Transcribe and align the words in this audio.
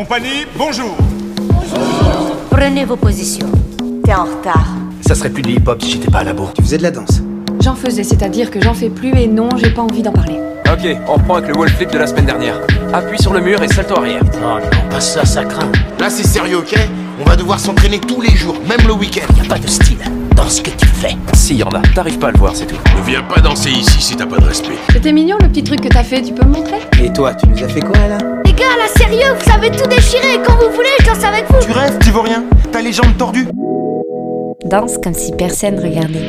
Compagnie, 0.00 0.46
bonjour. 0.56 0.96
Prenez 2.50 2.86
vos 2.86 2.96
positions. 2.96 3.52
T'es 4.02 4.14
en 4.14 4.24
retard. 4.24 4.68
Ça 5.06 5.14
serait 5.14 5.28
plus 5.28 5.42
de 5.42 5.50
hip-hop 5.50 5.82
si 5.82 5.90
j'étais 5.90 6.10
pas 6.10 6.20
à 6.20 6.24
la 6.24 6.32
bourre. 6.32 6.54
Tu 6.54 6.62
faisais 6.62 6.78
de 6.78 6.82
la 6.82 6.90
danse 6.90 7.20
J'en 7.60 7.74
faisais, 7.74 8.02
c'est-à-dire 8.02 8.50
que 8.50 8.62
j'en 8.62 8.72
fais 8.72 8.88
plus 8.88 9.12
et 9.14 9.26
non, 9.26 9.50
j'ai 9.58 9.68
pas 9.68 9.82
envie 9.82 10.00
d'en 10.00 10.12
parler. 10.12 10.40
Ok, 10.72 10.96
on 11.06 11.12
reprend 11.12 11.34
avec 11.34 11.50
le 11.50 11.58
wall 11.58 11.68
flip 11.68 11.92
de 11.92 11.98
la 11.98 12.06
semaine 12.06 12.24
dernière. 12.24 12.58
Appuie 12.94 13.20
sur 13.20 13.34
le 13.34 13.40
mur 13.40 13.62
et 13.62 13.68
salto 13.68 13.98
arrière. 13.98 14.22
Oh 14.36 14.58
non, 14.58 14.88
pas 14.88 15.00
ça, 15.02 15.26
ça 15.26 15.44
craint. 15.44 15.70
Là, 15.98 16.08
c'est 16.08 16.26
sérieux, 16.26 16.60
ok? 16.60 16.74
On 17.20 17.28
va 17.28 17.36
devoir 17.36 17.60
s'entraîner 17.60 18.00
tous 18.00 18.22
les 18.22 18.34
jours, 18.34 18.56
même 18.66 18.86
le 18.86 18.94
week-end. 18.94 19.30
Y 19.36 19.44
a 19.44 19.48
pas 19.50 19.58
de 19.58 19.68
style 19.68 19.98
dans 20.42 20.48
ce 20.48 20.62
que 20.62 20.70
tu 20.70 20.86
fais. 20.86 21.16
Si, 21.34 21.56
y 21.56 21.62
en 21.62 21.68
a. 21.68 21.80
T'arrives 21.94 22.18
pas 22.18 22.28
à 22.28 22.30
le 22.30 22.38
voir, 22.38 22.56
c'est 22.56 22.66
tout. 22.66 22.76
Ne 22.96 23.02
viens 23.02 23.22
pas 23.22 23.40
danser 23.40 23.70
ici 23.70 24.00
si 24.00 24.16
t'as 24.16 24.26
pas 24.26 24.38
de 24.38 24.44
respect. 24.46 24.74
C'était 24.92 25.12
mignon 25.12 25.36
le 25.40 25.48
petit 25.48 25.62
truc 25.62 25.80
que 25.82 25.88
t'as 25.88 26.02
fait, 26.02 26.22
tu 26.22 26.32
peux 26.32 26.46
me 26.46 26.52
montrer? 26.54 26.78
Et 27.02 27.12
toi, 27.12 27.34
tu 27.34 27.46
nous 27.48 27.62
as 27.62 27.68
fait 27.68 27.80
quoi 27.80 28.06
là? 28.08 28.18
Les 28.46 28.52
gars, 28.52 28.76
là, 28.78 28.88
sérieux, 28.96 29.34
vous 29.38 29.50
savez 29.50 29.70
tout 29.70 29.86
déchirer. 29.88 30.40
Quand 30.46 30.54
vous 30.54 30.74
voulez, 30.74 30.88
je 31.00 31.06
danse 31.06 31.24
avec 31.24 31.44
vous. 31.50 31.58
Tu 31.60 31.72
rêves, 31.72 31.98
tu 32.02 32.10
vois 32.10 32.22
rien 32.22 32.44
T'as 32.72 32.80
les 32.80 32.92
jambes 32.92 33.16
tordues 33.18 33.48
Danse 34.64 34.98
comme 35.02 35.14
si 35.14 35.32
personne 35.32 35.78
regardait. 35.78 36.24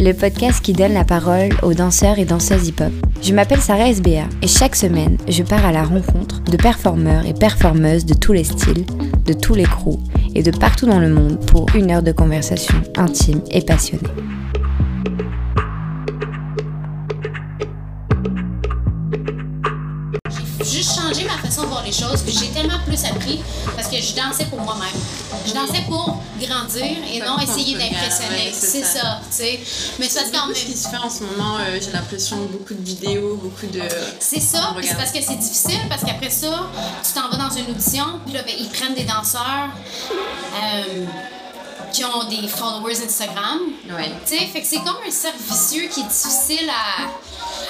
Le 0.00 0.12
podcast 0.12 0.64
qui 0.64 0.72
donne 0.72 0.92
la 0.92 1.04
parole 1.04 1.48
aux 1.64 1.74
danseurs 1.74 2.20
et 2.20 2.24
danseuses 2.24 2.68
hip-hop. 2.68 2.92
Je 3.20 3.34
m'appelle 3.34 3.60
Sarah 3.60 3.90
SBA 3.90 4.28
et 4.42 4.46
chaque 4.46 4.76
semaine, 4.76 5.18
je 5.26 5.42
pars 5.42 5.66
à 5.66 5.72
la 5.72 5.82
rencontre 5.82 6.40
de 6.44 6.56
performeurs 6.56 7.26
et 7.26 7.34
performeuses 7.34 8.06
de 8.06 8.14
tous 8.14 8.32
les 8.32 8.44
styles, 8.44 8.86
de 9.26 9.32
tous 9.32 9.54
les 9.54 9.64
crews 9.64 9.98
et 10.36 10.44
de 10.44 10.52
partout 10.56 10.86
dans 10.86 11.00
le 11.00 11.08
monde 11.08 11.44
pour 11.46 11.66
une 11.74 11.90
heure 11.90 12.04
de 12.04 12.12
conversation 12.12 12.76
intime 12.96 13.42
et 13.50 13.62
passionnée. 13.62 14.06
Les 21.88 21.92
choses, 21.92 22.22
puis 22.22 22.36
j'ai 22.38 22.48
tellement 22.48 22.78
plus 22.86 23.02
appris 23.04 23.40
parce 23.74 23.88
que 23.88 23.96
je 23.96 24.14
dansais 24.14 24.44
pour 24.44 24.60
moi-même. 24.60 25.00
Je 25.46 25.52
dansais 25.52 25.82
pour 25.88 26.22
grandir 26.38 26.96
et 27.12 27.20
non 27.20 27.38
essayer 27.38 27.76
d'impressionner. 27.76 28.52
C'est 28.52 28.84
ça, 28.84 29.20
tu 29.30 29.36
sais. 29.36 29.60
Mais 29.98 30.08
ça, 30.08 30.20
c'est 30.24 30.32
quand 30.32 30.46
même. 30.46 30.54
Ce 30.54 30.64
qui 30.64 30.76
se 30.76 30.88
fait 30.88 30.96
en 30.96 31.10
ce 31.10 31.22
moment, 31.24 31.56
euh, 31.58 31.78
j'ai 31.80 31.92
l'impression 31.92 32.36
beaucoup 32.52 32.74
de 32.74 32.84
vidéos, 32.84 33.36
beaucoup 33.36 33.66
de. 33.66 33.82
C'est 34.20 34.40
ça, 34.40 34.74
c'est 34.82 34.96
parce 34.96 35.12
que 35.12 35.22
c'est 35.22 35.36
difficile, 35.36 35.80
parce 35.88 36.04
qu'après 36.04 36.30
ça, 36.30 36.68
tu 37.04 37.12
t'en 37.12 37.28
vas 37.30 37.36
dans 37.36 37.54
une 37.56 37.70
audition, 37.70 38.04
puis 38.24 38.34
là, 38.34 38.42
ben, 38.42 38.54
ils 38.58 38.68
prennent 38.68 38.94
des 38.94 39.04
danseurs. 39.04 39.70
euh, 40.10 41.04
qui 41.92 42.04
ont 42.04 42.24
des 42.28 42.46
followers 42.48 43.02
Instagram. 43.02 43.60
Ouais. 43.88 44.12
Tu 44.26 44.36
sais, 44.36 44.46
fait 44.46 44.60
que 44.60 44.66
c'est 44.66 44.78
comme 44.78 44.98
un 45.06 45.10
cercle 45.10 45.38
vicieux 45.48 45.88
qui 45.88 46.00
est 46.00 46.08
difficile 46.08 46.68
à, 46.68 47.04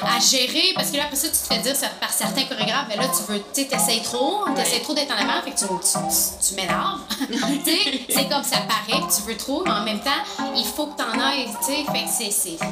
à 0.03 0.21
gérer 0.21 0.73
parce 0.75 0.91
que 0.91 0.97
là, 0.97 1.05
après 1.05 1.17
ça, 1.17 1.29
tu 1.29 1.35
te 1.35 1.55
fais 1.55 1.61
dire 1.61 1.77
ça- 1.77 1.89
par 2.01 2.11
certains 2.11 2.45
chorégraphes, 2.45 2.89
ben 2.89 2.99
là, 3.01 3.09
tu 3.09 3.33
veux, 3.33 3.39
tu 3.39 3.63
sais, 3.63 3.69
t'essayes 3.69 4.03
trop, 4.03 4.45
t'essayes 4.55 4.83
trop 4.83 4.95
d'être 4.95 5.11
en 5.13 5.19
avant, 5.19 5.43
fait 5.45 5.51
que 5.53 5.59
tu, 5.59 5.67
tu, 5.67 5.99
tu, 5.99 6.49
tu 6.49 6.55
m'énerves. 6.55 7.01
tu 7.65 7.71
sais, 7.71 8.01
c'est 8.09 8.29
comme 8.29 8.43
ça 8.45 8.59
paraît 8.69 9.01
que 9.07 9.15
tu 9.15 9.23
veux 9.27 9.37
trop, 9.37 9.63
mais 9.65 9.71
en 9.73 9.85
même 9.85 10.01
temps, 10.01 10.23
il 10.57 10.65
faut 10.65 10.87
que 10.87 10.97
t'en 10.97 11.19
ailles, 11.21 11.47
tu 11.61 11.73
sais, 11.73 11.85
fait 11.93 12.05
que 12.05 12.33
c'est. 12.33 12.65
à. 12.65 12.69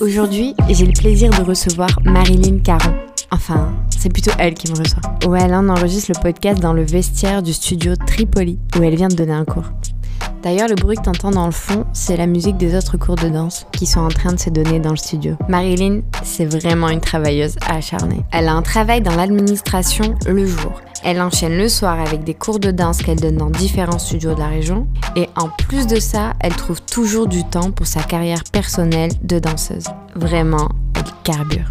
Aujourd'hui, 0.00 0.54
j'ai 0.68 0.86
le 0.86 0.92
plaisir 0.92 1.30
de 1.30 1.42
recevoir 1.42 1.88
Marilyn 2.04 2.58
Caron. 2.58 2.94
Enfin, 3.30 3.72
c'est 3.98 4.12
plutôt 4.12 4.30
elle 4.38 4.54
qui 4.54 4.70
me 4.70 4.78
reçoit. 4.78 5.00
Où 5.26 5.34
elle 5.34 5.54
en 5.54 5.68
enregistre 5.68 6.12
le 6.14 6.20
podcast 6.20 6.60
dans 6.60 6.72
le 6.72 6.84
vestiaire 6.84 7.42
du 7.42 7.52
studio 7.52 7.94
Tripoli, 8.06 8.58
où 8.78 8.82
elle 8.82 8.94
vient 8.96 9.08
de 9.08 9.14
donner 9.14 9.32
un 9.32 9.44
cours. 9.44 9.64
D'ailleurs, 10.44 10.68
le 10.68 10.74
bruit 10.74 10.98
que 10.98 11.02
t'entends 11.02 11.30
dans 11.30 11.46
le 11.46 11.52
fond, 11.52 11.86
c'est 11.94 12.18
la 12.18 12.26
musique 12.26 12.58
des 12.58 12.76
autres 12.76 12.98
cours 12.98 13.16
de 13.16 13.30
danse 13.30 13.66
qui 13.72 13.86
sont 13.86 14.00
en 14.00 14.08
train 14.08 14.34
de 14.34 14.38
se 14.38 14.50
donner 14.50 14.78
dans 14.78 14.90
le 14.90 14.98
studio. 14.98 15.36
Marilyn, 15.48 16.02
c'est 16.22 16.44
vraiment 16.44 16.90
une 16.90 17.00
travailleuse 17.00 17.56
acharnée. 17.66 18.22
Elle 18.30 18.48
a 18.48 18.52
un 18.52 18.60
travail 18.60 19.00
dans 19.00 19.16
l'administration 19.16 20.16
le 20.26 20.44
jour. 20.44 20.82
Elle 21.02 21.22
enchaîne 21.22 21.56
le 21.56 21.66
soir 21.70 21.98
avec 21.98 22.24
des 22.24 22.34
cours 22.34 22.58
de 22.58 22.70
danse 22.70 22.98
qu'elle 22.98 23.20
donne 23.20 23.38
dans 23.38 23.48
différents 23.48 23.98
studios 23.98 24.34
de 24.34 24.40
la 24.40 24.48
région. 24.48 24.86
Et 25.16 25.30
en 25.34 25.48
plus 25.48 25.86
de 25.86 25.98
ça, 25.98 26.34
elle 26.40 26.54
trouve 26.54 26.82
toujours 26.82 27.26
du 27.26 27.42
temps 27.44 27.70
pour 27.70 27.86
sa 27.86 28.02
carrière 28.02 28.44
personnelle 28.52 29.12
de 29.22 29.38
danseuse. 29.38 29.86
Vraiment, 30.14 30.68
elle 30.94 31.04
carbure. 31.24 31.70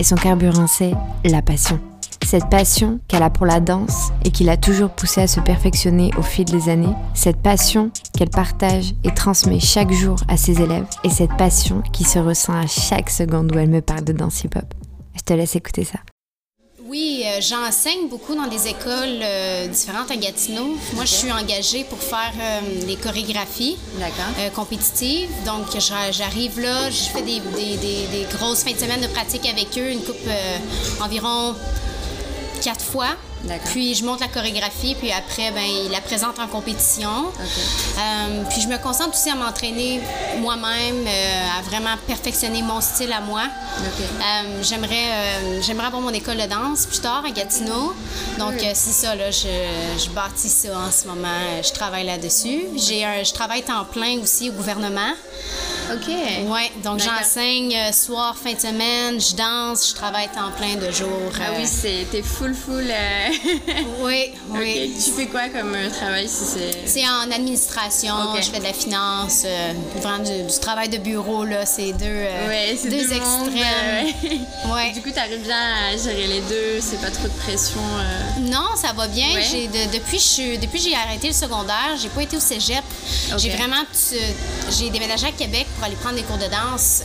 Et 0.00 0.02
son 0.02 0.16
carburant, 0.16 0.66
c'est 0.66 0.92
la 1.24 1.40
passion. 1.40 1.78
Cette 2.24 2.50
passion 2.50 3.00
qu'elle 3.08 3.22
a 3.22 3.30
pour 3.30 3.46
la 3.46 3.58
danse 3.60 4.10
et 4.24 4.30
qui 4.30 4.44
l'a 4.44 4.58
toujours 4.58 4.90
poussée 4.90 5.22
à 5.22 5.26
se 5.26 5.40
perfectionner 5.40 6.10
au 6.18 6.22
fil 6.22 6.44
des 6.44 6.68
années, 6.68 6.92
cette 7.14 7.38
passion 7.40 7.90
qu'elle 8.16 8.28
partage 8.28 8.92
et 9.02 9.14
transmet 9.14 9.60
chaque 9.60 9.92
jour 9.92 10.18
à 10.28 10.36
ses 10.36 10.60
élèves, 10.60 10.84
et 11.04 11.10
cette 11.10 11.34
passion 11.38 11.82
qui 11.92 12.04
se 12.04 12.18
ressent 12.18 12.52
à 12.52 12.66
chaque 12.66 13.08
seconde 13.08 13.54
où 13.54 13.58
elle 13.58 13.70
me 13.70 13.80
parle 13.80 14.04
de 14.04 14.12
danse 14.12 14.44
hip-hop. 14.44 14.66
Je 15.16 15.22
te 15.22 15.32
laisse 15.32 15.56
écouter 15.56 15.84
ça. 15.84 15.98
Oui, 16.86 17.22
euh, 17.24 17.40
j'enseigne 17.40 18.08
beaucoup 18.10 18.34
dans 18.34 18.46
des 18.46 18.66
écoles 18.68 19.20
euh, 19.22 19.66
différentes 19.68 20.10
à 20.10 20.16
Gatineau. 20.16 20.76
Moi, 20.94 21.04
je 21.04 21.12
suis 21.14 21.30
engagée 21.32 21.84
pour 21.84 21.98
faire 21.98 22.32
euh, 22.40 22.60
les 22.86 22.96
chorégraphies 22.96 23.76
euh, 24.00 24.48
compétitives. 24.54 25.28
Donc, 25.46 25.66
j'arrive 26.12 26.60
là, 26.60 26.88
je 26.90 27.04
fais 27.10 27.20
des, 27.22 27.40
des- 27.40 27.76
des- 27.76 28.06
des 28.06 28.26
grosses 28.36 28.64
fins 28.64 28.72
de 28.72 28.78
semaine 28.78 29.00
de 29.02 29.06
pratique 29.06 29.46
avec 29.46 29.68
eux, 29.78 29.90
une 29.92 30.00
coupe 30.00 30.16
euh, 30.26 30.58
environ 31.04 31.54
quatre 32.60 32.84
fois. 32.84 33.16
Puis 33.66 33.94
je 33.94 34.04
monte 34.04 34.20
la 34.20 34.28
chorégraphie, 34.28 34.94
puis 34.94 35.10
après, 35.12 35.50
ben, 35.50 35.62
ils 35.62 35.90
la 35.90 36.00
présentent 36.00 36.38
en 36.38 36.46
compétition. 36.48 37.08
Euh, 37.08 38.42
puis 38.50 38.60
je 38.60 38.68
me 38.68 38.78
concentre 38.78 39.10
aussi 39.10 39.30
à 39.30 39.34
m'entraîner 39.34 40.00
moi-même, 40.38 41.06
euh, 41.06 41.58
à 41.58 41.62
vraiment 41.62 41.96
perfectionner 42.06 42.62
mon 42.62 42.80
style 42.80 43.12
à 43.12 43.20
moi. 43.20 43.42
Euh, 43.80 44.62
j'aimerais, 44.62 45.60
j'aimerais 45.62 45.86
avoir 45.86 46.02
mon 46.02 46.12
école 46.12 46.36
de 46.36 46.46
danse 46.46 46.86
plus 46.86 47.00
tard 47.00 47.24
à 47.26 47.30
Gatineau. 47.30 47.94
Donc 48.38 48.54
c'est 48.60 48.74
ça, 48.74 49.14
là, 49.14 49.30
je, 49.30 49.48
je 49.98 50.10
bâtis 50.10 50.48
ça 50.48 50.76
en 50.76 50.90
ce 50.90 51.06
moment. 51.06 51.28
Je 51.62 51.72
travaille 51.72 52.06
là-dessus. 52.06 52.64
J'ai 52.76 53.04
un, 53.04 53.22
je 53.22 53.32
travaille 53.32 53.62
temps 53.62 53.84
plein 53.84 54.18
aussi 54.20 54.50
au 54.50 54.52
gouvernement. 54.52 55.14
Ok. 55.90 56.08
Ouais, 56.48 56.70
donc 56.84 57.00
j'enseigne 57.00 57.74
euh, 57.74 57.92
soir, 57.92 58.36
fin 58.36 58.52
de 58.52 58.60
semaine, 58.60 59.18
je 59.18 59.34
danse, 59.34 59.88
je 59.88 59.94
travaille 59.94 60.28
temps 60.28 60.50
plein 60.56 60.74
de 60.76 60.90
jours. 60.92 61.32
Ah 61.40 61.50
euh, 61.50 61.58
oui, 61.58 61.66
c'est 61.66 62.06
t'es 62.10 62.22
full 62.22 62.54
full. 62.54 62.84
euh, 62.90 63.27
oui, 64.02 64.30
oui. 64.50 64.92
Tu 65.04 65.10
fais 65.12 65.26
quoi 65.26 65.48
comme 65.48 65.74
euh, 65.74 65.90
travail 65.90 66.28
si 66.28 66.44
c'est. 66.44 66.86
C'est 66.86 67.08
en 67.08 67.30
administration, 67.30 68.14
je 68.40 68.48
fais 68.50 68.58
de 68.58 68.64
la 68.64 68.72
finance, 68.72 69.42
euh, 69.44 69.72
vraiment 69.96 70.18
du, 70.24 70.42
du 70.52 70.58
travail 70.60 70.88
de 70.88 70.98
bureau, 70.98 71.44
là, 71.44 71.66
c'est 71.66 71.92
deux, 71.92 72.04
euh, 72.06 72.48
Ouais, 72.48 72.78
deux 72.84 73.12
extrêmes. 73.12 73.56
euh, 73.56 74.72
Ouais. 74.74 74.92
Du 74.94 75.02
coup, 75.02 75.10
t'arrives 75.10 75.42
bien 75.42 75.56
à 75.92 75.96
gérer 75.96 76.26
les 76.26 76.40
deux, 76.42 76.80
c'est 76.80 77.00
pas 77.00 77.10
trop 77.10 77.28
de 77.28 77.32
pression. 77.44 77.80
Non, 78.40 78.68
ça 78.76 78.92
va 78.92 79.06
bien. 79.08 79.34
Ouais. 79.34 79.42
J'ai 79.50 79.66
de- 79.68 79.92
depuis 79.92 80.18
j'ai 80.80 80.94
arrêté 80.94 81.28
le 81.28 81.34
secondaire, 81.34 81.96
j'ai 82.00 82.08
pas 82.08 82.22
été 82.22 82.36
au 82.36 82.40
cégep. 82.40 82.82
J'ai 83.36 83.50
vraiment 83.50 83.82
tu- 83.92 84.16
j'ai 84.78 84.90
déménagé 84.90 85.26
à 85.26 85.32
Québec 85.32 85.66
pour 85.76 85.84
aller 85.84 85.96
prendre 85.96 86.16
des 86.16 86.22
cours 86.22 86.36
de 86.38 86.46
danse 86.46 87.02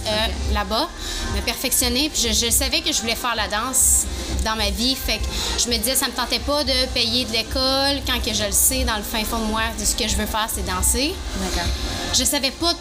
là-bas, 0.53 0.87
me 1.35 1.41
perfectionner. 1.41 2.09
Puis 2.09 2.21
je, 2.33 2.45
je 2.45 2.51
savais 2.51 2.81
que 2.81 2.91
je 2.91 3.01
voulais 3.01 3.15
faire 3.15 3.35
la 3.35 3.47
danse 3.47 4.05
dans 4.43 4.55
ma 4.55 4.69
vie, 4.69 4.95
fait 4.95 5.17
que 5.17 5.23
je 5.63 5.69
me 5.69 5.77
disais 5.77 5.95
ça 5.95 6.07
me 6.07 6.11
tentait 6.13 6.39
pas 6.39 6.63
de 6.63 6.85
payer 6.93 7.25
de 7.25 7.31
l'école 7.33 8.01
quand 8.07 8.19
que 8.23 8.33
je 8.33 8.43
le 8.45 8.51
sais 8.51 8.83
dans 8.83 8.97
le 8.97 9.03
fin 9.03 9.23
fond 9.23 9.39
de 9.39 9.45
moi 9.45 9.61
de 9.79 9.85
ce 9.85 9.95
que 9.95 10.07
je 10.07 10.15
veux 10.15 10.25
faire 10.25 10.47
c'est 10.53 10.65
danser. 10.65 11.13
D'accord. 11.43 11.69
Je 12.13 12.23
savais 12.23 12.51
pas 12.51 12.73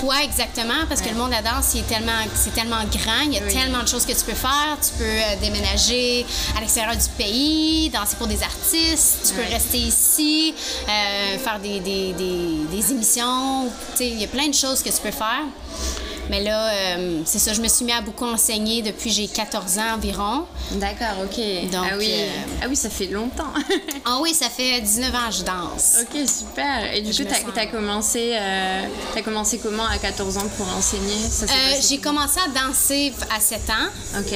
quoi 0.00 0.22
exactement 0.22 0.86
parce 0.88 1.00
que 1.02 1.08
le 1.08 1.14
monde 1.16 1.30
de 1.30 1.34
la 1.34 1.42
danse 1.42 1.74
il 1.74 1.80
est 1.80 1.82
tellement 1.88 2.12
c'est 2.34 2.54
tellement 2.54 2.82
grand, 2.84 3.22
il 3.26 3.34
y 3.34 3.38
a 3.38 3.42
Oui. 3.42 3.52
tellement 3.52 3.82
de 3.82 3.88
choses 3.88 4.06
que 4.06 4.12
tu 4.12 4.24
peux 4.24 4.34
faire, 4.34 4.78
tu 4.82 4.92
peux 4.98 5.04
euh, 5.04 5.36
déménager 5.42 6.24
à 6.56 6.60
l'extérieur 6.60 6.94
du 6.96 7.08
pays, 7.18 7.90
danser 7.90 8.16
pour 8.16 8.26
des 8.28 8.42
artistes, 8.42 9.18
tu 9.24 9.34
Ouais. 9.38 9.46
peux 9.46 9.52
rester 9.52 9.78
ici, 9.78 10.54
euh, 10.88 11.38
faire 11.38 11.58
des, 11.58 11.80
des, 11.80 12.12
des, 12.12 12.64
des 12.70 12.90
émissions, 12.92 13.68
tu 13.92 13.98
sais, 13.98 14.08
il 14.08 14.20
y 14.20 14.24
a 14.24 14.28
plein 14.28 14.48
de 14.48 14.54
choses 14.54 14.82
que 14.82 14.88
tu 14.90 15.00
peux 15.02 15.10
faire. 15.10 15.44
Mais 16.30 16.44
là, 16.44 16.68
euh, 16.70 17.22
c'est 17.24 17.40
ça, 17.40 17.52
je 17.52 17.60
me 17.60 17.66
suis 17.66 17.84
mis 17.84 17.90
à 17.92 18.00
beaucoup 18.02 18.24
enseigner 18.24 18.82
depuis 18.82 19.10
j'ai 19.10 19.26
14 19.26 19.78
ans 19.78 19.94
environ. 19.96 20.44
D'accord, 20.70 21.24
ok. 21.24 21.70
Donc, 21.72 21.84
ah, 21.90 21.96
oui. 21.98 22.08
euh, 22.12 22.28
ah 22.62 22.66
oui, 22.68 22.76
ça 22.76 22.88
fait 22.88 23.06
longtemps. 23.06 23.52
Ah 24.04 24.18
oui, 24.22 24.32
ça 24.32 24.48
fait 24.48 24.80
19 24.80 25.14
ans 25.14 25.28
que 25.28 25.34
je 25.36 25.42
danse. 25.42 25.96
ok, 26.02 26.26
super. 26.28 26.94
Et 26.94 27.02
du 27.02 27.12
Je 27.12 27.22
coup, 27.22 27.28
sens- 27.28 27.44
as 27.56 27.66
commencé, 27.66 28.32
euh, 28.34 28.82
commencé 29.24 29.58
comment 29.58 29.84
à 29.86 29.98
14 29.98 30.38
ans 30.38 30.48
pour 30.56 30.66
enseigner? 30.74 31.16
J'ai 31.86 31.98
commencé 31.98 32.38
à 32.40 32.48
danser 32.48 33.12
à 33.34 33.40
7 33.40 33.60
ans. 33.70 34.18
Ok. 34.18 34.32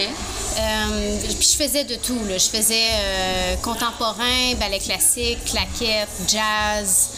Puis 1.39 1.49
je 1.53 1.57
faisais 1.65 1.85
de 1.85 1.95
tout. 1.95 2.19
Là. 2.29 2.37
Je 2.39 2.49
faisais 2.49 2.89
contemporain, 3.63 4.55
ballet 4.61 4.79
classique, 4.79 5.39
claquette, 5.47 6.09
jazz, 6.29 7.11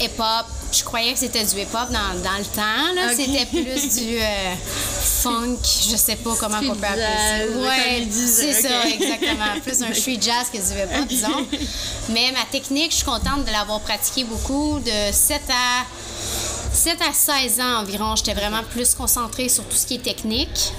hip-hop. 0.00 0.46
Je 0.72 0.82
croyais 0.82 1.12
que 1.12 1.18
c'était 1.20 1.44
du 1.44 1.60
hip-hop 1.60 1.88
dans, 1.90 2.20
dans 2.22 2.38
le 2.38 2.44
temps. 2.44 3.10
Ok. 3.12 3.43
C'était 3.50 3.62
plus 3.62 3.96
du 3.96 4.18
euh, 4.18 4.54
funk, 5.22 5.58
je 5.62 5.96
sais 5.96 6.16
pas 6.16 6.34
comment 6.38 6.58
on 6.58 6.74
peut 6.74 6.86
appeler 6.86 7.02
ça. 7.02 7.58
Ouais, 7.58 8.08
c'est 8.10 8.52
ça, 8.52 8.88
exactement. 8.88 9.60
Plus 9.62 9.82
un 9.82 9.94
street 9.94 10.18
jazz 10.20 10.48
que 10.52 10.58
du 10.58 10.80
hip-hop, 10.80 11.08
disons. 11.08 11.46
Mais 12.10 12.32
ma 12.32 12.44
technique, 12.50 12.90
je 12.90 12.96
suis 12.96 13.04
contente 13.04 13.44
de 13.44 13.50
l'avoir 13.50 13.80
pratiquée 13.80 14.24
beaucoup. 14.24 14.78
De 14.80 15.12
7 15.12 15.42
à 15.50 15.84
7 16.72 16.98
à 17.08 17.12
16 17.12 17.60
ans 17.60 17.80
environ, 17.82 18.16
j'étais 18.16 18.34
vraiment 18.34 18.62
plus 18.70 18.94
concentrée 18.94 19.48
sur 19.48 19.64
tout 19.64 19.76
ce 19.76 19.86
qui 19.86 19.94
est 19.94 20.02
technique. 20.02 20.72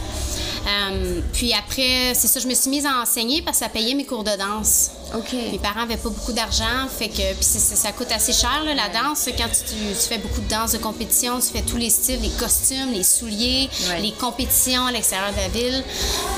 Euh, 0.68 1.22
puis 1.32 1.54
après, 1.54 2.14
c'est 2.16 2.28
ça, 2.28 2.40
je 2.40 2.48
me 2.48 2.54
suis 2.54 2.70
mise 2.70 2.86
à 2.86 3.02
enseigner 3.02 3.42
parce 3.42 3.60
que 3.60 3.66
ça 3.66 3.70
payait 3.70 3.94
mes 3.94 4.06
cours 4.06 4.24
de 4.24 4.36
danse. 4.38 4.92
Mes 5.52 5.60
parents 5.60 5.82
avaient 5.82 5.98
pas 5.98 6.10
beaucoup 6.10 6.34
d'argent, 6.34 6.88
fait 6.98 7.10
que 7.10 7.34
puis 7.34 7.44
ça 7.44 7.92
coûte 7.92 8.12
assez 8.12 8.34
cher 8.34 8.64
là, 8.64 8.74
la 8.74 8.90
danse. 8.90 9.26
Quand 9.38 9.48
tu, 9.50 9.76
tu 9.76 10.08
fais 10.08 10.18
beaucoup 10.18 10.42
de 10.42 10.48
danse 10.48 10.72
de 10.74 10.78
compétition, 10.78 11.40
tu 11.40 11.48
fais 11.48 11.62
tous 11.62 11.78
les 11.78 11.90
styles, 11.90 12.22
les 12.22 12.30
costumes, 12.30 12.92
les 12.94 13.04
souliers, 13.04 13.70
Ouais. 13.90 14.02
les 14.02 14.12
compétitions 14.14 14.86
à 14.86 14.92
l'extérieur 14.92 15.32
de 15.32 15.38
la 15.38 15.48
ville. 15.48 15.84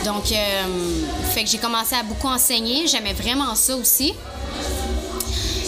Donc, 0.05 0.31
euh, 0.31 0.63
fait 1.33 1.43
que 1.43 1.49
j'ai 1.49 1.57
commencé 1.57 1.95
à 1.95 2.03
beaucoup 2.03 2.27
enseigner. 2.27 2.87
J'aimais 2.87 3.13
vraiment 3.13 3.53
ça 3.55 3.75
aussi. 3.75 4.13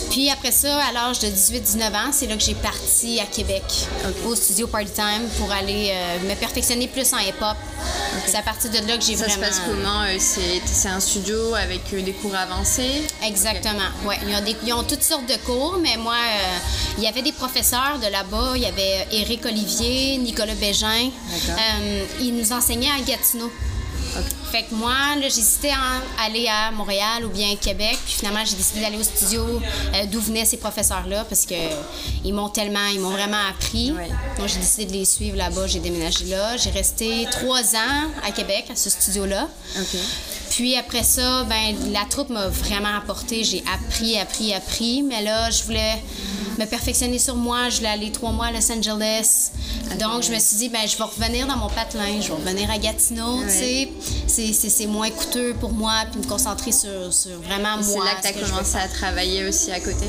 Puis 0.10 0.30
après 0.32 0.52
ça, 0.52 0.84
à 0.86 0.92
l'âge 0.92 1.20
de 1.20 1.28
18-19 1.28 1.94
ans, 1.96 2.12
c'est 2.12 2.26
là 2.26 2.36
que 2.36 2.42
j'ai 2.44 2.56
parti 2.56 3.20
à 3.20 3.26
Québec, 3.26 3.64
au 4.26 4.34
studio 4.36 4.66
Party 4.68 4.92
Time, 4.92 5.28
pour 5.38 5.52
aller 5.52 5.92
euh, 5.94 6.28
me 6.28 6.34
perfectionner 6.36 6.88
plus 6.88 7.14
en 7.14 7.20
hip-hop. 7.20 7.56
C'est 8.26 8.38
à 8.38 8.42
partir 8.42 8.72
de 8.72 8.78
là 8.88 8.98
que 8.98 9.04
j'ai 9.04 9.16
Ça 9.16 9.26
vraiment... 9.28 9.44
se 9.46 9.50
passe 9.50 9.62
comment 9.68 10.02
euh, 10.02 10.18
C'est 10.20 10.90
un 10.90 11.00
studio 11.00 11.54
avec 11.54 11.82
euh, 11.94 12.02
des 12.02 12.14
cours 12.14 12.36
avancés? 12.36 13.04
Exactement. 13.24 13.80
Ouais, 14.06 14.18
ils 14.28 14.36
ont, 14.36 14.42
des- 14.44 14.56
ils 14.66 14.74
ont 14.74 14.84
toutes 14.84 15.04
sortes 15.04 15.28
de 15.28 15.38
cours, 15.46 15.78
mais 15.80 15.96
moi, 15.98 16.16
euh, 16.16 16.58
il 16.98 17.04
y 17.04 17.08
avait 17.08 17.22
des 17.22 17.32
professeurs 17.32 18.00
de 18.02 18.08
là-bas. 18.12 18.54
Il 18.56 18.64
y 18.64 18.66
avait 18.66 19.08
Éric 19.12 19.46
Olivier, 19.46 20.18
Nicolas 20.18 20.56
Bégin. 20.56 21.10
Euh, 21.50 22.06
ils 22.20 22.36
nous 22.36 22.52
enseignaient 22.52 22.90
à 22.92 23.00
Gatineau. 23.02 23.52
Fait 24.52 24.64
que 24.64 24.74
moi, 24.74 24.94
j'hésitais 25.22 25.70
à 25.70 26.24
aller 26.26 26.48
à 26.48 26.72
Montréal 26.72 27.24
ou 27.26 27.30
bien 27.30 27.52
à 27.54 27.56
Québec. 27.56 27.98
Puis 28.04 28.16
finalement, 28.16 28.44
j'ai 28.46 28.56
décidé 28.56 28.82
d'aller 28.82 28.98
au 28.98 29.04
studio 29.04 29.44
euh, 29.44 30.06
d'où 30.12 30.20
venaient 30.20 30.46
ces 30.46 30.58
professeurs-là 30.58 31.26
parce 31.26 31.46
que 31.46 31.56
ils 32.26 32.34
m'ont 32.34 32.50
tellement, 32.50 32.88
ils 32.92 33.00
m'ont 33.00 33.12
vraiment 33.12 33.42
appris. 33.50 33.90
Donc, 33.90 34.48
j'ai 34.48 34.60
décidé 34.60 34.86
de 34.86 34.94
les 34.94 35.06
suivre 35.06 35.38
là-bas. 35.38 35.68
J'ai 35.68 35.80
déménagé 35.80 36.26
là. 36.26 36.58
J'ai 36.58 36.72
resté 36.72 37.28
trois 37.32 37.76
ans 37.76 38.10
à 38.24 38.32
Québec, 38.32 38.66
à 38.72 38.76
ce 38.76 38.90
studio-là. 38.90 39.48
Puis 40.50 40.76
après 40.76 41.04
ça, 41.04 41.44
ben 41.44 41.76
la 41.94 42.06
troupe 42.10 42.30
m'a 42.30 42.48
vraiment 42.48 42.98
apporté. 42.98 43.44
J'ai 43.44 43.64
appris, 43.72 44.18
appris, 44.18 44.54
appris. 44.54 45.04
Mais 45.04 45.22
là, 45.22 45.50
je 45.52 45.64
voulais 45.64 46.02
me 46.60 46.66
perfectionner 46.66 47.20
sur 47.20 47.36
moi. 47.36 47.70
Je 47.70 47.78
voulais 47.78 47.90
aller 47.90 48.12
trois 48.12 48.32
mois 48.32 48.48
à 48.48 48.52
Los 48.52 48.72
Angeles. 48.72 49.52
Donc, 50.00 50.24
je 50.24 50.32
me 50.32 50.40
suis 50.40 50.58
dit, 50.58 50.70
ben 50.70 50.88
je 50.88 50.98
vais 50.98 51.04
revenir 51.04 51.48
dans 51.48 51.58
mon 51.58 51.70
patelin. 51.70 52.20
Je 52.22 52.28
vais 52.28 52.34
revenir 52.34 52.70
à 52.70 52.78
Gatineau, 52.78 53.42
tu 53.44 53.50
sais. 53.50 53.90
C'est- 54.28 54.86
moins 54.88 55.10
coûteux 55.10 55.54
pour 55.60 55.72
moi. 55.72 55.94
Puis 56.12 56.20
me 56.22 56.26
concentrer 56.28 56.72
sur, 56.72 57.14
sur 57.14 57.40
vraiment 57.42 57.80
Et 57.80 57.84
C'est 57.84 57.96
moi. 57.96 58.06
là 58.06 58.16
que 58.16 58.22
tu 58.22 58.28
as 58.28 58.34
commencé 58.48 58.76
à 58.78 58.88
travailler 58.88 59.46
aussi 59.48 59.72
à 59.72 59.80
côté? 59.80 60.06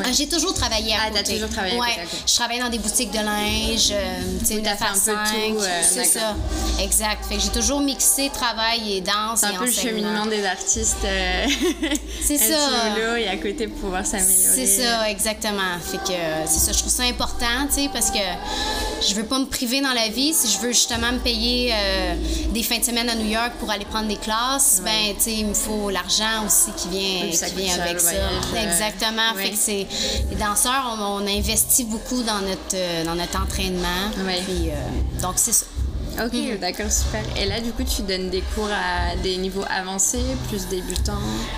Ouais. 0.00 0.06
Ah, 0.08 0.12
j'ai 0.12 0.28
toujours 0.28 0.54
travaillé 0.54 0.92
à 0.94 0.98
Ah, 1.06 1.10
côté. 1.10 1.22
t'as 1.24 1.32
toujours 1.32 1.48
travaillé 1.50 1.76
à 1.76 1.78
ouais. 1.80 1.94
côté. 2.04 2.16
Je 2.26 2.34
travaillais 2.34 2.60
dans 2.62 2.68
des 2.68 2.78
boutiques 2.78 3.10
de 3.10 3.18
linge, 3.18 3.88
euh, 3.92 4.20
tu 4.40 4.46
sais, 4.46 4.54
Où 4.58 4.62
t'as 4.62 4.70
9 4.70 4.78
fait 4.78 4.84
à 4.84 4.88
un 4.88 4.92
peu 4.92 4.98
5. 5.00 5.48
tout, 5.56 5.62
euh, 5.62 5.82
c'est 5.82 6.04
ça. 6.04 6.34
Exact. 6.80 7.24
Fait 7.28 7.36
que 7.36 7.40
j'ai 7.42 7.48
toujours 7.50 7.80
mixé 7.80 8.30
travail 8.32 8.92
et 8.94 9.00
danse 9.00 9.40
C'est 9.40 9.52
et 9.52 9.56
un 9.56 9.58
peu 9.58 9.66
le 9.66 9.72
cheminement 9.72 10.26
des 10.26 10.44
artistes. 10.44 10.96
euh, 11.04 11.46
C'est 12.22 12.38
ça. 12.52 12.98
et 13.18 13.28
à 13.28 13.36
côté 13.36 13.66
pour 13.68 13.78
pouvoir 13.80 14.04
s'améliorer. 14.06 14.36
C'est 14.54 14.66
ça, 14.66 15.08
exactement. 15.10 15.78
Fait 15.90 15.98
que 15.98 16.12
euh, 16.12 16.44
c'est 16.46 16.58
ça, 16.60 16.72
je 16.72 16.78
trouve 16.78 16.92
ça 16.92 17.02
important, 17.04 17.66
tu 17.68 17.82
sais, 17.82 17.90
parce 17.92 18.10
que 18.10 18.18
je 19.08 19.14
veux 19.14 19.24
pas 19.24 19.38
me 19.38 19.46
priver 19.46 19.80
dans 19.80 19.92
la 19.92 20.08
vie. 20.08 20.32
Si 20.34 20.50
je 20.52 20.58
veux 20.58 20.68
justement 20.72 21.12
me 21.12 21.18
payer 21.18 21.72
euh, 21.72 22.14
des 22.52 22.62
fins 22.62 22.78
de 22.78 22.84
semaine 22.84 23.08
à 23.08 23.14
New 23.14 23.28
York 23.28 23.52
pour 23.58 23.70
aller 23.70 23.84
prendre 23.84 24.08
des 24.08 24.16
classes, 24.16 24.80
ben, 24.84 25.14
tu 25.16 25.22
sais, 25.22 25.32
il 25.34 25.46
me 25.46 25.54
faut 25.54 25.90
l'argent 25.90 26.44
aussi 26.46 26.70
qui 26.76 26.88
vient, 26.88 27.26
Oui, 27.26 27.34
ça 27.34 27.48
qui 27.48 27.56
vient 27.62 27.74
avec 27.80 28.00
ça. 28.00 28.10
voyage, 28.10 28.64
Exactement. 28.72 29.34
Fait 29.36 29.50
que 29.50 29.56
c'est 29.56 29.86
les 30.30 30.36
danseurs, 30.36 30.96
on, 30.98 31.22
on 31.22 31.26
investit 31.26 31.84
beaucoup 31.84 32.22
dans 32.22 32.40
notre 32.40 32.74
euh, 32.74 33.04
dans 33.04 33.14
notre 33.14 33.40
entraînement. 33.42 34.10
Puis 34.14 34.70
euh, 34.70 35.20
donc 35.22 35.34
c'est 35.36 35.52
ça. 35.52 35.66
Ok, 36.22 36.32
Mhm. 36.34 36.58
d'accord, 36.58 36.90
super. 36.90 37.22
Et 37.40 37.46
là, 37.46 37.60
du 37.60 37.70
coup, 37.72 37.84
tu 37.84 38.02
donnes 38.02 38.28
des 38.30 38.42
cours 38.54 38.68
à 38.68 39.16
des 39.22 39.36
niveaux 39.38 39.64
avancés, 39.70 40.20
plus 40.48 40.66
débutants? 40.66 41.12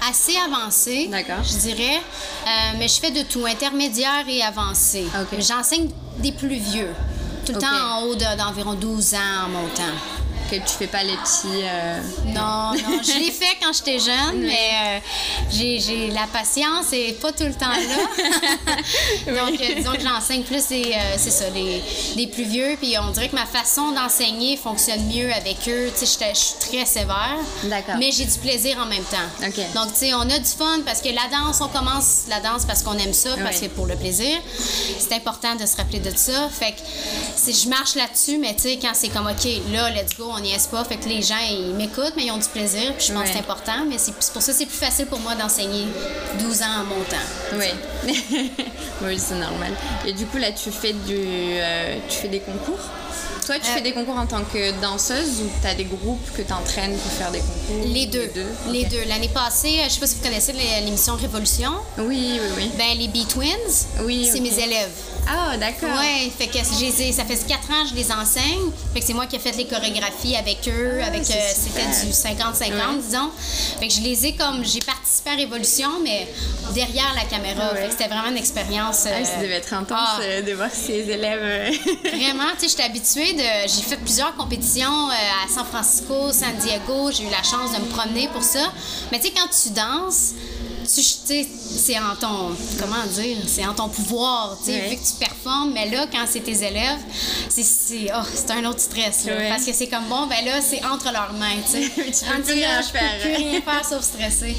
assez 0.09 0.35
avancé, 0.47 1.09
D'accord. 1.11 1.43
je 1.43 1.57
dirais. 1.57 1.97
Euh, 1.97 2.49
mais 2.79 2.87
je 2.87 3.01
fais 3.01 3.11
de 3.11 3.23
tout, 3.23 3.45
intermédiaire 3.47 4.25
et 4.29 4.43
avancé. 4.43 5.05
J'enseigne 5.39 5.89
des 6.19 6.33
plus 6.33 6.59
vieux, 6.59 6.91
tout 7.45 7.53
le 7.53 7.59
temps 7.59 7.67
en 7.99 8.03
haut 8.05 8.15
de- 8.15 8.37
d'environ 8.39 8.75
12 8.75 9.15
ans 9.15 9.47
en 9.47 9.49
montant. 9.49 9.95
Que 10.53 10.59
tu 10.59 10.75
fais 10.79 10.87
pas 10.87 11.03
les 11.03 11.15
petits. 11.17 11.63
euh, 11.65 11.99
Non, 12.27 12.73
non, 12.75 13.01
je 13.03 13.19
l'ai 13.19 13.31
fait 13.31 13.57
quand 13.63 13.73
j'étais 13.73 13.99
jeune, 13.99 14.41
mais 14.41 14.71
euh, 14.85 14.99
j'ai 15.51 16.09
la 16.11 16.27
patience 16.27 16.93
et 16.93 17.13
pas 17.15 17.33
tout 17.33 17.45
le 17.45 17.55
temps 17.55 17.71
là. 17.71 18.77
Donc, 19.27 19.59
euh, 19.59 19.75
disons 19.77 19.93
que 19.93 20.03
j'enseigne 20.03 20.43
plus 20.43 20.67
des, 20.69 20.93
euh, 20.93 21.15
c'est 21.17 21.31
ça, 21.31 21.49
des, 21.51 21.83
des 22.17 22.27
plus 22.27 22.45
vieux, 22.45 22.77
puis 22.79 22.95
on 22.99 23.11
dirait 23.13 23.31
que 23.31 23.35
ma 23.35 23.47
façon 23.47 23.93
d'enseigner 23.93 24.59
fonctionne 24.59 25.03
mieux 25.07 25.33
avec 25.33 25.57
eux. 25.69 25.91
Tu 25.99 26.05
sais, 26.05 26.33
je 26.35 26.39
suis 26.39 26.55
très 26.61 26.85
sévère, 26.85 27.39
D'accord. 27.65 27.95
mais 27.99 28.13
j'ai 28.13 28.27
du 28.27 28.39
plaisir 28.39 28.77
en 28.79 28.85
même 28.87 29.05
temps. 29.05 29.47
Ok. 29.47 29.57
Donc, 29.75 29.95
tu 29.95 30.01
sais, 30.01 30.13
on 30.13 30.21
a 30.21 30.39
du 30.39 30.45
fun 30.45 30.81
parce 30.85 31.01
que 31.01 31.09
la 31.09 31.29
danse, 31.35 31.63
on 31.63 31.69
commence 31.69 32.25
la 32.29 32.41
danse 32.41 32.67
parce 32.67 32.83
qu'on 32.83 32.99
aime 32.99 33.15
ça, 33.15 33.31
parce 33.43 33.59
Ouais. 33.61 33.69
que 33.69 33.73
pour 33.73 33.87
le 33.87 33.97
plaisir. 33.97 34.39
C'est 34.99 35.15
important 35.15 35.55
de 35.55 35.65
se 35.65 35.77
rappeler 35.79 36.01
de 36.01 36.13
ça. 36.15 36.51
Fait 36.51 36.73
que 36.73 37.53
je 37.53 37.69
marche 37.71 37.95
là-dessus, 37.95 38.37
mais 38.39 38.55
tu 38.55 38.63
sais, 38.65 38.79
quand 38.81 38.93
c'est 38.93 39.09
comme, 39.09 39.27
OK, 39.27 39.49
là, 39.73 39.89
let's 39.91 40.15
go, 40.19 40.31
on 40.31 40.42
est 40.45 40.71
pas. 40.71 40.85
Fait 40.85 40.97
que 40.97 41.09
les 41.09 41.23
gens, 41.23 41.37
ils 41.51 41.75
m'écoutent, 41.75 42.13
mais 42.17 42.25
ils 42.27 42.31
ont 42.31 42.39
du 42.39 42.49
plaisir. 42.49 42.93
Puis 42.97 43.07
je 43.09 43.13
pense 43.13 43.23
Ouais. 43.23 43.27
que 43.29 43.33
c'est 43.33 43.39
important. 43.41 43.85
Mais 43.89 43.99
c'est 43.99 44.13
pour 44.13 44.23
ça 44.23 44.53
que 44.53 44.59
c'est 44.59 44.67
plus 44.67 44.77
facile 44.77 45.07
pour 45.07 45.21
moi 45.21 45.35
d'enseigner 45.35 45.87
12 46.41 46.63
ans 46.63 46.81
en 46.81 46.85
montant. 46.85 47.17
Oui, 47.55 48.13
oui, 49.03 49.19
c'est 49.19 49.35
normal. 49.37 49.73
Et 50.07 50.13
du 50.13 50.27
coup, 50.27 50.39
là, 50.39 50.53
tu 50.53 50.71
fais 50.71 50.93
du, 50.93 51.17
euh, 51.17 51.99
tu 52.09 52.17
fais 52.19 52.29
des 52.29 52.41
concours? 52.41 52.79
Toi, 53.47 53.57
tu 53.59 53.69
Euh, 53.69 53.75
fais 53.75 53.81
des 53.81 53.93
concours 53.93 54.17
en 54.17 54.27
tant 54.27 54.43
que 54.45 54.71
danseuse 54.81 55.41
ou 55.43 55.51
tu 55.61 55.67
as 55.67 55.75
des 55.75 55.85
groupes 55.85 56.33
que 56.37 56.43
tu 56.43 56.53
entraînes 56.53 56.97
pour 56.97 57.11
faire 57.13 57.31
des 57.33 57.41
concours? 57.41 57.87
Les 57.93 58.07
deux. 58.07 58.31
Les 58.71 58.85
deux. 58.85 59.03
L'année 59.09 59.29
passée, 59.35 59.81
euh, 59.81 59.85
je 59.89 59.95
sais 59.95 60.01
pas 60.01 60.07
si 60.07 60.15
vous 60.17 60.23
connaissez 60.23 60.53
l'é- 60.53 60.81
l'émission 60.85 61.17
Révolution. 61.17 61.73
Oui, 61.99 62.39
oui, 62.41 62.49
oui. 62.57 62.71
Ben, 62.79 62.97
les 62.97 63.09
B-Twins, 63.09 63.51
Oui, 64.05 64.29
c'est 64.31 64.41
mes 64.41 64.57
élèves. 64.59 64.91
Ah, 65.29 65.57
d'accord. 65.57 65.89
Ouais, 66.01 66.31
fait 66.37 66.47
que 66.49 66.59
je 66.59 66.85
les 66.85 67.03
ai- 67.03 67.13
ça 67.13 67.25
fait 67.25 67.37
quatre 67.47 67.71
ans 67.71 67.85
que 67.85 67.91
je 67.91 67.95
les 67.95 68.11
enseigne. 68.13 68.71
Fait 68.93 69.01
que 69.01 69.07
c'est 69.07 69.13
moi 69.15 69.27
qui 69.27 69.37
ai 69.37 69.39
fait 69.39 69.53
les 69.57 69.67
chorégraphies 69.67 70.37
avec 70.37 70.59
eux. 70.69 70.99
Ah, 71.03 71.07
avec 71.07 71.23
euh. 71.23 71.35
C'était 71.55 72.07
du 72.07 72.13
50-50, 72.13 72.97
Ouais. 72.97 73.03
disons. 73.07 73.31
Fait 73.79 73.87
que 73.89 73.93
je 73.95 74.01
les 74.01 74.27
ai 74.27 74.33
comme. 74.35 74.65
J'ai 74.65 74.81
participé 74.81 75.31
à 75.31 75.35
Révolution, 75.35 75.89
mais 76.03 76.27
derrière 76.75 77.13
la 77.15 77.25
caméra. 77.25 77.73
Ouais. 77.73 77.89
C'était 77.91 78.09
vraiment 78.09 78.29
une 78.29 78.37
expérience. 78.37 79.05
Ah, 79.07 79.11
euh, 79.21 79.25
ça 79.25 79.41
devait 79.43 79.55
être 79.55 79.73
intense 79.75 79.99
ah, 80.21 80.43
de 80.43 80.53
voir 80.53 80.71
ces 80.73 81.09
élèves. 81.11 81.73
Vraiment, 82.05 82.51
tu 82.59 82.63
sais, 82.63 82.69
j'étais 82.71 82.83
habituée 82.83 83.32
de. 83.35 83.69
J'ai 83.69 83.83
fait 83.83 83.97
plusieurs 83.97 84.35
compétitions 84.37 85.09
euh, 85.09 85.45
à 85.45 85.49
San 85.53 85.65
Francisco, 85.65 86.33
San 86.33 86.55
Diego. 86.57 87.11
J'ai 87.13 87.25
eu 87.25 87.31
la 87.31 87.43
chance 87.43 87.73
de 87.73 87.79
me 87.85 87.89
promener 87.91 88.29
pour 88.29 88.43
ça. 88.43 88.73
Mais 89.11 89.19
tu 89.21 89.27
sais, 89.29 89.33
quand 89.37 89.49
tu 89.49 89.71
danses, 89.71 90.33
tu 90.85 91.03
c'est 91.03 91.99
en 91.99 92.15
ton. 92.21 92.51
Comment 92.79 93.05
dire? 93.15 93.39
C'est 93.47 93.65
en 93.67 93.73
ton 93.75 93.89
pouvoir, 93.89 94.57
tu 94.59 94.67
sais, 94.67 94.73
Ouais. 94.81 94.89
vu 94.91 94.97
que 94.97 95.07
tu 95.07 95.15
performes. 95.19 95.73
Mais 95.73 95.89
là, 95.91 96.07
quand 96.13 96.25
c'est 96.29 96.41
tes 96.41 96.63
élèves, 96.65 96.99
c'est 97.49 97.63
c'est 97.63 98.11
oh, 98.15 98.23
c'est 98.35 98.51
un 98.51 98.65
autre 98.65 98.81
stress, 98.81 99.25
là. 99.25 99.35
Parce 99.49 99.65
que 99.65 99.73
c'est 99.73 99.87
comme 99.89 100.05
bon, 100.09 100.27
ben 100.27 100.45
là, 100.45 100.61
c'est 100.61 100.85
entre 100.85 101.11
leurs 101.13 101.33
mains, 101.35 101.61
tu 101.65 101.83
sais. 101.83 101.91
Tu 102.13 102.25
peux 102.37 102.43
plus 102.43 102.53
rien 102.55 102.81
peux 102.81 102.99
faire. 102.99 103.21
plus 103.21 103.35
rien 103.37 103.61
faire 103.63 103.85
sauf 103.89 104.03
stresser. 104.03 104.57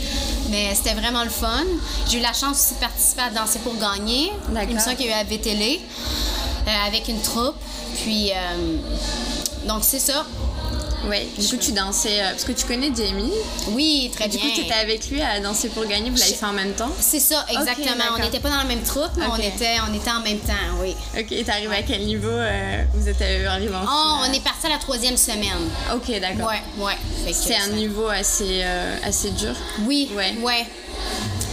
Mais 0.49 0.73
c'était 0.75 0.93
vraiment 0.95 1.23
le 1.23 1.29
fun. 1.29 1.63
J'ai 2.09 2.17
eu 2.19 2.21
la 2.21 2.33
chance 2.33 2.57
aussi 2.57 2.73
de 2.75 2.79
participer 2.79 3.21
à 3.21 3.29
Danser 3.29 3.59
pour 3.59 3.75
gagner. 3.77 4.31
D'accord. 4.49 4.71
Émission 4.71 4.95
qu'il 4.95 5.05
y 5.07 5.09
a 5.13 5.17
eu 5.17 5.21
à 5.21 5.23
VTL 5.23 5.79
avec 6.85 7.07
une 7.07 7.21
troupe. 7.21 7.55
Puis, 8.03 8.31
euh, 8.31 8.77
donc 9.67 9.79
c'est 9.83 9.99
ça. 9.99 10.25
ouais, 11.07 11.27
du 11.37 11.47
coup, 11.47 11.57
tu 11.57 11.71
dansais. 11.73 12.21
euh, 12.21 12.31
parce 12.31 12.43
que 12.43 12.51
tu 12.53 12.65
connais 12.65 12.91
Jamie. 12.95 13.31
Oui, 13.69 14.09
très 14.13 14.27
Du 14.27 14.37
bien. 14.37 14.47
coup, 14.49 14.55
tu 14.55 14.61
étais 14.61 14.73
avec 14.73 15.09
lui 15.09 15.21
à 15.21 15.39
danser 15.39 15.69
pour 15.69 15.85
gagner. 15.85 16.09
Vous 16.09 16.17
l'avez 16.17 16.33
fait 16.33 16.45
en 16.45 16.53
même 16.53 16.73
temps? 16.73 16.89
C'est 16.99 17.19
ça, 17.19 17.45
exactement. 17.49 18.03
on 18.15 18.19
n'était 18.19 18.39
pas 18.39 18.49
dans 18.49 18.57
la 18.57 18.63
même 18.63 18.81
troupe, 18.83 19.11
mais 19.17 19.25
on, 19.31 19.35
était, 19.37 19.75
on 19.89 19.93
était 19.93 20.11
en 20.11 20.21
même 20.21 20.39
temps, 20.39 20.53
oui. 20.81 20.95
Ok, 21.17 21.31
et 21.31 21.43
t'arrives 21.43 21.71
à 21.71 21.81
quel 21.83 22.03
niveau 22.05 22.27
euh, 22.29 22.83
Vous 22.93 23.07
êtes 23.07 23.21
euh, 23.21 23.47
arrivé 23.47 23.75
en 23.75 23.83
Oh, 23.85 24.15
on 24.27 24.33
est 24.33 24.43
parti 24.43 24.65
à 24.65 24.69
la 24.69 24.77
troisième 24.77 25.17
semaine. 25.17 25.69
Ok, 25.93 26.09
d'accord. 26.19 26.49
Ouais, 26.49 26.83
ouais. 26.85 27.33
C'est 27.33 27.55
un 27.55 27.65
ça- 27.67 27.71
niveau 27.73 28.07
assez, 28.07 28.61
euh, 28.63 28.97
assez 29.03 29.29
dur? 29.31 29.53
Oui, 29.85 30.09
Ouais. 30.15 30.33
ouais. 30.41 30.65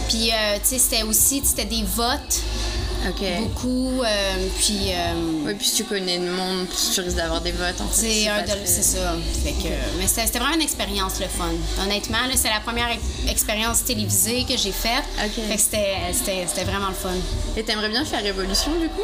Puis, 0.09 0.29
euh, 0.31 0.57
tu 0.61 0.69
sais, 0.69 0.79
c'était 0.79 1.03
aussi, 1.03 1.41
c'était 1.45 1.65
des 1.65 1.83
votes, 1.83 2.41
Beaucoup. 3.39 4.01
euh, 4.03 4.47
puis, 4.59 4.91
euh, 4.91 5.13
Oui, 5.45 5.53
puis 5.55 5.71
tu 5.75 5.83
connais 5.85 6.17
le 6.19 6.31
monde, 6.31 6.67
tu 6.93 7.01
risques 7.01 7.15
d'avoir 7.17 7.41
des 7.41 7.51
votes. 7.51 7.79
En 7.81 7.87
fait, 7.87 8.07
C'est 8.09 8.27
un 8.27 8.35
pas 8.37 8.41
de- 8.43 8.47
très- 8.51 8.65
c'est 8.65 8.83
ça. 8.83 9.15
Fait 9.43 9.51
que, 9.53 9.73
mais 9.97 10.07
c'était 10.07 10.37
vraiment 10.39 10.55
une 10.55 10.61
expérience 10.61 11.19
le 11.19 11.27
fun. 11.27 11.49
Honnêtement, 11.83 12.19
là, 12.27 12.33
c'est 12.35 12.49
la 12.49 12.59
première 12.59 12.89
ex- 12.91 13.01
expérience 13.31 13.83
télévisée 13.83 14.45
que 14.47 14.55
j'ai 14.57 14.71
faite. 14.71 15.03
Fait 15.17 15.55
que 15.55 15.61
c'était- 15.61 16.63
vraiment 16.63 16.89
le 16.89 16.93
fun. 16.93 17.09
Et 17.57 17.63
t'aimerais 17.63 17.89
bien 17.89 18.05
faire 18.05 18.21
Révolution 18.23 18.71
du 18.79 18.87
coup? 18.89 19.01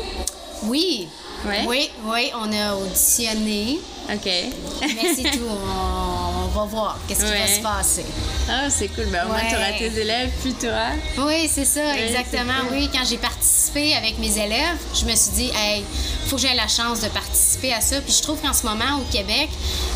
Oui. 0.64 1.08
Ouais? 1.46 1.66
Oui, 1.68 1.90
oui, 2.06 2.32
on 2.36 2.52
a 2.52 2.76
auditionné. 2.76 3.80
Ok. 4.12 4.26
Mais 4.26 5.14
c'est 5.16 5.32
tout. 5.38 5.46
On, 5.48 6.17
on 6.48 6.60
va 6.60 6.66
voir 6.66 6.98
qu'est-ce 7.08 7.26
qui 7.26 7.32
va 7.32 7.48
se 7.48 7.60
passer. 7.62 8.06
Ah, 8.50 8.70
c'est 8.70 8.88
cool. 8.90 9.06
Ben, 9.08 9.26
au 9.26 9.28
moins, 9.28 9.38
Ouais. 9.38 9.50
t'auras 9.52 9.72
tes 9.78 10.00
élèves, 10.00 10.32
puis 10.42 10.54
toi. 10.54 11.26
Oui, 11.26 11.50
c'est 11.54 11.66
ça, 11.66 11.98
exactement. 11.98 12.54
cool. 12.70 12.78
Oui, 12.78 12.90
quand 12.94 13.06
j'ai 13.06 13.18
participé 13.18 13.96
avec 13.96 14.18
mes 14.20 14.38
élèves, 14.38 14.78
je 14.94 15.06
me 15.06 15.16
suis 15.16 15.32
dit, 15.32 15.52
hey, 15.56 15.84
faut 16.28 16.36
que 16.36 16.42
j'aie 16.42 16.56
la 16.56 16.68
chance 16.68 17.02
de 17.02 17.08
participer 17.10 17.74
à 17.74 17.82
ça. 17.82 18.00
Puis 18.02 18.14
je 18.14 18.22
trouve 18.22 18.40
qu'en 18.42 18.54
ce 18.54 18.64
moment, 18.66 19.00
au 19.00 19.12
Québec, 19.12 19.50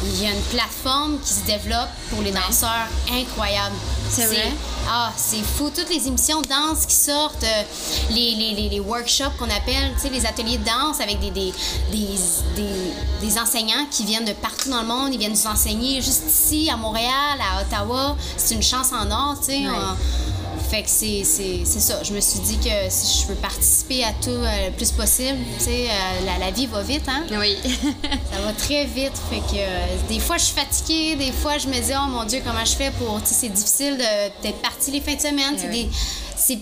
il 0.06 0.24
y 0.24 0.28
a 0.28 0.32
une 0.32 0.42
plateforme 0.52 1.20
qui 1.26 1.34
se 1.34 1.46
développe 1.46 1.90
pour 2.10 2.22
les 2.22 2.32
danseurs 2.32 2.88
incroyable. 3.12 3.76
C'est 4.12 4.26
vrai? 4.26 4.52
Ah, 4.90 5.12
c'est 5.16 5.42
fou. 5.42 5.70
Toutes 5.74 5.90
les 5.90 6.08
émissions 6.08 6.42
de 6.42 6.48
danse 6.48 6.86
qui 6.86 6.96
sortent, 6.96 7.44
euh, 7.44 7.64
les, 8.10 8.36
les, 8.36 8.54
les, 8.56 8.70
les 8.70 8.80
workshops 8.82 9.32
qu'on 9.40 9.46
appelle, 9.50 9.94
tu 9.96 10.02
sais, 10.02 10.10
les 10.10 10.26
ateliers 10.26 10.58
de 10.58 10.66
danse 10.66 11.00
avec 11.00 11.20
des, 11.22 11.32
des, 11.32 11.54
des, 11.92 12.08
des, 12.56 12.92
des 13.22 13.40
enseignants 13.40 13.86
qui 13.90 14.04
viennent 14.06 14.26
de 14.26 14.34
partout 14.34 14.70
dans 14.70 14.82
le 14.82 14.88
monde. 14.88 15.14
Ils 15.14 15.18
viennent 15.20 15.32
nous 15.32 15.48
enseigner 15.48 16.02
juste 16.02 16.24
ici, 16.30 16.70
à 16.70 16.76
Montréal, 16.76 17.40
à 17.40 17.62
Ottawa. 17.62 18.18
C'est 18.36 18.56
une 18.56 18.64
chance 18.64 18.92
en 18.92 19.10
or, 19.12 19.36
tu 19.40 19.46
sais. 19.46 19.60
Ouais. 19.60 19.68
On- 19.70 20.31
fait 20.72 20.84
que 20.84 20.90
c'est, 20.90 21.24
c'est, 21.26 21.62
c'est 21.66 21.80
ça. 21.82 22.02
Je 22.04 22.14
me 22.14 22.22
suis 22.22 22.40
dit 22.40 22.58
que 22.58 22.70
si 22.90 23.22
je 23.22 23.28
veux 23.28 23.36
participer 23.36 24.04
à 24.06 24.14
tout 24.14 24.30
euh, 24.30 24.68
le 24.68 24.72
plus 24.74 24.92
possible, 24.92 25.38
tu 25.60 25.66
sais, 25.66 25.88
euh, 25.90 26.26
la, 26.26 26.38
la 26.46 26.52
vie 26.52 26.66
va 26.66 26.82
vite, 26.82 27.04
hein? 27.08 27.24
Oui. 27.32 27.58
Ça 28.34 28.40
va 28.42 28.54
très 28.54 28.86
vite. 28.86 29.12
Fait 29.30 29.40
que 29.40 29.58
euh, 29.60 29.86
des 30.10 30.20
fois, 30.20 30.38
je 30.38 30.46
suis 30.46 30.56
fatiguée. 30.56 31.16
Des 31.18 31.32
fois, 31.34 31.58
je 31.58 31.68
me 31.68 31.74
dis, 31.74 31.92
oh 31.94 32.10
mon 32.10 32.24
Dieu, 32.24 32.42
comment 32.46 32.64
je 32.66 32.76
fais 32.76 32.92
pour. 32.92 33.22
Tu 33.22 33.28
sais, 33.30 33.36
c'est 33.42 33.50
difficile 33.50 33.98
de- 33.98 34.42
d'être 34.44 34.62
partie 34.62 34.92
les 34.92 35.02
fins 35.02 35.16
de 35.16 35.22
semaine. 35.22 35.56
C'est 35.58 35.68
oui. 35.68 35.84
des- 35.84 35.90
C'est 36.38 36.60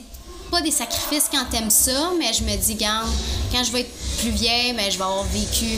pas 0.51 0.62
des 0.62 0.72
sacrifices 0.72 1.30
quand 1.32 1.46
t'aimes 1.51 1.70
ça, 1.70 2.10
mais 2.18 2.34
je 2.34 2.44
me 2.44 2.56
dis, 2.58 2.74
garde, 2.75 3.08
quand 3.51 3.63
je 3.63 3.72
vais 3.72 3.82
être 3.82 3.94
plus 4.20 4.32
vieille, 4.32 4.74
ben, 4.74 4.86
je 4.92 4.98
vais 4.98 5.04
avoir 5.04 5.24
vécu 5.25 5.78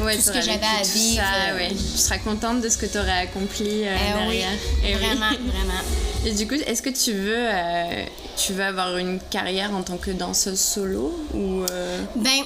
Ouais, 0.00 0.16
tout 0.16 0.22
ce 0.22 0.30
que 0.30 0.40
j'avais 0.42 0.64
à 0.64 0.82
vivre. 0.82 1.22
ça, 1.22 1.54
ouais. 1.54 1.68
Tu 1.68 1.98
seras 1.98 2.18
contente 2.18 2.60
de 2.62 2.68
ce 2.68 2.76
que 2.78 2.86
tu 2.86 2.98
aurais 2.98 3.20
accompli 3.22 3.84
euh, 3.86 3.94
eh 3.96 4.12
oui, 4.28 4.36
derrière. 4.38 4.48
Eh 4.84 4.86
oui. 4.86 4.92
vraiment, 4.94 5.30
vraiment. 5.52 5.80
Et 6.26 6.32
du 6.32 6.46
coup, 6.48 6.54
est-ce 6.54 6.82
que 6.82 6.90
tu 6.90 7.12
veux, 7.12 7.34
euh, 7.38 8.04
tu 8.36 8.52
veux 8.52 8.64
avoir 8.64 8.96
une 8.98 9.20
carrière 9.30 9.72
en 9.72 9.82
tant 9.82 9.96
que 9.96 10.10
danseuse 10.10 10.58
solo 10.58 11.16
ou 11.32 11.62
euh, 11.70 12.02
Ben, 12.16 12.42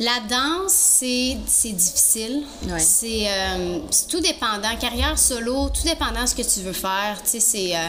la 0.00 0.20
danse, 0.30 0.72
c'est 0.72 1.36
c'est 1.46 1.72
difficile. 1.72 2.44
Ouais. 2.66 2.78
C'est 2.78 3.26
euh, 3.28 3.80
c'est 3.90 4.08
tout 4.08 4.20
dépendant. 4.20 4.74
Carrière 4.80 5.18
solo, 5.18 5.68
tout 5.68 5.82
dépendant 5.82 6.22
de 6.22 6.28
ce 6.28 6.34
que 6.34 6.42
tu 6.42 6.60
veux 6.60 6.72
faire. 6.72 7.20
Tu 7.24 7.30
sais, 7.30 7.40
c'est. 7.40 7.76
euh, 7.76 7.88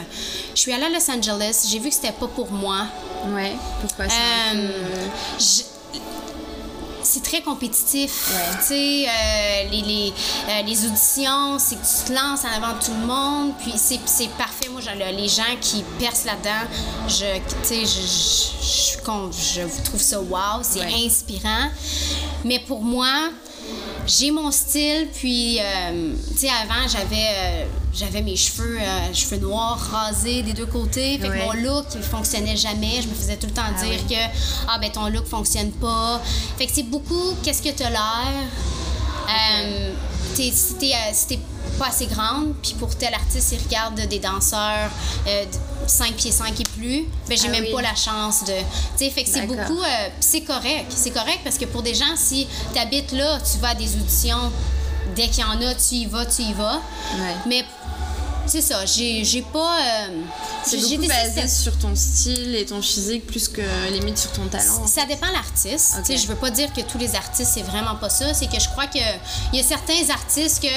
je 0.54 0.60
suis 0.60 0.74
allée 0.74 0.86
à 0.86 0.90
Los 0.90 1.10
Angeles. 1.10 1.68
J'ai 1.72 1.80
vu 1.80 1.88
que 1.90 1.96
c'était 1.96 2.12
pas 2.12 2.28
pour 2.28 2.52
moi. 2.52 2.88
Ouais. 3.28 3.54
Pourquoi 3.80 4.06
Euh, 4.06 4.68
je- 5.40 5.64
c'est 7.10 7.24
très 7.24 7.42
compétitif. 7.42 8.30
Ouais. 8.30 8.58
Tu 8.60 8.66
sais, 8.68 9.06
euh, 9.08 9.70
les, 9.72 9.82
les, 9.82 10.14
euh, 10.48 10.62
les 10.66 10.86
auditions, 10.86 11.58
c'est 11.60 11.76
que 11.76 11.82
tu 11.82 12.08
te 12.08 12.14
lances 12.14 12.44
en 12.46 12.56
avant 12.64 12.78
de 12.78 12.84
tout 12.86 12.92
le 13.00 13.06
monde, 13.08 13.54
puis 13.62 13.74
c'est 13.76 14.00
c'est 14.06 14.30
parfait. 14.38 14.70
Moi, 14.72 14.82
genre, 14.82 14.94
le- 14.96 15.18
les 15.18 15.28
gens 15.28 15.56
qui 15.60 15.84
percent 16.00 16.26
là-dedans, 16.26 16.68
je, 17.08 17.38
tu 17.40 17.56
sais, 17.64 17.86
je, 17.86 18.94
je, 18.94 19.84
trouve 19.84 20.02
ça 20.02 20.20
wow, 20.22 20.62
c'est 20.62 20.80
Ouais. 20.82 21.06
inspirant. 21.06 21.70
Mais 22.46 22.60
pour 22.60 22.82
moi, 22.84 23.30
j'ai 24.06 24.32
mon 24.32 24.52
style, 24.52 25.08
puis, 25.14 25.60
euh, 25.60 26.14
tu 26.32 26.38
sais, 26.38 26.50
avant, 26.50 26.88
j'avais 26.88 27.68
j'avais 28.00 28.22
mes 28.22 28.36
cheveux, 28.36 28.80
euh, 28.80 29.14
cheveux 29.14 29.38
noirs, 29.38 29.78
rasés 29.92 30.42
des 30.44 30.54
deux 30.54 30.66
côtés. 30.66 31.18
Fait 31.20 31.28
Ouais. 31.30 31.40
que 31.40 31.44
mon 31.46 31.54
look, 31.54 31.86
il 31.96 32.02
fonctionnait 32.02 32.56
jamais. 32.56 33.02
Je 33.02 33.08
me 33.08 33.14
faisais 33.14 33.36
tout 33.38 33.48
le 33.48 33.54
temps 33.54 33.64
Ah 33.68 33.84
dire 33.84 34.00
que, 34.08 34.16
ah, 34.68 34.78
ben 34.80 34.90
ton 34.92 35.08
look 35.10 35.26
fonctionne 35.28 35.72
pas. 35.72 36.22
Fait 36.58 36.66
que 36.68 36.72
c'est 36.74 36.84
beaucoup, 36.84 37.34
qu'est-ce 37.44 37.62
que 37.62 37.70
t'as 37.70 37.90
l'air? 37.90 38.34
Euh, 39.30 39.94
t'es- 40.36 40.52
si 40.52 40.74
t'es 40.76 40.92
euh, 40.94 41.12
si 41.14 41.28
t'es 41.28 41.40
pas 41.78 41.88
assez 41.88 42.08
grande, 42.08 42.56
puis 42.64 42.74
pour 42.80 42.96
tel 42.96 43.14
artiste, 43.14 43.52
il 43.54 43.60
regarde 43.64 43.96
des 44.08 44.20
danseurs 44.20 44.90
euh, 45.28 45.46
de 45.46 45.50
5 45.88 46.14
pieds 46.16 46.32
5 46.32 46.60
et 46.60 46.64
plus, 46.64 47.06
ben 47.28 47.38
j'ai 47.38 47.48
Ah 47.48 47.52
même 47.52 47.64
oui. 47.66 47.72
pas 47.74 47.82
la 47.82 47.96
chance 47.96 48.44
de... 48.44 48.54
Tu 48.98 49.06
sais, 49.06 49.10
fait 49.12 49.24
que 49.24 49.30
c'est 49.30 49.46
D'accord. 49.46 49.66
beaucoup... 49.68 49.82
euh, 49.84 50.08
c'est 50.20 50.42
correct. 50.42 50.92
C'est 50.96 51.12
correct 51.12 51.40
parce 51.44 51.58
que 51.58 51.66
pour 51.66 51.82
des 51.84 51.94
gens, 51.94 52.16
si 52.16 52.48
t'habites 52.74 53.12
là, 53.12 53.40
tu 53.40 53.60
vas 53.60 53.70
à 53.70 53.76
des 53.76 53.94
auditions, 53.96 54.52
dès 55.16 55.28
qu'il 55.28 55.42
y 55.42 55.44
en 55.44 55.62
a, 55.62 55.74
tu 55.76 55.96
y 55.96 56.06
vas, 56.08 56.26
tu 56.26 56.42
y 56.42 56.54
vas. 56.54 56.76
Ouais. 57.18 57.36
Mais 57.48 57.64
c'est 58.50 58.62
ça, 58.62 58.86
j'ai 58.86 59.24
j'ai 59.24 59.42
pas... 59.42 59.78
euh, 59.80 60.22
C'est 60.66 60.78
beaucoup 60.78 61.08
basé 61.08 61.48
sur 61.48 61.78
ton 61.78 61.96
style 61.96 62.56
et 62.56 62.66
ton 62.66 62.82
physique 62.82 63.26
plus 63.28 63.48
que 63.48 63.62
limite 63.92 64.18
sur 64.18 64.32
ton 64.32 64.46
talent. 64.48 64.86
Ça 64.88 65.06
dépend 65.06 65.28
de 65.28 65.34
l'artiste. 65.34 65.96
Ok. 65.98 66.04
Tu 66.06 66.12
sais, 66.12 66.18
Je 66.18 66.28
veux 66.28 66.36
pas 66.36 66.52
dire 66.52 66.72
que 66.74 66.82
tous 66.82 66.98
les 66.98 67.16
artistes, 67.16 67.52
c'est 67.54 67.62
vraiment 67.64 67.96
pas 67.96 68.10
ça. 68.10 68.34
C'est 68.34 68.48
que 68.48 68.60
je 68.60 68.68
crois 68.70 68.88
qu'il 68.88 69.02
y 69.54 69.60
a 69.60 69.64
certains 69.64 70.10
artistes 70.10 70.62
que. 70.62 70.68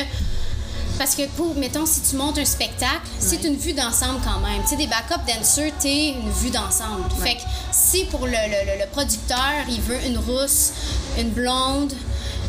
Parce 0.99 1.15
que, 1.15 1.27
pour, 1.37 1.55
mettons, 1.57 1.87
si 1.87 2.01
tu 2.03 2.17
montes 2.17 2.39
un 2.39 2.45
spectacle, 2.45 3.01
c'est 3.19 3.43
une 3.45 3.57
vue 3.57 3.73
d'ensemble 3.73 4.21
quand 4.23 4.39
même. 4.41 4.63
Tu 4.63 4.69
sais, 4.69 4.77
des 4.77 4.87
backup 4.87 5.23
dancers, 5.27 5.73
t'es 5.81 6.09
une 6.11 6.31
vue 6.31 6.51
d'ensemble. 6.51 7.05
Fait 7.23 7.37
que 7.37 7.41
si 7.73 8.05
pour 8.05 8.27
le, 8.27 8.33
le- 8.33 8.67
le- 8.73 8.79
le 8.85 8.91
producteur, 8.93 9.39
il 9.69 9.81
veut 9.81 9.99
une 10.07 10.19
rousse, 10.19 10.73
une 11.19 11.31
blonde, 11.31 11.93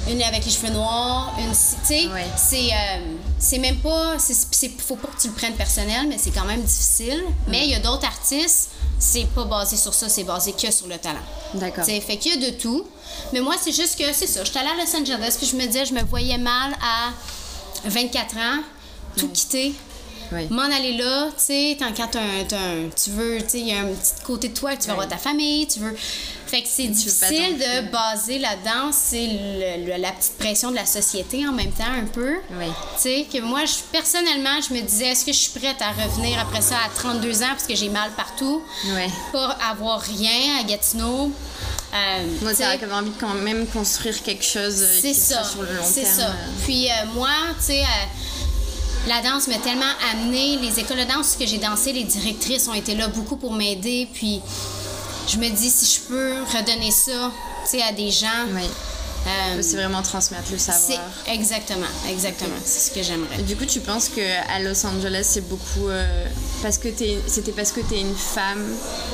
une 0.09 0.21
avec 0.21 0.43
les 0.45 0.51
cheveux 0.51 0.69
noirs, 0.73 1.33
une. 1.39 1.51
Tu 1.51 1.55
sais, 1.83 2.07
Ouais. 2.07 2.27
c'est. 2.35 2.69
euh, 2.73 2.99
c'est 3.43 3.57
même 3.59 3.77
pas. 3.77 4.17
c'est- 4.19 4.47
c'est- 4.51 4.71
faut 4.81 4.95
pas 4.95 5.09
que 5.09 5.21
tu 5.21 5.27
le 5.27 5.33
prennes 5.33 5.53
personnel, 5.55 6.07
mais 6.07 6.17
c'est 6.17 6.31
quand 6.31 6.45
même 6.45 6.61
difficile. 6.61 7.23
Mais 7.47 7.65
il 7.65 7.71
y 7.71 7.75
a 7.75 7.79
d'autres 7.79 8.05
artistes, 8.05 8.69
c'est 8.99 9.27
pas 9.27 9.43
basé 9.43 9.75
sur 9.77 9.93
ça, 9.93 10.07
c'est 10.09 10.23
basé 10.23 10.53
que 10.53 10.71
sur 10.71 10.87
le 10.87 10.97
talent. 10.97 11.19
D'accord. 11.53 11.83
Fait 11.85 12.17
qu'il 12.17 12.39
y 12.41 12.45
a 12.45 12.51
de 12.51 12.55
tout. 12.57 12.85
Mais 13.33 13.41
moi, 13.41 13.55
c'est 13.61 13.71
juste 13.73 13.97
que 13.97 14.11
c'est 14.13 14.27
ça. 14.27 14.43
J'étais 14.43 14.59
allée 14.59 14.69
à 14.69 14.75
Los 14.83 14.95
Angeles, 14.95 15.35
puis 15.37 15.45
je 15.47 15.55
me 15.55 15.65
disais, 15.65 15.85
je 15.85 15.93
me 15.93 16.03
voyais 16.03 16.37
mal 16.37 16.73
à 16.81 17.11
24 17.85 18.37
ans, 18.37 18.59
tout 19.17 19.27
quitter. 19.29 19.73
Ouais. 20.31 20.47
M'en 20.49 20.63
aller 20.63 20.97
là, 20.97 21.27
tu 21.37 21.43
sais, 21.43 21.77
quand 21.77 21.91
un- 22.15 22.89
tu 22.95 23.09
veux, 23.11 23.37
tu 23.41 23.49
sais, 23.49 23.59
il 23.59 23.67
y 23.67 23.73
a 23.73 23.81
un 23.81 23.87
petit 23.87 24.13
côté 24.23 24.47
de 24.49 24.53
toi, 24.57 24.75
tu 24.75 24.87
veux 24.87 24.95
voir 24.95 25.07
ta 25.07 25.17
famille, 25.17 25.67
tu 25.67 25.79
veux. 25.79 25.95
Fait 26.53 26.61
que 26.61 26.67
c'est 26.69 26.85
difficile 26.87 27.57
de 27.57 27.89
baser 27.91 28.37
là-dedans, 28.37 28.91
c'est 28.91 29.27
la 29.97 30.11
petite 30.11 30.37
pression 30.37 30.69
de 30.69 30.75
la 30.75 30.85
société 30.85 31.47
en 31.47 31.51
même 31.51 31.71
temps, 31.71 31.91
un 31.91 32.05
peu. 32.05 32.35
Oui. 32.59 32.67
Tu 32.95 33.01
sais, 33.01 33.25
que 33.33 33.41
moi, 33.41 33.65
je, 33.65 33.73
personnellement, 33.91 34.61
je 34.61 34.71
me 34.75 34.81
disais, 34.81 35.07
est-ce 35.07 35.25
que 35.25 35.33
je 35.33 35.39
suis 35.39 35.59
prête 35.59 35.77
à 35.81 35.89
revenir 36.03 36.37
après 36.39 36.61
ça 36.61 36.75
à 36.75 36.89
32 36.95 37.41
ans 37.41 37.47
parce 37.49 37.65
que 37.65 37.73
j'ai 37.73 37.89
mal 37.89 38.11
partout? 38.15 38.61
Ouais. 38.93 39.07
Pas 39.31 39.57
avoir 39.71 39.99
rien 40.01 40.59
à 40.59 40.63
Gatineau. 40.63 41.31
Euh, 41.95 42.25
Moi, 42.43 42.53
même 42.53 42.93
envie 42.93 43.09
de 43.09 43.19
quand 43.19 43.33
même 43.33 43.65
construire 43.65 44.21
quelque 44.21 44.45
chose 44.45 44.79
euh, 44.83 44.87
c'est 45.01 45.07
qui 45.07 45.15
ça. 45.15 45.43
soit 45.43 45.49
sur 45.53 45.61
le 45.63 45.73
long 45.75 45.83
C'est 45.83 46.03
terme. 46.03 46.19
ça. 46.19 46.27
euh. 46.27 46.49
Puis 46.65 46.87
euh, 46.87 46.91
moi, 47.15 47.29
tu 47.57 47.65
sais, 47.65 47.83
la 49.07 49.21
danse 49.23 49.47
m'a 49.47 49.57
tellement 49.57 49.91
amené. 50.11 50.57
Les 50.57 50.79
écoles 50.79 50.99
de 50.99 51.11
danse 51.11 51.35
que 51.35 51.47
j'ai 51.47 51.57
dansé, 51.57 51.93
les 51.93 52.03
directrices 52.03 52.67
ont 52.67 52.73
été 52.75 52.93
là 52.93 53.07
beaucoup 53.07 53.37
pour 53.37 53.53
m'aider. 53.53 54.07
Puis 54.13 54.39
je 55.27 55.37
me 55.37 55.49
dis, 55.49 55.69
si 55.69 55.95
je 55.95 56.01
peux 56.07 56.33
redonner 56.57 56.91
ça, 56.91 57.31
à 57.87 57.91
des 57.93 58.11
gens. 58.11 58.27
Oui. 58.53 58.63
euh, 59.27 59.61
C'est 59.61 59.77
vraiment 59.77 60.01
transmettre 60.01 60.51
le 60.51 60.57
savoir. 60.57 60.99
exactement, 61.27 61.85
exactement. 62.09 62.55
C'est 62.63 62.89
ce 62.89 62.95
que 62.95 63.01
j'aimerais. 63.03 63.41
Du 63.43 63.55
coup, 63.55 63.65
tu 63.65 63.79
penses 63.79 64.09
que 64.09 64.21
à 64.53 64.59
Los 64.59 64.85
Angeles, 64.85 65.25
c'est 65.29 65.47
beaucoup 65.47 65.87
euh, 65.89 66.25
parce 66.61 66.77
que 66.77 66.89
t'es, 66.89 67.17
c'était 67.27 67.53
parce 67.53 67.71
que 67.71 67.79
tu 67.81 67.95
es 67.95 68.01
une 68.01 68.15
femme 68.15 68.63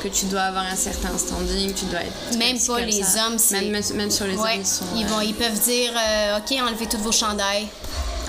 que 0.03 0.07
tu 0.07 0.25
dois 0.25 0.41
avoir 0.41 0.65
un 0.65 0.75
certain 0.75 1.15
standing, 1.17 1.73
tu 1.73 1.85
dois 1.85 2.01
être 2.01 2.37
Même 2.37 2.59
pas 2.59 2.81
les 2.81 3.03
ça. 3.03 3.27
hommes, 3.27 3.37
c'est. 3.37 3.61
même, 3.61 4.11
sur 4.11 4.25
les 4.25 4.35
Ouais, 4.35 4.53
hommes, 4.55 4.61
ils 4.61 4.65
sont. 4.65 4.85
ils, 4.95 5.05
euh, 5.05 5.07
vont, 5.09 5.21
ils 5.21 5.35
peuvent 5.35 5.59
dire, 5.59 5.91
OK, 6.37 6.57
enlevez 6.67 6.87
tous 6.87 6.97
vos 6.97 7.11
chandails. 7.11 7.67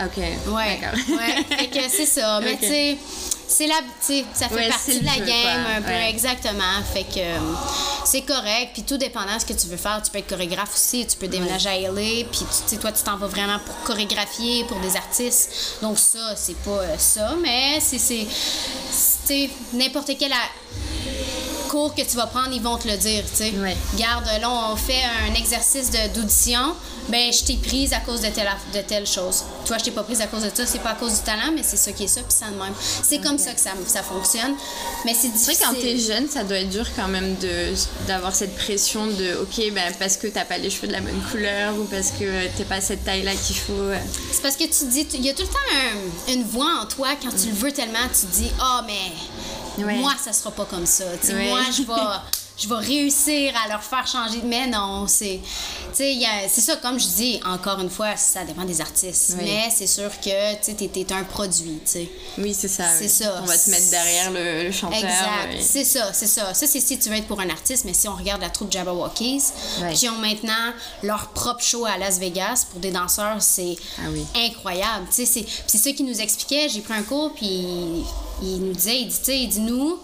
Ok. 0.04 0.16
Ouais, 0.18 0.78
D'accord. 0.80 0.98
ouais. 1.08 1.88
C'est 1.90 2.06
ça. 2.06 2.40
Mais 2.44 2.56
tu 2.58 2.66
sais, 2.66 2.96
c'est 3.50 3.66
la, 3.66 3.74
ça 4.34 4.48
fait 4.48 4.54
Ouais, 4.54 4.68
partie 4.68 5.00
de 5.00 5.04
la 5.04 5.14
jeu, 5.14 5.24
game 5.24 5.64
quoi. 5.64 5.74
un 5.76 5.82
peu, 5.82 5.88
Ouais. 5.90 6.10
exactement. 6.10 6.82
Fait 6.92 7.02
que 7.04 7.18
euh, 7.18 7.38
c'est 8.04 8.22
correct. 8.22 8.70
Puis 8.72 8.82
tout 8.84 8.96
dépendant 8.96 9.34
de 9.34 9.40
ce 9.40 9.46
que 9.46 9.52
tu 9.52 9.66
veux 9.66 9.76
faire, 9.76 10.00
tu 10.02 10.10
peux 10.10 10.18
être 10.18 10.28
chorégraphe 10.28 10.74
aussi. 10.74 11.06
Tu 11.06 11.16
peux 11.16 11.28
déménager 11.28 11.68
à 11.68 11.78
LA. 11.78 12.24
Puis 12.30 12.40
tu 12.40 12.46
sais, 12.66 12.76
toi, 12.76 12.92
tu 12.92 13.02
t'en 13.02 13.16
vas 13.16 13.26
vraiment 13.26 13.58
pour 13.58 13.74
chorégraphier 13.84 14.64
pour 14.64 14.78
des 14.80 14.96
artistes. 14.96 15.78
Donc 15.82 15.98
ça, 15.98 16.34
c'est 16.36 16.56
pas 16.58 16.70
euh, 16.70 16.96
ça. 16.98 17.34
Mais 17.42 17.80
c'est, 17.80 17.98
c'est, 17.98 19.50
n'importe 19.72 20.12
quel 20.18 20.32
cours 21.70 21.94
que 21.94 22.02
tu 22.02 22.16
vas 22.16 22.26
prendre, 22.26 22.50
ils 22.52 22.60
vont 22.62 22.76
te 22.76 22.88
le 22.88 22.96
dire, 22.96 23.22
tu 23.30 23.36
sais. 23.44 23.52
Ouais. 23.58 23.76
Garde, 23.96 24.24
là, 24.40 24.50
on 24.72 24.76
fait 24.76 25.02
un 25.28 25.34
exercice 25.34 25.90
d'audition. 26.14 26.74
Ben, 27.08 27.32
je 27.32 27.44
t'ai 27.44 27.56
prise 27.56 27.92
à 27.92 28.00
cause 28.00 28.20
de 28.20 28.28
telle, 28.28 28.48
de 28.74 28.80
telle 28.82 29.06
chose. 29.06 29.44
Toi, 29.66 29.78
je 29.78 29.84
t'ai 29.84 29.90
pas 29.90 30.02
prise 30.02 30.20
à 30.20 30.26
cause 30.26 30.42
de 30.42 30.50
ça. 30.54 30.66
C'est 30.66 30.78
pas 30.80 30.90
à 30.90 30.94
cause 30.94 31.14
du 31.14 31.20
talent, 31.20 31.50
mais 31.54 31.62
c'est 31.62 31.76
ça 31.76 31.92
qui 31.92 32.04
est 32.04 32.08
ça, 32.08 32.20
puis 32.22 32.32
ça 32.38 32.46
de 32.46 32.56
même. 32.56 32.74
C'est 33.02 33.18
comme 33.20 33.38
ça 33.38 33.52
que 33.52 33.60
ça, 33.60 33.70
ça 33.86 34.02
fonctionne. 34.02 34.54
Mais 35.04 35.14
c'est 35.14 35.28
difficile. 35.28 35.54
vrai 35.56 35.64
quand 35.64 35.80
t'es 35.80 35.98
jeune, 35.98 36.28
ça 36.28 36.44
doit 36.44 36.58
être 36.58 36.70
dur 36.70 36.86
quand 36.96 37.08
même 37.08 37.36
d'avoir 38.06 38.34
cette 38.34 38.54
pression 38.56 39.06
de 39.06 39.38
ok 39.42 39.72
ben 39.72 39.92
parce 39.98 40.16
que 40.16 40.26
t'as 40.28 40.44
pas 40.44 40.58
les 40.58 40.70
cheveux 40.70 40.88
de 40.88 40.92
la 40.92 41.00
bonne 41.00 41.20
couleur 41.30 41.74
ou 41.78 41.84
parce 41.84 42.10
que 42.10 42.46
t'es 42.56 42.64
pas 42.64 42.80
cette 42.80 43.04
taille 43.04 43.22
là 43.22 43.32
qu'il 43.34 43.56
faut. 43.56 43.72
euh. 43.72 43.96
C'est 44.32 44.42
parce 44.42 44.56
que 44.56 44.64
tu 44.64 44.84
dis, 44.90 45.06
il 45.14 45.24
y 45.26 45.30
a 45.30 45.34
tout 45.34 45.42
le 45.42 45.48
temps 45.48 46.28
un- 46.28 46.32
une 46.32 46.44
voix 46.44 46.80
en 46.82 46.86
toi 46.86 47.08
quand 47.20 47.30
tu 47.30 47.48
le 47.48 47.54
veux 47.54 47.72
tellement, 47.72 47.98
tu 48.12 48.26
dis, 48.36 48.50
ah, 48.60 48.82
mais 48.86 49.12
Ouais. 49.78 49.96
moi, 49.98 50.12
ça 50.22 50.32
sera 50.32 50.50
pas 50.50 50.64
comme 50.64 50.86
ça. 50.86 51.04
Ouais. 51.28 51.48
Moi, 51.48 51.60
je 51.76 51.82
vais. 51.82 51.92
je 52.58 52.68
vais 52.68 52.74
réussir 52.74 53.54
à 53.64 53.68
leur 53.68 53.82
faire 53.82 54.06
changer. 54.06 54.42
Mais 54.44 54.66
non, 54.66 55.06
c'est. 55.06 55.40
C'est 55.94 56.60
ça, 56.60 56.76
comme 56.76 56.98
je 57.00 57.06
dis, 57.06 57.40
encore 57.46 57.80
une 57.80 57.88
fois, 57.90 58.16
ça 58.16 58.44
dépend 58.44 58.64
des 58.64 58.80
artistes. 58.80 59.34
Oui. 59.38 59.44
Mais 59.44 59.70
c'est 59.74 59.86
sûr 59.86 60.10
que, 60.20 60.54
tu 60.64 60.74
t'es- 60.74 60.88
t'es 60.88 61.12
un 61.14 61.24
produit. 61.24 61.80
Oui, 62.38 62.54
c'est 62.58 62.68
ça. 62.68 62.84
C'est 62.96 63.04
oui. 63.04 63.08
ça. 63.08 63.40
On 63.42 63.46
va 63.46 63.56
te 63.56 63.70
mettre 63.70 63.90
derrière 63.90 64.30
le, 64.30 64.64
le 64.64 64.72
chanteur. 64.72 64.98
Exact. 64.98 65.48
oui. 65.52 65.58
C'est 65.62 65.84
ça, 65.84 66.12
c'est 66.12 66.26
ça. 66.26 66.52
Ça, 66.54 66.66
c'est 66.66 66.80
si 66.80 66.98
tu 66.98 67.08
veux 67.08 67.16
être 67.16 67.26
pour 67.26 67.40
un 67.40 67.48
artiste, 67.50 67.84
mais 67.86 67.94
si 67.94 68.08
on 68.08 68.14
regarde 68.14 68.40
la 68.42 68.50
troupe 68.50 68.70
Jabberwockies, 68.72 69.42
qui 69.94 70.08
ont 70.08 70.18
maintenant 70.18 70.72
leur 71.02 71.28
propre 71.28 71.62
show 71.62 71.84
à 71.86 71.96
Las 71.98 72.18
Vegas 72.18 72.66
pour 72.70 72.80
des 72.80 72.90
danseurs, 72.90 73.40
c'est 73.40 73.76
Ah 73.98 74.08
incroyable. 74.38 75.06
C'est 75.10 75.26
ça 75.26 75.92
qui 75.92 76.02
nous 76.02 76.20
expliquait. 76.20 76.68
J'ai 76.68 76.80
pris 76.80 76.94
un 76.94 77.02
cours, 77.02 77.32
puis 77.34 78.04
il 78.42 78.58
nous 78.60 78.72
disait, 78.72 79.00
il 79.00 79.08
dit, 79.08 79.18
tu 79.18 79.24
sais, 79.24 79.38
il 79.40 79.48
dit, 79.48 79.60
nous, 79.60 79.98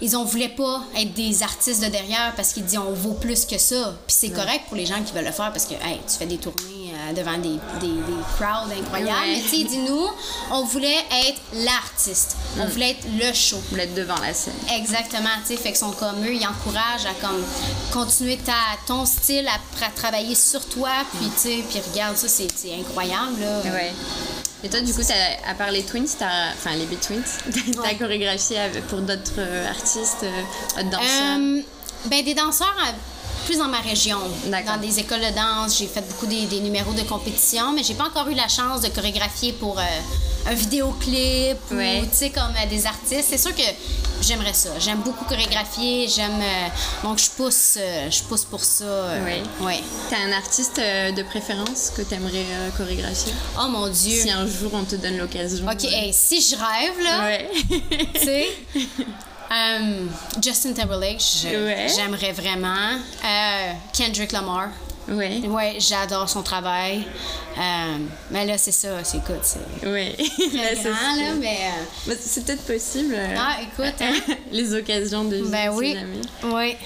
ils 0.00 0.16
on 0.16 0.24
voulait 0.24 0.48
pas 0.50 0.82
être 0.96 1.12
des 1.14 1.42
artistes 1.42 1.82
de 1.82 1.88
derrière 1.88 2.32
parce 2.36 2.52
qu'il 2.52 2.64
dit 2.64 2.78
on 2.78 2.92
vaut 2.92 3.14
plus 3.14 3.44
que 3.44 3.58
ça. 3.58 3.96
Puis 4.06 4.16
c'est 4.16 4.30
correct 4.30 4.66
pour 4.68 4.76
les 4.76 4.86
gens 4.86 5.02
qui 5.02 5.12
veulent 5.12 5.24
le 5.24 5.32
faire 5.32 5.50
parce 5.50 5.64
que 5.64 5.74
hey, 5.74 5.98
tu 6.06 6.14
fais 6.16 6.26
des 6.26 6.36
tournées 6.36 6.92
euh, 6.94 7.12
devant 7.14 7.36
des, 7.36 7.58
des, 7.80 7.88
des 7.94 8.22
crowds 8.36 8.70
incroyables. 8.70 9.10
Ouais. 9.10 9.34
Mais 9.34 9.40
tu 9.42 9.48
sais, 9.48 9.56
il 9.56 9.66
dit 9.66 9.78
nous, 9.78 10.06
on 10.52 10.62
voulait 10.66 11.04
être 11.26 11.40
l'artiste. 11.52 12.36
On 12.60 12.66
Mm. 12.66 12.68
voulait 12.68 12.90
être 12.90 13.06
le 13.18 13.32
show. 13.34 13.58
Vous 13.72 13.78
êtes 13.78 13.92
devant 13.96 14.18
la 14.20 14.32
scène. 14.34 14.54
Exactement, 14.72 15.30
tu 15.44 15.56
sais, 15.56 15.56
fait 15.56 15.72
que 15.72 15.78
sont 15.78 15.90
comme 15.90 16.24
eux, 16.24 16.32
ils 16.32 16.46
encouragent 16.46 17.06
à 17.06 17.14
comme 17.20 17.42
continuer 17.92 18.36
ta, 18.36 18.52
ton 18.86 19.04
style, 19.04 19.48
à, 19.48 19.84
à 19.84 19.90
travailler 19.90 20.36
sur 20.36 20.64
toi, 20.68 20.90
puis 21.18 21.28
tu 21.30 21.40
sais, 21.40 21.64
puis 21.68 21.80
regarde 21.90 22.16
ça, 22.16 22.28
c'est 22.28 22.46
c'est 22.56 22.72
incroyable 22.72 23.40
là. 23.40 23.62
Ouais. 23.64 23.92
Et 24.64 24.68
toi, 24.68 24.80
du 24.80 24.92
coup, 24.92 25.02
à 25.48 25.54
part 25.54 25.70
les 25.70 25.82
Twins, 25.84 26.06
enfin 26.20 26.74
les 26.76 26.86
Beat 26.86 27.00
Twins, 27.06 27.22
t'as 27.74 27.80
Ouais. 27.82 27.94
chorégraphié 27.96 28.58
avec- 28.58 28.86
pour 28.88 28.98
d'autres 29.00 29.32
euh, 29.38 29.68
artistes, 29.68 30.24
euh, 30.24 30.42
d'autres 30.82 30.90
danseurs? 30.90 31.38
Euh, 31.38 31.60
ben 32.06 32.24
des 32.24 32.34
danseurs 32.34 32.74
euh, 32.86 32.90
plus 33.46 33.58
dans 33.58 33.68
ma 33.68 33.78
région, 33.80 34.18
dans 34.46 34.80
des 34.80 34.98
écoles 34.98 35.20
de 35.20 35.34
danse, 35.34 35.78
j'ai 35.78 35.86
fait 35.86 36.02
beaucoup 36.08 36.26
des, 36.26 36.46
des 36.46 36.60
numéros 36.60 36.92
de 36.92 37.02
compétition, 37.02 37.72
mais 37.72 37.82
j'ai 37.84 37.94
pas 37.94 38.04
encore 38.06 38.28
eu 38.28 38.34
la 38.34 38.48
chance 38.48 38.80
de 38.82 38.88
chorégraphier 38.88 39.52
pour 39.52 39.78
euh, 39.78 39.82
un 40.50 40.54
vidéoclip 40.54 41.56
Ouais. 41.70 42.00
ou 42.02 42.06
tu 42.06 42.16
sais 42.16 42.30
comme 42.30 42.42
euh, 42.60 42.68
des 42.68 42.84
artistes. 42.86 43.26
C'est 43.30 43.38
sûr 43.38 43.54
que 43.54 43.62
j'aimerais 44.22 44.52
ça. 44.54 44.70
J'aime 44.78 44.98
beaucoup 45.00 45.24
chorégraphier, 45.24 46.08
j'aime 46.08 46.40
euh, 46.40 46.68
donc 47.02 47.18
je 47.18 47.30
pousse 47.30 47.76
euh, 47.78 48.10
je 48.10 48.22
pousse 48.24 48.44
pour 48.44 48.62
ça. 48.62 48.84
euh, 48.84 49.24
Ouais. 49.24 49.42
ouais. 49.60 49.80
T'as 50.10 50.18
un 50.18 50.32
artiste 50.32 50.76
de 50.78 51.22
préférence 51.22 51.90
que 51.96 52.02
t'aimerais 52.02 52.44
chorégraphier? 52.76 53.32
Oh 53.60 53.68
mon 53.68 53.88
dieu. 53.88 54.20
Si 54.22 54.30
un 54.30 54.46
jour 54.46 54.70
on 54.74 54.84
te 54.84 54.96
donne 54.96 55.18
l'occasion. 55.18 55.66
OK, 55.66 55.84
hey, 55.84 56.12
si 56.12 56.40
je 56.40 56.56
rêve 56.56 57.02
là, 57.04 57.24
Ouais. 57.24 57.50
tu 58.14 58.20
sais. 58.20 58.48
Justin 60.42 60.74
Timberlake, 60.74 61.22
Ouais. 61.44 61.86
j'aimerais 61.94 62.32
vraiment. 62.32 62.98
Kendrick 63.96 64.32
Lamar. 64.32 64.68
Ouais. 65.10 65.40
Ouais, 65.48 65.76
j'adore 65.78 66.28
son 66.28 66.42
travail. 66.42 67.06
Euh, 67.58 67.96
mais 68.30 68.46
là, 68.46 68.56
c'est 68.58 68.72
ça, 68.72 69.02
c'est 69.04 69.18
écoute, 69.18 69.40
c'est 69.42 69.58
Là, 69.82 70.68
c'est 70.74 70.90
grand, 70.90 71.16
là, 71.16 71.34
mais. 71.38 71.58
euh, 72.08 72.14
C'est 72.20 72.44
peut-être 72.44 72.62
possible. 72.64 73.14
euh, 73.16 73.34
Ah, 73.38 73.56
écoute, 73.62 73.94
hein. 74.00 74.14
les 74.52 74.74
occasions 74.74 75.24
de 75.24 75.42
ben 75.42 75.70
oui. 75.74 75.96
Oui. 76.44 76.76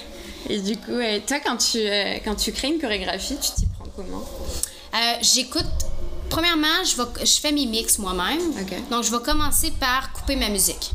Et 0.49 0.59
du 0.59 0.75
coup, 0.77 0.99
toi, 1.27 1.37
quand 1.45 1.57
tu, 1.57 1.79
quand 2.25 2.35
tu 2.35 2.51
crées 2.51 2.67
une 2.69 2.79
chorégraphie, 2.79 3.37
tu 3.41 3.51
t'y 3.51 3.65
prends 3.67 3.89
comment? 3.95 4.23
J'écoute. 5.21 5.65
Premièrement, 6.29 6.83
je, 6.83 6.97
vais, 6.97 7.25
je 7.25 7.39
fais 7.39 7.51
mes 7.51 7.65
mix 7.67 7.99
moi-même. 7.99 8.39
Ok. 8.59 8.89
Donc, 8.89 9.03
je 9.03 9.11
vais 9.11 9.21
commencer 9.23 9.71
par 9.79 10.11
couper 10.13 10.35
ma 10.35 10.49
musique. 10.49 10.91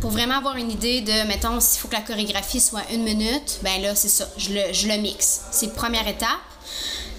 Pour 0.00 0.10
vraiment 0.10 0.36
avoir 0.36 0.56
une 0.56 0.70
idée 0.70 1.00
de, 1.00 1.26
mettons, 1.26 1.60
s'il 1.60 1.80
faut 1.80 1.88
que 1.88 1.94
la 1.94 2.02
chorégraphie 2.02 2.60
soit 2.60 2.82
une 2.92 3.02
minute, 3.02 3.60
ben 3.62 3.80
là, 3.82 3.94
c'est 3.94 4.08
ça. 4.08 4.28
Je 4.36 4.52
le, 4.52 4.72
je 4.72 4.88
le 4.88 4.96
mixe. 4.96 5.42
C'est 5.50 5.74
première 5.74 6.06
étape. 6.08 6.28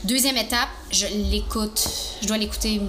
Deuxième 0.03 0.37
étape, 0.37 0.69
je 0.91 1.05
l'écoute. 1.29 1.87
Je 2.21 2.27
dois 2.27 2.37
l'écouter 2.37 2.81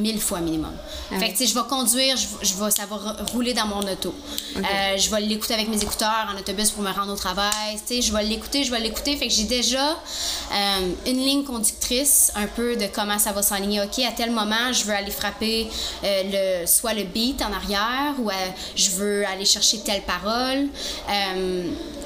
mille 0.00 0.20
fois 0.20 0.40
minimum. 0.40 0.72
Ah 1.12 1.18
fait 1.18 1.26
que, 1.28 1.32
tu 1.32 1.38
sais, 1.38 1.46
je 1.46 1.54
vais 1.54 1.66
conduire, 1.68 2.16
je, 2.16 2.26
vais- 2.26 2.44
je 2.44 2.54
vais, 2.54 2.70
ça 2.70 2.86
va 2.86 2.96
rouler 3.32 3.52
dans 3.54 3.66
mon 3.66 3.80
auto. 3.80 4.14
Euh, 4.56 4.96
je 4.96 5.10
vais 5.10 5.20
l'écouter 5.20 5.54
avec 5.54 5.68
mes 5.68 5.80
écouteurs 5.82 6.28
en 6.34 6.38
autobus 6.38 6.70
pour 6.70 6.82
me 6.82 6.90
rendre 6.92 7.12
au 7.12 7.16
travail. 7.16 7.76
Tu 7.86 7.96
sais, 7.96 8.02
je 8.02 8.12
vais 8.12 8.22
l'écouter, 8.24 8.64
je 8.64 8.70
vais 8.70 8.80
l'écouter. 8.80 9.16
Fait 9.16 9.26
que 9.28 9.32
j'ai 9.32 9.44
déjà 9.44 9.90
euh, 9.90 10.90
une 11.06 11.18
ligne 11.18 11.44
conductrice 11.44 12.32
un 12.34 12.46
peu 12.46 12.76
de 12.76 12.86
comment 12.92 13.18
ça 13.18 13.32
va 13.32 13.42
s'enligner. 13.42 13.80
OK, 13.82 13.98
à 14.00 14.12
tel 14.12 14.30
moment, 14.30 14.72
je 14.72 14.84
veux 14.84 14.94
aller 14.94 15.10
frapper 15.10 15.68
euh, 16.04 16.60
le, 16.62 16.66
soit 16.66 16.94
le 16.94 17.04
beat 17.04 17.42
en 17.42 17.52
arrière 17.52 18.14
ou 18.18 18.30
je 18.76 18.90
veux 18.90 19.26
aller 19.26 19.44
chercher 19.44 19.80
telle 19.80 20.02
parole. 20.02 20.68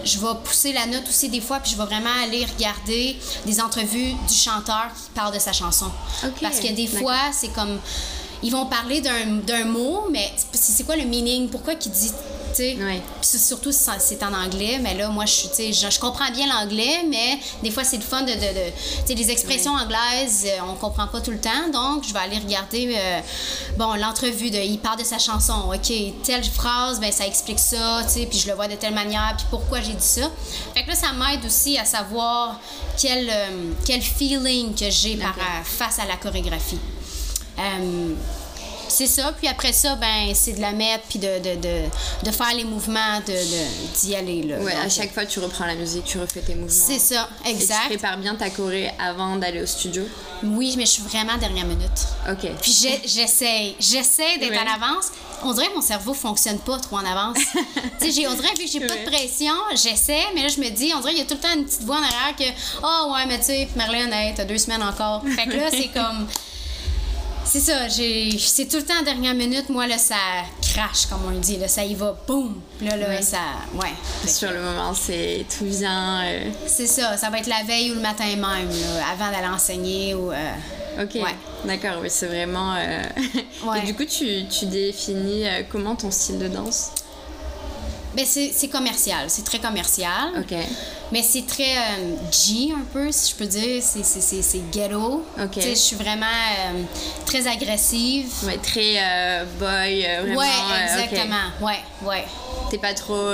Je 0.04 0.18
vais 0.18 0.34
pousser 0.44 0.72
la 0.72 0.86
note 0.86 1.08
aussi 1.08 1.28
des 1.28 1.40
fois, 1.40 1.60
puis 1.60 1.72
je 1.72 1.76
vais 1.76 1.84
vraiment 1.84 2.10
aller 2.22 2.44
regarder 2.44 3.16
des 3.46 3.60
entrevues 3.60 4.12
du 4.28 4.34
chanteur 4.34 4.86
qui 4.94 5.10
parle 5.14 5.32
de 5.34 5.38
sa 5.38 5.52
chanson. 5.52 5.90
Parce 6.40 6.60
que 6.60 6.72
des 6.72 6.86
fois, 6.86 7.18
c'est 7.32 7.48
comme. 7.48 7.78
Ils 8.42 8.50
vont 8.50 8.66
parler 8.66 9.00
d'un 9.00 9.64
mot, 9.64 10.04
mais 10.10 10.30
c'est 10.52 10.72
c'est 10.72 10.84
quoi 10.84 10.96
le 10.96 11.04
meaning? 11.04 11.48
Pourquoi 11.48 11.76
qu'il 11.76 11.92
dit. 11.92 12.12
Tu 12.54 12.62
sais? 12.62 12.76
Ouais. 12.78 13.00
Puis 13.20 13.28
c'est- 13.30 13.38
surtout 13.38 13.72
si 13.72 13.84
c'est 13.98 14.22
en 14.22 14.32
anglais, 14.32 14.78
mais 14.80 14.94
là, 14.94 15.08
moi, 15.08 15.26
je 15.26 15.32
suis, 15.32 15.72
je, 15.72 15.90
je 15.90 15.98
comprends 15.98 16.30
bien 16.30 16.46
l'anglais, 16.46 17.02
mais 17.08 17.38
des 17.62 17.70
fois, 17.70 17.84
c'est 17.84 17.96
le 17.96 18.02
fun 18.02 18.22
de. 18.22 18.32
de, 18.32 18.38
de- 18.38 18.70
tu 18.70 19.06
sais, 19.08 19.14
les 19.14 19.30
expressions 19.30 19.72
anglaises, 19.72 20.44
euh, 20.46 20.58
on 20.70 20.74
comprend 20.74 21.06
pas 21.08 21.20
tout 21.20 21.30
le 21.30 21.40
temps, 21.40 21.68
donc 21.72 22.04
je 22.06 22.12
vais 22.12 22.20
aller 22.20 22.38
regarder, 22.38 22.94
euh, 22.96 23.20
bon, 23.76 23.94
l'entrevue 23.94 24.50
de. 24.50 24.58
Il 24.58 24.78
parle 24.78 24.98
de 24.98 25.04
sa 25.04 25.18
chanson, 25.18 25.70
OK, 25.74 25.92
telle 26.22 26.44
phrase, 26.44 27.00
ben 27.00 27.10
ça 27.12 27.26
explique 27.26 27.58
ça, 27.58 28.02
tu 28.04 28.10
sais, 28.20 28.26
puis 28.26 28.38
je 28.38 28.48
le 28.48 28.54
vois 28.54 28.68
de 28.68 28.74
telle 28.76 28.94
manière, 28.94 29.34
puis 29.36 29.46
pourquoi 29.50 29.80
j'ai 29.80 29.92
dit 29.94 30.06
ça. 30.06 30.30
Fait 30.74 30.82
que 30.84 30.88
là, 30.90 30.94
ça 30.94 31.12
m'aide 31.12 31.44
aussi 31.44 31.76
à 31.78 31.84
savoir 31.84 32.60
quel, 33.00 33.28
euh, 33.30 33.72
quel 33.84 34.00
feeling 34.02 34.74
que 34.74 34.90
j'ai 34.90 35.18
face 35.64 35.98
à 35.98 36.04
la 36.06 36.16
chorégraphie. 36.16 36.78
Euh, 37.58 38.14
c'est 38.94 39.06
ça, 39.06 39.32
puis 39.36 39.48
après 39.48 39.72
ça, 39.72 39.96
ben, 39.96 40.32
c'est 40.34 40.52
de 40.52 40.60
la 40.60 40.72
mettre, 40.72 41.04
puis 41.08 41.18
de, 41.18 41.38
de, 41.38 41.54
de, 41.60 41.82
de 42.24 42.30
faire 42.30 42.54
les 42.54 42.64
mouvements, 42.64 43.20
d'y 44.00 44.14
aller. 44.14 44.42
Là. 44.42 44.58
Ouais, 44.60 44.72
à 44.74 44.88
chaque 44.88 45.12
fois, 45.12 45.26
tu 45.26 45.38
reprends 45.40 45.66
la 45.66 45.74
musique, 45.74 46.04
tu 46.04 46.18
refais 46.18 46.40
tes 46.40 46.54
mouvements. 46.54 46.68
C'est 46.86 46.98
ça, 46.98 47.28
Et 47.44 47.50
tu 47.50 47.56
exact. 47.62 47.86
prépares 47.86 48.18
bien 48.18 48.34
ta 48.34 48.50
choré 48.50 48.90
avant 48.98 49.36
d'aller 49.36 49.62
au 49.62 49.66
studio? 49.66 50.04
Oui, 50.42 50.74
mais 50.76 50.86
je 50.86 50.90
suis 50.92 51.02
vraiment 51.02 51.36
dernière 51.38 51.66
minute. 51.66 51.90
Ok. 52.30 52.48
Puis 52.60 52.72
j'essaye, 53.04 53.76
j'essaie 53.80 54.38
d'être 54.38 54.50
Ouais. 54.50 54.58
en 54.58 54.74
avance. 54.84 55.06
On 55.42 55.52
dirait 55.52 55.68
que 55.68 55.74
mon 55.74 55.80
cerveau 55.82 56.14
fonctionne 56.14 56.58
pas 56.58 56.78
trop 56.78 56.96
en 56.96 57.04
avance. 57.04 57.38
tu 58.00 58.06
sais, 58.06 58.12
j'ai- 58.12 58.28
on 58.28 58.34
dirait 58.34 58.54
vu 58.58 58.64
que 58.64 58.70
j'ai 58.70 58.80
pas 58.80 58.94
de 58.94 59.04
pression, 59.10 59.54
j'essaie, 59.72 60.22
mais 60.34 60.42
là 60.42 60.48
je 60.48 60.60
me 60.60 60.68
dis, 60.70 60.92
on 60.94 61.00
dirait 61.00 61.12
qu'il 61.14 61.20
y 61.22 61.26
a 61.26 61.26
tout 61.26 61.34
le 61.34 61.40
temps 61.40 61.54
une 61.54 61.64
petite 61.64 61.82
voix 61.82 61.96
en 61.96 62.02
arrière 62.02 62.34
que, 62.38 62.44
oh 62.82 63.12
ouais, 63.14 63.26
mais 63.26 63.38
tu 63.38 63.46
sais, 63.46 63.68
Marlène, 63.76 64.12
hey, 64.12 64.34
t'as 64.34 64.44
deux 64.44 64.58
semaines 64.58 64.82
encore. 64.82 65.22
Fait 65.36 65.46
que 65.46 65.56
là 65.56 65.70
c'est 65.70 65.88
comme, 65.88 66.26
c'est 67.54 67.60
ça, 67.72 67.86
j'ai, 67.88 68.36
c'est 68.36 68.66
tout 68.66 68.78
le 68.78 68.82
temps 68.82 68.98
en 69.00 69.04
dernière 69.04 69.32
minute, 69.34 69.68
moi 69.68 69.86
là 69.86 69.96
ça 69.96 70.16
crache 70.60 71.06
comme 71.06 71.20
on 71.24 71.30
le 71.30 71.38
dit, 71.38 71.56
là 71.56 71.68
ça 71.68 71.84
y 71.84 71.94
va, 71.94 72.16
boum. 72.26 72.60
Là 72.82 72.96
là 72.96 73.08
Ouais. 73.10 73.22
ça, 73.22 73.36
ouais. 73.74 73.92
Fait 74.22 74.26
que 74.26 74.32
Sur 74.32 74.50
le 74.50 74.60
moment, 74.60 74.92
c'est 74.92 75.46
tout 75.56 75.64
vient. 75.66 76.24
euh, 76.24 76.50
C'est 76.66 76.88
ça, 76.88 77.16
ça 77.16 77.30
va 77.30 77.38
être 77.38 77.46
la 77.46 77.62
veille 77.64 77.92
ou 77.92 77.94
le 77.94 78.00
matin 78.00 78.24
même, 78.24 78.40
là, 78.40 79.04
avant 79.12 79.30
d'aller 79.30 79.46
enseigner 79.54 80.14
ou. 80.14 80.32
euh, 80.32 80.52
Ok, 81.00 81.14
Ouais. 81.14 81.34
d'accord, 81.64 81.98
oui, 82.02 82.08
c'est 82.10 82.26
vraiment. 82.26 82.74
euh, 82.76 83.02
Ouais. 83.66 83.78
Et 83.78 83.82
du 83.86 83.94
coup, 83.94 84.04
tu, 84.04 84.46
tu 84.48 84.66
définis 84.66 85.46
euh, 85.46 85.62
comment 85.70 85.94
ton 85.96 86.10
style 86.10 86.38
de 86.40 86.48
danse? 86.48 86.90
Ben, 88.14 88.24
c'est 88.26 88.68
commercial, 88.68 89.24
c'est 89.28 89.44
très 89.44 89.58
commercial. 89.58 90.30
Ok. 90.38 90.56
Mais 91.12 91.22
c'est 91.22 91.46
très 91.46 91.76
euh, 91.76 92.14
G 92.30 92.72
un 92.74 92.84
peu, 92.92 93.10
si 93.12 93.32
je 93.32 93.36
peux 93.36 93.46
dire. 93.46 93.82
C'est- 93.82 94.70
ghetto. 94.72 95.24
Ok. 95.40 95.58
Je 95.60 95.74
suis 95.74 95.96
vraiment 95.96 96.26
euh, 96.26 96.82
très 97.26 97.46
agressive. 97.46 98.28
Ouais, 98.44 98.58
très 98.58 98.96
euh, 98.98 99.44
boy, 99.58 100.02
vraiment. 100.02 100.38
ouais, 100.40 100.82
exactement. 100.84 101.36
Ouais, 101.60 101.80
ouais. 102.02 102.24
T'es 102.70 102.78
pas 102.78 102.94
trop 102.94 103.30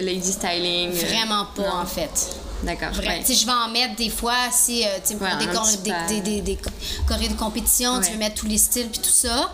lady 0.00 0.32
styling 0.32 0.90
Vraiment 0.92 1.46
pas, 1.54 1.62
non. 1.62 1.82
en 1.82 1.86
fait. 1.86 2.36
D'accord. 2.62 2.88
Ouais. 2.98 3.22
Je 3.26 3.46
vais 3.46 3.52
en 3.52 3.68
mettre 3.70 3.96
des 3.96 4.10
fois, 4.10 4.34
si 4.52 4.84
euh, 4.84 4.88
tu 5.06 5.16
pour 5.16 5.26
Ouais, 5.26 5.36
des, 5.38 5.46
un 5.46 5.52
cor- 5.54 5.62
petit 5.66 5.78
des, 5.78 5.90
pas. 5.90 6.06
des, 6.08 6.20
des, 6.20 6.40
des 6.42 6.58
chorés 7.08 7.28
de 7.28 7.34
compétition, 7.34 7.94
Ouais. 7.96 8.04
tu 8.04 8.12
veux 8.12 8.18
mettre 8.18 8.34
tous 8.34 8.46
les 8.46 8.58
styles 8.58 8.88
puis 8.90 9.00
tout 9.00 9.08
ça. 9.10 9.50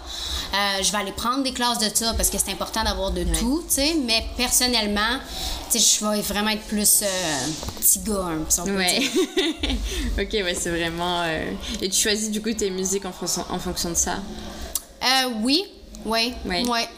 Euh, 0.55 0.83
je 0.83 0.91
vais 0.91 0.99
aller 0.99 1.13
prendre 1.13 1.43
des 1.45 1.53
classes 1.53 1.79
de 1.79 1.89
ça 1.95 2.15
parce 2.15 2.31
que 2.31 2.37
c'est 2.39 2.51
important 2.53 2.83
d'avoir 2.83 3.13
de 3.13 3.23
tout, 3.39 3.63
tu 3.69 3.75
sais. 3.75 3.95
Mais 4.05 4.25
personnellement, 4.37 5.19
tu 5.71 5.79
sais, 5.79 5.99
je 6.01 6.05
vais 6.11 6.21
vraiment 6.21 6.51
être 6.51 6.63
plus 6.65 7.03
euh, 7.03 7.07
petit 7.81 8.01
gars, 8.01 8.25
hein, 8.29 8.39
si 8.49 8.61
on 8.61 8.65
peut 8.65 8.77
Ouais. 8.77 8.99
dire. 8.99 9.11
ok, 10.19 10.33
ouais, 10.33 10.57
c'est 10.61 10.71
vraiment. 10.71 11.23
euh, 11.23 11.51
Et 11.81 11.89
tu 11.89 12.01
choisis 12.01 12.31
du 12.31 12.43
coup 12.43 12.53
tes 12.55 12.71
musiques 12.71 13.05
en 13.05 13.13
fonction, 13.13 13.45
en 13.51 13.59
fonction 13.61 13.91
de 13.91 13.95
ça? 13.95 14.15
Euh, 15.03 15.31
oui, 15.43 15.65
oui, 16.05 16.35
ouais. 16.45 16.89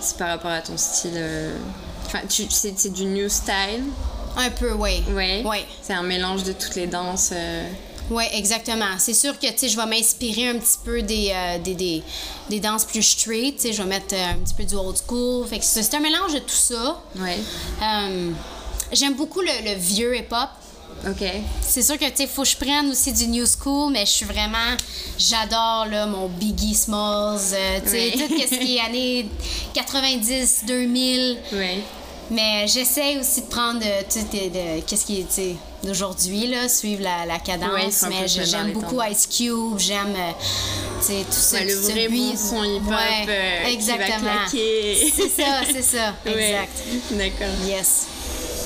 C'est 0.00 0.16
par 0.16 0.28
rapport 0.28 0.50
à 0.50 0.60
ton 0.60 0.76
style. 0.76 1.20
Enfin, 2.06 2.20
c'est 2.28 2.92
du 2.92 3.04
new 3.04 3.28
style? 3.28 3.84
Un 4.38 4.50
peu, 4.50 4.72
oui. 4.72 5.02
Ouais. 5.10 5.42
Ouais. 5.44 5.64
C'est 5.82 5.92
un 5.94 6.02
mélange 6.02 6.44
de 6.44 6.52
toutes 6.52 6.76
les 6.76 6.86
danses. 6.86 7.30
euh, 7.32 7.68
Oui, 8.10 8.24
exactement. 8.32 8.96
C'est 8.98 9.12
sûr 9.14 9.38
que 9.38 9.46
je 9.48 9.76
vais 9.76 9.86
m'inspirer 9.86 10.48
un 10.48 10.58
petit 10.58 10.78
peu 10.84 11.02
des, 11.02 11.30
euh, 11.34 11.58
des, 11.58 11.74
des, 11.74 12.02
des, 12.48 12.60
danses 12.60 12.84
plus 12.84 13.02
street. 13.02 13.56
Je 13.64 13.82
vais 13.82 13.88
mettre 13.88 14.14
euh, 14.14 14.30
un 14.32 14.36
petit 14.36 14.54
peu 14.54 14.64
du 14.64 14.74
old 14.76 14.96
school. 14.96 15.46
Fait 15.48 15.58
que 15.58 15.64
c'est 15.64 15.92
un 15.92 16.00
mélange 16.00 16.32
de 16.34 16.38
tout 16.38 16.48
ça. 16.54 17.02
Ouais. 17.16 17.36
Euh, 17.82 18.30
J'aime 18.92 19.14
beaucoup 19.14 19.40
le, 19.42 19.50
le 19.64 19.74
vieux 19.74 20.16
hip-hop. 20.16 20.48
OK. 21.06 21.24
C'est 21.60 21.82
sûr 21.82 21.98
que, 21.98 22.06
tu 22.06 22.16
sais, 22.16 22.26
faut 22.26 22.42
que 22.42 22.48
je 22.48 22.56
prenne 22.56 22.90
aussi 22.90 23.12
du 23.12 23.26
new 23.28 23.44
school, 23.46 23.92
mais 23.92 24.06
je 24.06 24.10
suis 24.10 24.24
vraiment. 24.24 24.74
J'adore, 25.18 25.86
là, 25.90 26.06
mon 26.06 26.26
Biggie 26.28 26.74
Smalls, 26.74 27.38
euh, 27.52 27.80
tu 27.84 27.90
sais, 27.90 28.12
Oui. 28.16 28.24
tout 28.28 28.34
ce 28.54 28.58
qui 28.58 28.76
est 28.76 28.80
années 28.86 29.28
90, 29.74 30.64
2000. 30.66 31.36
Oui. 31.52 31.82
Mais 32.30 32.66
j'essaie 32.66 33.18
aussi 33.18 33.42
de 33.42 33.46
prendre, 33.46 33.80
euh, 33.82 34.02
de, 34.02 34.80
qu'est-ce 34.82 35.06
qui 35.06 35.20
est, 35.20 35.56
d'aujourd'hui, 35.82 36.52
suivre 36.68 37.02
la, 37.02 37.24
la 37.26 37.38
cadence. 37.38 38.04
mais 38.08 38.28
j'aime 38.28 38.72
beaucoup. 38.72 39.00
Ice 39.02 39.26
Cube, 39.26 39.78
j'aime, 39.78 40.14
euh, 40.14 40.32
tout 41.00 41.32
ça. 41.32 41.58
Ouais, 41.58 41.64
le 41.64 41.74
vrai 41.74 42.08
bon 42.08 42.36
son 42.36 42.64
hip-hop 42.64 42.90
Ouais, 42.90 43.26
euh, 43.28 43.56
qui 43.58 43.62
va 43.62 43.70
exactement. 43.70 44.30
claquer. 44.48 45.12
C'est 45.16 45.42
ça, 45.42 45.60
c'est 45.72 45.82
ça, 45.82 46.14
exact. 46.26 46.78
D'accord. 47.12 47.66
Yes. 47.66 48.06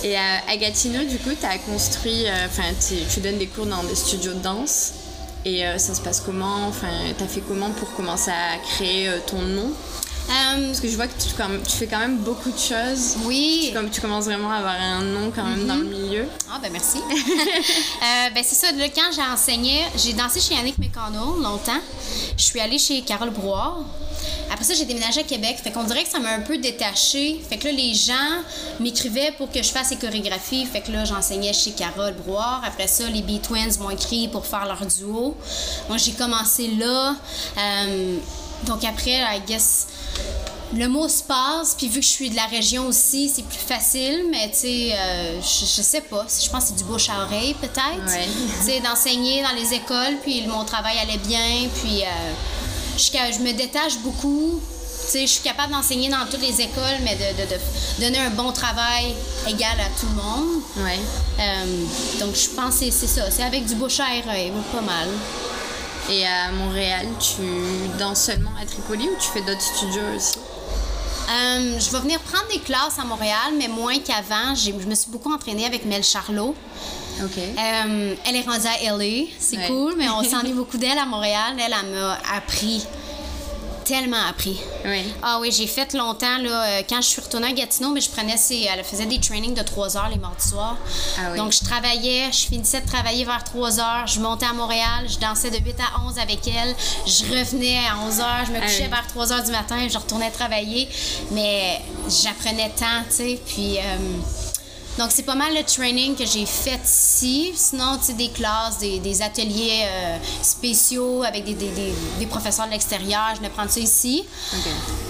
Et 0.04 0.16
à 0.16 0.56
Gatineau, 0.56 1.04
du 1.04 1.16
coup, 1.18 1.30
tu 1.38 1.46
as 1.46 1.58
construit, 1.58 2.24
enfin, 2.44 2.64
tu, 2.88 2.94
tu 3.12 3.20
donnes 3.20 3.38
des 3.38 3.46
cours 3.46 3.66
dans 3.66 3.84
des 3.84 3.94
studios 3.94 4.32
de 4.34 4.40
danse. 4.40 4.94
Et 5.44 5.64
euh, 5.66 5.78
ça 5.78 5.94
se 5.94 6.00
passe 6.00 6.20
comment? 6.20 6.66
Enfin, 6.68 6.88
tu 7.16 7.22
as 7.22 7.26
fait 7.26 7.42
comment 7.46 7.70
pour 7.70 7.92
commencer 7.94 8.30
à 8.30 8.58
créer 8.58 9.10
ton 9.26 9.40
nom? 9.40 9.70
Euh, 10.30 10.66
Parce 10.68 10.80
que 10.80 10.88
je 10.88 10.96
vois 10.96 11.06
que 11.08 11.20
tu, 11.20 11.34
comme- 11.34 11.60
tu 11.62 11.76
fais 11.76 11.86
quand 11.86 11.98
même 11.98 12.18
beaucoup 12.18 12.50
de 12.50 12.58
choses. 12.58 13.16
oui. 13.24 13.70
Comme 13.74 13.90
tu 13.90 14.00
commences 14.00 14.24
vraiment 14.24 14.50
à 14.50 14.56
avoir 14.56 14.74
un 14.80 15.02
nom 15.02 15.30
quand 15.34 15.44
même 15.44 15.66
dans 15.66 15.74
le 15.76 15.84
milieu. 15.84 16.26
Ah, 16.50 16.58
ben 16.62 16.70
merci. 16.72 16.98
Euh, 18.02 18.30
ben 18.34 18.42
c'est 18.44 18.54
ça, 18.56 18.72
là, 18.72 18.86
quand 18.88 19.10
j'ai 19.14 19.22
enseigné, 19.22 19.82
j'ai 19.96 20.12
dansé 20.12 20.40
chez 20.40 20.54
Yannick 20.54 20.76
Mécano 20.78 21.36
longtemps. 21.40 21.80
Je 22.36 22.42
suis 22.42 22.58
allée 22.60 22.78
chez 22.78 23.00
Carole 23.02 23.30
Brouard. 23.30 23.84
Après 24.50 24.64
ça, 24.64 24.74
j'ai 24.74 24.84
déménagé 24.84 25.20
à 25.20 25.22
Québec. 25.24 25.58
Fait 25.62 25.70
qu'on 25.70 25.84
dirait 25.84 26.02
que 26.04 26.10
ça 26.10 26.18
m'a 26.18 26.30
un 26.30 26.40
peu 26.40 26.58
détachée. 26.58 27.40
Fait 27.48 27.58
que 27.58 27.66
là, 27.68 27.72
les 27.72 27.94
gens 27.94 28.12
m'écrivaient 28.80 29.32
pour 29.38 29.50
que 29.50 29.62
je 29.62 29.68
fasse 29.70 29.90
les 29.90 29.96
chorégraphies. 29.96 30.66
Fait 30.66 30.80
que 30.80 30.90
là, 30.92 31.04
j'enseignais 31.04 31.52
chez 31.52 31.70
Carole 31.72 32.14
Brouard. 32.14 32.62
Après 32.66 32.86
ça, 32.88 33.04
les 33.08 33.22
B-Twins 33.22 33.78
m'ont 33.80 33.90
écrit 33.90 34.28
pour 34.28 34.44
faire 34.46 34.66
leur 34.66 34.84
duo. 34.84 35.36
Moi, 35.88 35.96
j'ai 35.98 36.12
commencé 36.12 36.68
là. 36.78 37.14
Euh, 37.58 38.16
donc 38.66 38.84
après, 38.84 39.18
I 39.20 39.40
guess, 39.46 39.86
le 40.74 40.88
mot 40.88 41.06
se 41.08 41.22
passe, 41.22 41.74
puis 41.76 41.88
vu 41.88 42.00
que 42.00 42.06
je 42.06 42.10
suis 42.10 42.30
de 42.30 42.36
la 42.36 42.46
région 42.46 42.86
aussi, 42.86 43.28
c'est 43.28 43.44
plus 43.44 43.58
facile, 43.58 44.24
mais 44.30 44.50
tu 44.50 44.58
sais, 44.60 44.92
euh, 44.94 45.40
je, 45.42 45.66
je 45.66 45.82
sais 45.82 46.00
pas. 46.00 46.26
Je 46.42 46.48
pense 46.48 46.62
que 46.64 46.68
c'est 46.70 46.76
du 46.76 46.84
bouche 46.84 47.08
à 47.10 47.24
oreille, 47.24 47.54
peut-être. 47.54 48.06
Ouais. 48.06 48.26
Tu 48.60 48.66
sais, 48.72 48.80
d'enseigner 48.80 49.42
dans 49.42 49.54
les 49.54 49.74
écoles, 49.74 50.16
puis 50.22 50.46
mon 50.46 50.64
travail 50.64 50.96
allait 50.98 51.18
bien, 51.18 51.68
puis 51.82 52.02
euh, 52.02 52.32
je, 52.96 53.38
me 53.40 53.52
détache 53.52 53.98
beaucoup. 53.98 54.60
Tu 55.04 55.08
sais, 55.10 55.20
je 55.26 55.32
suis 55.32 55.42
capable 55.42 55.72
d'enseigner 55.72 56.08
dans 56.08 56.24
toutes 56.30 56.40
les 56.40 56.58
écoles, 56.60 57.00
mais 57.02 57.16
de, 57.16 57.42
de- 57.42 57.48
de 57.54 58.04
donner 58.04 58.20
un 58.20 58.30
bon 58.30 58.50
travail 58.52 59.14
égal 59.46 59.78
à 59.78 60.00
tout 60.00 60.06
le 60.06 60.22
monde. 60.22 60.62
Ouais. 60.78 60.98
Euh, 61.40 61.84
donc, 62.20 62.34
je 62.34 62.48
pense 62.48 62.76
que 62.78 62.84
c'est- 62.86 62.90
c'est 62.92 63.08
ça. 63.08 63.30
C'est 63.30 63.42
avec 63.42 63.66
du 63.66 63.74
bouche 63.74 64.00
à 64.00 64.04
oreille, 64.26 64.52
pas 64.72 64.80
mal. 64.80 65.08
Et 66.10 66.26
à 66.26 66.50
Montréal, 66.52 67.06
tu 67.20 67.42
danses 67.98 68.24
seulement 68.24 68.50
à 68.60 68.66
Tripoli 68.66 69.04
ou 69.08 69.16
tu 69.20 69.28
fais 69.28 69.40
d'autres 69.42 69.60
studios 69.62 70.02
aussi? 70.16 70.38
Euh, 71.30 71.78
je 71.78 71.90
vais 71.90 72.00
venir 72.00 72.18
prendre 72.20 72.46
des 72.52 72.58
classes 72.58 72.98
à 72.98 73.04
Montréal, 73.04 73.52
mais 73.56 73.68
moins 73.68 73.98
qu'avant. 74.00 74.54
Je 74.54 74.72
me 74.72 74.94
suis 74.94 75.10
beaucoup 75.10 75.32
entraînée 75.32 75.64
avec 75.64 75.84
Mel 75.84 76.02
Charlot. 76.02 76.54
Euh, 77.20 78.14
elle 78.26 78.36
est 78.36 78.42
rendue 78.42 78.66
à 78.66 78.96
LA, 78.96 79.26
c'est 79.38 79.56
Ouais. 79.56 79.66
cool, 79.68 79.94
mais 79.96 80.08
on 80.08 80.24
s'ennuie 80.28 80.52
beaucoup 80.52 80.76
d'elle 80.76 80.98
à 80.98 81.06
Montréal. 81.06 81.54
Elle, 81.58 81.72
elle 81.72 81.94
m'a 81.94 82.18
appris, 82.36 82.84
tellement 83.84 84.24
appris. 84.28 84.58
Oui. 84.84 85.04
Ah 85.22 85.38
oui, 85.40 85.50
j'ai 85.52 85.66
fait 85.66 85.92
longtemps, 85.94 86.38
là, 86.38 86.64
euh, 86.64 86.82
quand 86.88 87.00
je 87.02 87.06
suis 87.08 87.20
retournée 87.20 87.48
à 87.48 87.52
Gatineau, 87.52 87.90
mais 87.90 88.00
je 88.00 88.10
prenais 88.10 88.36
ses, 88.36 88.68
elle 88.72 88.84
faisait 88.84 89.06
des 89.06 89.20
trainings 89.20 89.54
de 89.54 89.62
3 89.62 89.96
heures 89.96 90.08
les 90.08 90.18
mardis 90.18 90.48
soirs. 90.48 90.76
Ah 91.18 91.30
oui. 91.32 91.38
Donc, 91.38 91.52
je 91.52 91.60
travaillais, 91.64 92.30
je 92.32 92.46
finissais 92.46 92.80
de 92.80 92.86
travailler 92.86 93.24
vers 93.24 93.44
3 93.44 93.80
heures, 93.80 94.06
je 94.06 94.20
montais 94.20 94.46
à 94.46 94.52
Montréal, 94.52 95.06
je 95.08 95.18
dansais 95.18 95.50
de 95.50 95.58
8 95.58 95.74
à 95.80 96.00
11 96.06 96.18
avec 96.18 96.46
elle, 96.48 96.74
je 97.06 97.24
revenais 97.24 97.78
à 97.90 97.98
11 98.06 98.20
heures, 98.20 98.44
je 98.46 98.52
me 98.52 98.58
Ah 98.58 98.60
couchais 98.62 98.82
oui. 98.84 98.88
vers 98.88 99.06
3 99.08 99.32
heures 99.32 99.42
du 99.44 99.50
matin, 99.50 99.86
je 99.90 99.98
retournais 99.98 100.30
travailler, 100.30 100.88
mais 101.30 101.80
j'apprenais 102.08 102.70
tant, 102.78 103.02
tu 103.08 103.16
sais, 103.16 103.40
puis... 103.46 103.78
euh, 103.78 103.82
donc, 104.98 105.10
c'est 105.10 105.22
pas 105.22 105.34
mal 105.34 105.54
le 105.54 105.62
training 105.64 106.14
que 106.14 106.24
j'ai 106.26 106.44
fait 106.46 106.80
ici. 106.84 107.52
Sinon, 107.54 107.96
tu 107.98 108.06
sais, 108.06 108.12
des 108.14 108.30
classes, 108.30 108.78
des, 108.78 108.98
des 108.98 109.22
ateliers 109.22 109.84
euh, 109.84 110.16
spéciaux 110.42 111.22
avec 111.22 111.44
des, 111.44 111.54
des, 111.54 111.70
des- 111.70 111.94
des 112.18 112.26
professeurs 112.26 112.66
de 112.66 112.72
l'extérieur. 112.72 113.28
Je 113.36 113.40
vais 113.40 113.48
prendre 113.48 113.70
ça 113.70 113.80
ici. 113.80 114.24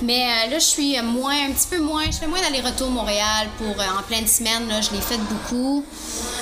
Mais 0.02 0.24
euh, 0.46 0.50
là, 0.50 0.58
je 0.58 0.64
suis 0.64 0.98
euh, 0.98 1.02
moins, 1.02 1.34
un 1.48 1.52
petit 1.52 1.66
peu 1.68 1.78
moins. 1.80 2.04
Je 2.06 2.16
fais 2.18 2.26
moins 2.26 2.40
d'aller-retour 2.40 2.90
Montréal 2.90 3.48
pour 3.58 3.68
euh, 3.80 3.98
en 3.98 4.02
pleine 4.02 4.26
semaine. 4.26 4.68
Là, 4.68 4.80
je 4.80 4.90
l'ai 4.90 5.00
fait 5.00 5.18
beaucoup. 5.18 5.84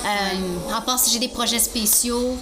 Euh, 0.05 0.75
En 0.75 0.81
part, 0.83 0.99
si 0.99 1.11
j'ai 1.13 1.19
des 1.19 1.29
projets 1.29 1.59
spéciaux, 1.59 2.37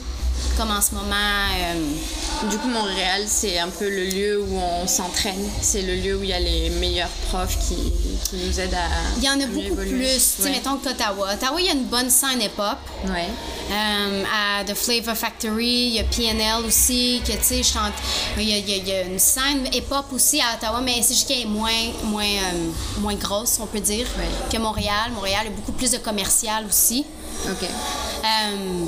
comme 0.57 0.71
en 0.71 0.81
ce 0.81 0.95
moment. 0.95 1.15
euh, 1.15 2.49
Du 2.51 2.57
coup, 2.59 2.69
Montréal, 2.69 3.25
c'est 3.27 3.59
un 3.59 3.69
peu 3.69 3.89
le 3.89 4.05
lieu 4.05 4.41
où 4.41 4.57
on 4.59 4.87
s'entraîne. 4.87 5.45
C'est 5.61 5.83
le 5.83 5.95
lieu 5.97 6.17
où 6.17 6.23
il 6.23 6.29
y 6.29 6.33
a 6.33 6.39
les 6.41 6.71
meilleurs 6.71 7.09
profs 7.29 7.59
qui, 7.67 7.75
qui 7.75 8.37
nous 8.47 8.61
aident 8.61 8.75
à. 8.75 8.87
il 9.17 9.25
y 9.25 9.29
en 9.29 9.41
a 9.41 9.47
beaucoup 9.47 9.61
évoluer. 9.67 10.05
plus. 10.07 10.15
Tu 10.15 10.21
sais, 10.21 10.43
Ouais. 10.45 10.51
mettons 10.51 10.77
qu'Ottawa. 10.77 11.35
Ottawa, 11.35 11.61
il 11.61 11.67
y 11.67 11.69
a 11.69 11.73
une 11.73 11.85
bonne 11.87 12.11
scène 12.11 12.41
hip-hop. 12.41 12.79
Ouais. 13.07 13.27
Euh, 13.73 14.25
à 14.61 14.65
The 14.65 14.75
Flavor 14.75 15.15
Factory, 15.17 15.67
il 15.89 15.95
y 15.95 15.99
a 15.99 16.05
PNL 16.05 16.65
aussi, 16.67 17.21
que 17.27 17.33
tu 17.33 17.39
sais, 17.43 17.63
chante. 17.63 17.93
Il 18.37 18.45
y, 18.49 18.53
a, 18.55 18.59
il 18.59 18.69
y 18.69 18.73
a- 18.73 18.77
il 18.77 18.89
y 18.89 18.93
a 18.93 19.03
une 19.03 19.19
scène 19.19 19.67
hip-hop 19.73 20.07
aussi 20.13 20.41
à 20.41 20.55
Ottawa, 20.57 20.81
mais 20.81 21.03
c'est 21.03 21.15
juste 21.15 21.27
qu'elle 21.29 21.41
est 21.41 21.45
moins, 21.45 21.73
moins, 22.05 22.25
euh, 22.25 23.01
moins 23.01 23.15
grosse, 23.15 23.59
on 23.61 23.67
peut 23.67 23.81
dire, 23.81 24.07
Ouais. 24.17 24.25
que 24.51 24.57
Montréal. 24.59 25.11
Montréal, 25.13 25.41
il 25.47 25.51
y 25.51 25.53
a 25.53 25.57
beaucoup 25.57 25.73
plus 25.73 25.91
de 25.91 25.99
commercial 25.99 26.65
aussi. 26.67 27.05
Ok. 27.47 27.63
Euh, 27.65 28.87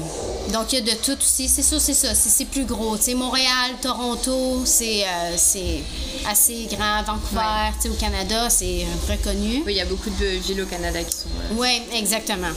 donc, 0.51 0.73
il 0.73 0.79
y 0.87 0.91
a 0.91 0.95
de 0.95 0.99
tout 1.01 1.17
aussi. 1.19 1.49
C'est 1.49 1.63
ça, 1.63 1.79
c'est 1.81 1.95
ça. 1.95 2.15
C'est 2.15 2.45
plus 2.45 2.65
gros. 2.65 2.97
Tu 2.97 3.05
sais, 3.05 3.15
Montréal, 3.15 3.73
Toronto, 3.83 4.63
c'est 4.65 5.05
euh, 5.05 5.35
c'est 5.37 5.81
assez 6.29 6.67
grand. 6.71 7.03
Vancouver, 7.03 7.73
tu 7.77 7.83
sais, 7.83 7.89
au 7.89 7.95
Canada, 7.95 8.49
c'est 8.51 8.85
euh, 8.85 9.13
reconnu. 9.13 9.63
Oui, 9.67 9.73
il 9.73 9.77
y 9.77 9.81
a 9.81 9.85
beaucoup 9.87 10.11
de 10.11 10.27
villes 10.27 10.63
au 10.63 10.67
Canada 10.67 11.03
qui 11.03 11.17
sont. 11.17 11.29
euh, 11.29 11.55
Oui, 11.57 11.83
exactement. 11.95 12.51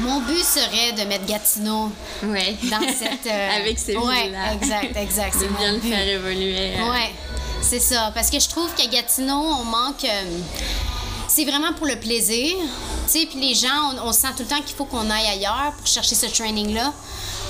Mon 0.00 0.20
but 0.20 0.44
serait 0.44 0.92
de 0.92 1.08
mettre 1.08 1.26
Gatineau 1.26 1.90
Ouais. 2.22 2.56
dans 2.70 2.80
cette. 2.98 3.26
euh, 3.26 3.56
Avec 3.56 3.78
ces 3.78 3.96
ouais, 3.96 4.22
villes-là. 4.24 4.54
exact, 4.54 4.96
exact. 4.96 5.34
De 5.34 5.40
C'est 5.40 5.56
bien 5.58 5.72
le 5.72 5.80
faire 5.80 6.06
évoluer. 6.08 6.74
euh. 6.78 6.90
Ouais, 6.90 7.10
c'est 7.60 7.80
ça. 7.80 8.12
Parce 8.14 8.30
que 8.30 8.38
je 8.38 8.48
trouve 8.48 8.72
qu'à 8.76 8.86
Gatineau, 8.86 9.34
on 9.60 9.64
manque. 9.64 10.06
C'est 11.38 11.44
vraiment 11.44 11.72
pour 11.72 11.86
le 11.86 11.94
plaisir. 11.94 12.56
Tu 13.06 13.20
sais, 13.20 13.26
puis 13.26 13.38
les 13.40 13.54
gens, 13.54 13.94
on, 14.02 14.08
on 14.08 14.12
sent 14.12 14.26
tout 14.36 14.42
le 14.42 14.48
temps 14.48 14.60
qu'il 14.60 14.74
faut 14.74 14.86
qu'on 14.86 15.08
aille 15.08 15.28
ailleurs 15.28 15.72
pour 15.76 15.86
chercher 15.86 16.16
ce 16.16 16.26
training-là. 16.26 16.92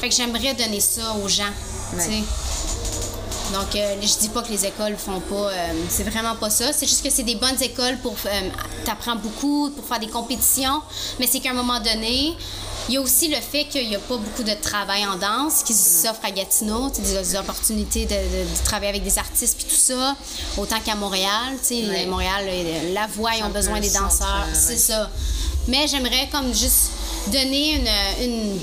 Fait 0.01 0.11
que 0.11 0.15
j'aimerais 0.15 0.53
donner 0.53 0.81
ça 0.81 1.15
aux 1.25 1.27
gens. 1.27 1.53
tu 1.95 2.01
sais. 2.03 2.23
Donc, 3.55 3.75
euh, 3.75 3.97
je 4.03 4.19
dis 4.19 4.29
pas 4.29 4.43
que 4.43 4.51
les 4.51 4.67
écoles 4.67 4.95
font 4.99 5.21
pas. 5.21 5.35
euh, 5.49 5.73
c'est 5.89 6.03
vraiment 6.03 6.37
pas 6.37 6.51
ça. 6.51 6.71
C'est 6.75 6.87
juste 6.87 7.03
que 7.03 7.09
c'est 7.09 7.23
des 7.23 7.37
bonnes 7.37 7.63
écoles 7.63 7.97
pour. 8.03 8.15
Euh, 8.27 8.49
T'apprends 8.85 9.17
beaucoup, 9.17 9.71
pour 9.71 9.87
faire 9.87 9.99
des 10.01 10.09
compétitions. 10.09 10.83
Mais 11.19 11.27
c'est 11.27 11.41
qu'à 11.41 11.51
un 11.51 11.55
moment 11.55 11.81
donné, 11.81 12.37
il 12.89 12.95
y 12.95 12.97
a 12.97 13.01
aussi 13.01 13.29
le 13.29 13.37
fait 13.41 13.65
qu'il 13.65 13.89
n'y 13.89 13.95
a 13.97 13.99
pas 13.99 14.17
beaucoup 14.17 14.43
de 14.43 14.55
travail 14.55 15.05
en 15.07 15.17
danse 15.17 15.63
qui 15.63 15.75
s'offre 15.75 16.21
à 16.25 16.31
Gatineau. 16.31 16.89
Des, 16.91 17.03
des 17.03 17.37
opportunités 17.37 18.05
de, 18.07 18.11
de- 18.15 18.59
de 18.59 18.65
travailler 18.65 18.91
avec 18.91 19.05
des 19.05 19.19
artistes 19.19 19.57
puis 19.59 19.67
tout 19.67 19.75
ça. 19.81 20.17
Autant 20.57 20.81
qu'à 20.81 20.95
Montréal. 20.95 21.55
Ouais. 21.71 22.07
Montréal, 22.07 22.45
euh, 22.49 22.93
la 22.95 23.07
voix, 23.07 23.31
ils 23.37 23.45
ont 23.45 23.51
besoin 23.51 23.81
des 23.81 23.91
danseurs. 23.91 24.47
C'est 24.55 24.71
ouais. 24.71 24.77
ça. 24.77 25.11
Mais 25.69 25.87
j'aimerais 25.87 26.29
comme 26.33 26.53
juste 26.55 26.91
donner 27.27 27.75
une- 27.75 28.25
une 28.25 28.61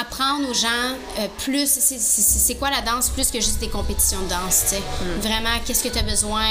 apprendre 0.00 0.48
aux 0.48 0.54
gens 0.54 0.68
euh, 1.18 1.26
plus, 1.38 1.66
c'est- 1.68 2.54
quoi 2.56 2.70
la 2.70 2.80
danse 2.82 3.08
plus 3.10 3.30
que 3.30 3.40
juste 3.40 3.58
des 3.58 3.68
compétitions 3.68 4.20
de 4.22 4.28
danse, 4.28 4.62
tu 4.62 4.68
sais? 4.76 4.82
Vraiment, 5.20 5.50
qu'est-ce 5.64 5.82
que 5.82 5.88
tu 5.88 5.98
as 5.98 6.02
besoin 6.02 6.44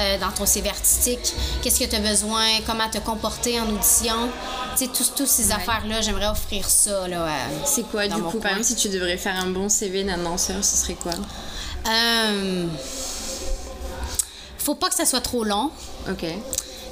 euh, 0.00 0.18
dans 0.18 0.30
ton 0.32 0.46
CV 0.46 0.68
artistique, 0.68 1.34
qu'est-ce 1.62 1.78
que 1.80 1.84
tu 1.84 1.96
as 1.96 2.00
besoin, 2.00 2.44
comment 2.66 2.88
te 2.90 2.98
comporter 2.98 3.60
en 3.60 3.68
audition, 3.68 4.28
tu 4.76 4.84
sais, 4.84 4.90
tous 4.92 5.12
tous 5.16 5.26
ces 5.26 5.52
affaires-là, 5.52 6.00
j'aimerais 6.00 6.28
offrir 6.28 6.68
ça, 6.68 7.06
là. 7.08 7.26
euh, 7.26 7.28
C'est 7.64 7.82
quoi, 7.88 8.06
du 8.08 8.14
coup, 8.14 8.30
coin. 8.32 8.40
par 8.40 8.50
exemple, 8.52 8.66
si 8.66 8.74
tu 8.76 8.88
devrais 8.88 9.16
faire 9.18 9.36
un 9.36 9.50
bon 9.50 9.68
CV 9.68 10.04
d'un 10.04 10.18
danseur, 10.18 10.64
ce 10.64 10.76
serait 10.76 10.94
quoi? 10.94 11.12
Euh, 11.88 12.66
faut 14.58 14.74
pas 14.74 14.88
que 14.88 14.94
ça 14.94 15.06
soit 15.06 15.20
trop 15.20 15.44
long. 15.44 15.70
Ok. 16.10 16.24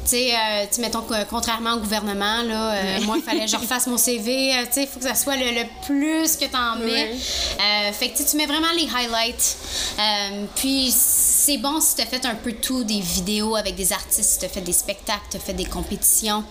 Tu 0.06 0.10
sais, 0.10 0.32
euh, 0.34 0.66
mettons 0.78 1.04
contrairement 1.28 1.74
au 1.74 1.78
gouvernement, 1.80 2.42
là, 2.42 2.74
euh, 2.74 3.00
moi, 3.02 3.16
il 3.18 3.22
fallait 3.24 3.40
que 3.46 3.50
je 3.50 3.56
refasse 3.56 3.88
mon 3.88 3.98
CV. 3.98 4.54
euh, 4.54 4.64
tu 4.66 4.72
sais, 4.74 4.82
il 4.82 4.88
faut 4.88 5.00
que 5.00 5.04
ça 5.06 5.16
soit 5.16 5.34
le, 5.36 5.46
le 5.46 5.64
plus 5.84 6.36
que 6.36 6.44
tu 6.44 6.56
en 6.56 6.76
mets. 6.76 7.10
Euh, 7.10 7.92
fait 7.92 8.10
que 8.10 8.22
tu 8.22 8.36
mets 8.36 8.46
vraiment 8.46 8.70
les 8.76 8.86
highlights. 8.88 9.56
Euh, 9.98 10.44
puis, 10.54 10.92
c'est 10.94 11.58
bon 11.58 11.80
si 11.80 11.96
tu 11.96 12.02
as 12.02 12.06
fait 12.06 12.24
un 12.24 12.36
peu 12.36 12.52
tout, 12.52 12.84
des 12.84 13.00
vidéos 13.00 13.56
avec 13.56 13.74
des 13.74 13.92
artistes, 13.92 14.30
si 14.34 14.38
tu 14.38 14.44
as 14.44 14.48
fait 14.48 14.60
des 14.60 14.72
spectacles, 14.72 15.26
tu 15.30 15.38
as 15.38 15.40
fait 15.40 15.54
des 15.54 15.64
compétitions. 15.64 16.44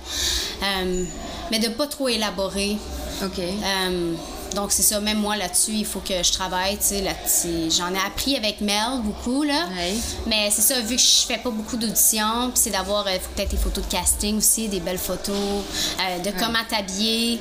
Mais 1.52 1.60
de 1.60 1.70
pas 1.70 1.88
trop 1.88 2.10
élaborer. 2.10 2.78
OK. 3.24 3.40
Donc, 4.56 4.72
c'est 4.72 4.84
ça, 4.84 5.00
même 5.00 5.20
moi 5.20 5.36
là-dessus, 5.36 5.74
il 5.74 5.86
faut 5.86 6.00
que 6.00 6.24
je 6.24 6.32
travaille. 6.32 6.78
tu 6.78 6.86
sais, 6.86 7.02
là-dessus. 7.02 7.76
J'en 7.78 7.94
ai 7.94 8.00
appris 8.06 8.36
avec 8.38 8.62
Mel 8.62 9.02
beaucoup, 9.04 9.44
là. 9.44 9.68
Mais 10.28 10.50
c'est 10.52 10.62
ça, 10.62 10.80
vu 10.82 10.96
que 10.96 11.02
je 11.02 11.26
fais 11.28 11.38
pas 11.38 11.50
beaucoup 11.50 11.78
d'auditions, 11.78 12.52
c'est 12.56 12.70
d'avoir 12.70 13.06
euh, 13.08 13.18
peut-être 13.36 13.52
des 13.52 13.58
photos 13.58 13.86
de 13.86 13.92
casting 13.92 14.38
aussi, 14.38 14.68
des 14.70 14.80
belles 14.80 14.98
photos, 14.98 15.36
euh, 15.36 16.20
de 16.20 16.32
comment 16.40 16.60
t'habiller, 16.70 17.40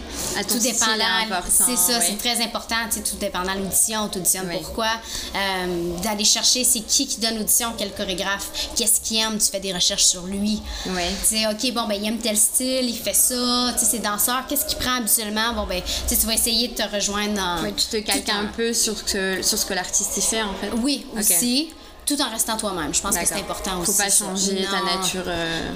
tout 0.48 0.58
dépendant. 0.58 1.04
important, 1.24 1.48
C'est 1.66 1.76
ça, 1.76 2.00
c'est 2.00 2.18
très 2.18 2.42
important, 2.42 2.74
tout 2.92 3.16
dépendant 3.16 3.54
de 3.54 3.60
l'audition, 3.60 4.08
tu 4.08 4.18
auditionnes 4.18 4.50
pourquoi. 4.60 4.88
Euh, 5.36 5.96
D'aller 6.02 6.24
chercher 6.24 6.64
c'est 6.64 6.80
qui 6.80 7.06
qui 7.06 7.20
donne 7.20 7.36
l'audition, 7.38 7.72
quel 7.78 7.92
chorégraphe, 7.92 8.50
qu'est-ce 8.76 9.00
qu'il 9.00 9.18
aime, 9.18 9.38
tu 9.38 9.46
fais 9.46 9.60
des 9.60 9.72
recherches 9.72 10.04
sur 10.04 10.22
lui. 10.26 10.60
Tu 10.84 11.36
sais, 11.36 11.46
OK, 11.46 11.72
bon, 11.72 11.86
ben, 11.86 11.94
il 12.00 12.06
aime 12.08 12.18
tel 12.18 12.36
style, 12.36 12.88
il 12.88 12.96
fait 12.96 13.14
ça, 13.14 13.72
tu 13.72 13.80
sais, 13.80 13.90
c'est 13.92 13.98
danseur, 14.00 14.44
qu'est-ce 14.48 14.64
qu'il 14.66 14.78
prend 14.78 14.96
habituellement? 14.96 15.52
Bon, 15.54 15.66
ben, 15.66 15.80
tu 16.08 16.14
vas 16.26 16.34
essayer 16.34 16.68
de 16.68 16.74
te 16.74 16.82
rejoindre 16.82 17.03
dans. 17.12 17.62
Ouais, 17.62 17.72
tu 17.76 17.86
te 17.86 17.96
calques 17.98 18.28
un 18.28 18.46
peu 18.46 18.72
sur, 18.72 18.96
ce 18.96 19.04
que- 19.04 19.42
sur 19.42 19.58
ce 19.58 19.66
que 19.66 19.74
l'artiste 19.74 20.16
y 20.16 20.20
fait, 20.22 20.42
en 20.42 20.54
fait. 20.54 20.70
Oui, 20.82 21.06
aussi, 21.18 21.70
tout 22.06 22.20
en 22.20 22.30
restant 22.30 22.56
toi-même. 22.56 22.92
Je 22.94 23.00
pense 23.00 23.16
que 23.16 23.26
c'est 23.26 23.34
important 23.34 23.80
aussi. 23.80 23.92
Faut 23.92 23.98
pas 24.02 24.10
ça. 24.10 24.24
changer 24.26 24.64
ta 24.70 24.78
Non. 24.80 24.96
nature 25.00 25.24
euh, 25.26 25.70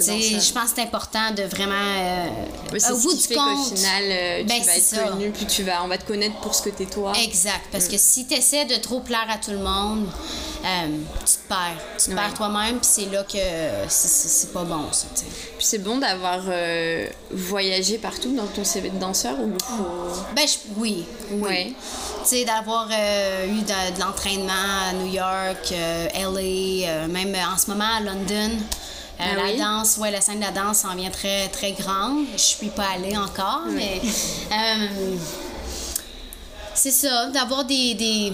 je 0.00 0.52
pense 0.52 0.70
que 0.70 0.76
c'est 0.76 0.82
important 0.82 1.30
de 1.36 1.42
vraiment. 1.42 1.74
euh, 1.74 2.26
au 2.74 2.78
ce 2.78 2.92
bout 3.02 3.14
du 3.14 3.34
compte. 3.34 3.76
final, 3.78 4.02
euh, 4.04 4.44
ben, 4.44 4.60
tu 4.60 4.66
vas 4.66 4.72
c'est 4.72 4.78
être 4.78 4.84
ça. 4.84 5.02
connu, 5.08 5.30
puis 5.30 5.46
tu 5.46 5.62
vas, 5.62 5.82
on 5.84 5.88
va 5.88 5.98
te 5.98 6.04
connaître 6.06 6.36
pour 6.40 6.54
ce 6.54 6.62
que 6.62 6.70
t'es 6.70 6.86
toi. 6.86 7.12
Exact. 7.22 7.66
Parce 7.72 7.88
que 7.88 7.96
si 7.98 8.26
tu 8.26 8.34
essaies 8.34 8.64
de 8.66 8.76
trop 8.76 9.00
plaire 9.00 9.26
à 9.28 9.38
tout 9.38 9.50
le 9.52 9.58
monde, 9.58 10.06
euh, 10.64 10.86
tu 11.20 11.24
te 11.34 11.48
perds. 11.48 11.58
Tu 11.98 12.04
te 12.06 12.10
Ouais. 12.10 12.16
perds 12.16 12.34
toi-même, 12.34 12.78
puis 12.78 12.88
c'est 12.90 13.06
là 13.10 13.22
que 13.24 13.38
c'est- 13.88 14.52
pas 14.52 14.64
bon, 14.64 14.90
ça. 14.92 15.06
Puis 15.14 15.26
c'est 15.66 15.78
bon 15.78 15.98
d'avoir 15.98 16.40
euh, 16.48 17.06
voyagé 17.30 17.98
partout 17.98 18.34
dans 18.34 18.46
ton 18.46 18.64
CV 18.64 18.88
de 18.90 18.98
danseur 18.98 19.34
ou 19.40 19.52
faut... 19.62 20.22
Ben, 20.34 20.46
je- 20.46 20.56
oui. 20.78 21.04
oui. 21.32 21.40
Ouais. 21.40 21.72
Tu 22.22 22.28
sais, 22.36 22.44
d'avoir 22.44 22.88
euh, 22.90 23.46
eu 23.46 23.60
de, 23.60 23.94
de 23.96 24.00
l'entraînement 24.00 24.52
à 24.88 24.92
New 24.94 25.12
York, 25.12 25.72
euh, 25.72 26.06
LA, 26.14 26.88
euh, 26.88 27.08
même 27.08 27.34
euh, 27.34 27.54
en 27.54 27.58
ce 27.58 27.70
moment 27.70 27.96
à 27.96 28.00
London. 28.00 28.50
Euh, 29.20 29.24
Ah 29.32 29.36
la 29.36 29.42
oui? 29.44 29.58
danse, 29.58 29.96
ouais, 29.98 30.10
la 30.10 30.20
scène 30.20 30.36
de 30.40 30.44
la 30.44 30.52
danse 30.52 30.84
en 30.84 30.94
vient 30.94 31.10
très, 31.10 31.48
très 31.48 31.72
grande. 31.72 32.24
Je 32.34 32.40
suis 32.40 32.68
pas 32.68 32.86
allée 32.94 33.16
encore, 33.16 33.62
mais 33.68 34.00
euh, 34.04 35.16
c'est 36.74 36.92
ça, 36.92 37.26
d'avoir 37.30 37.64
des, 37.64 37.94
des, 37.94 38.32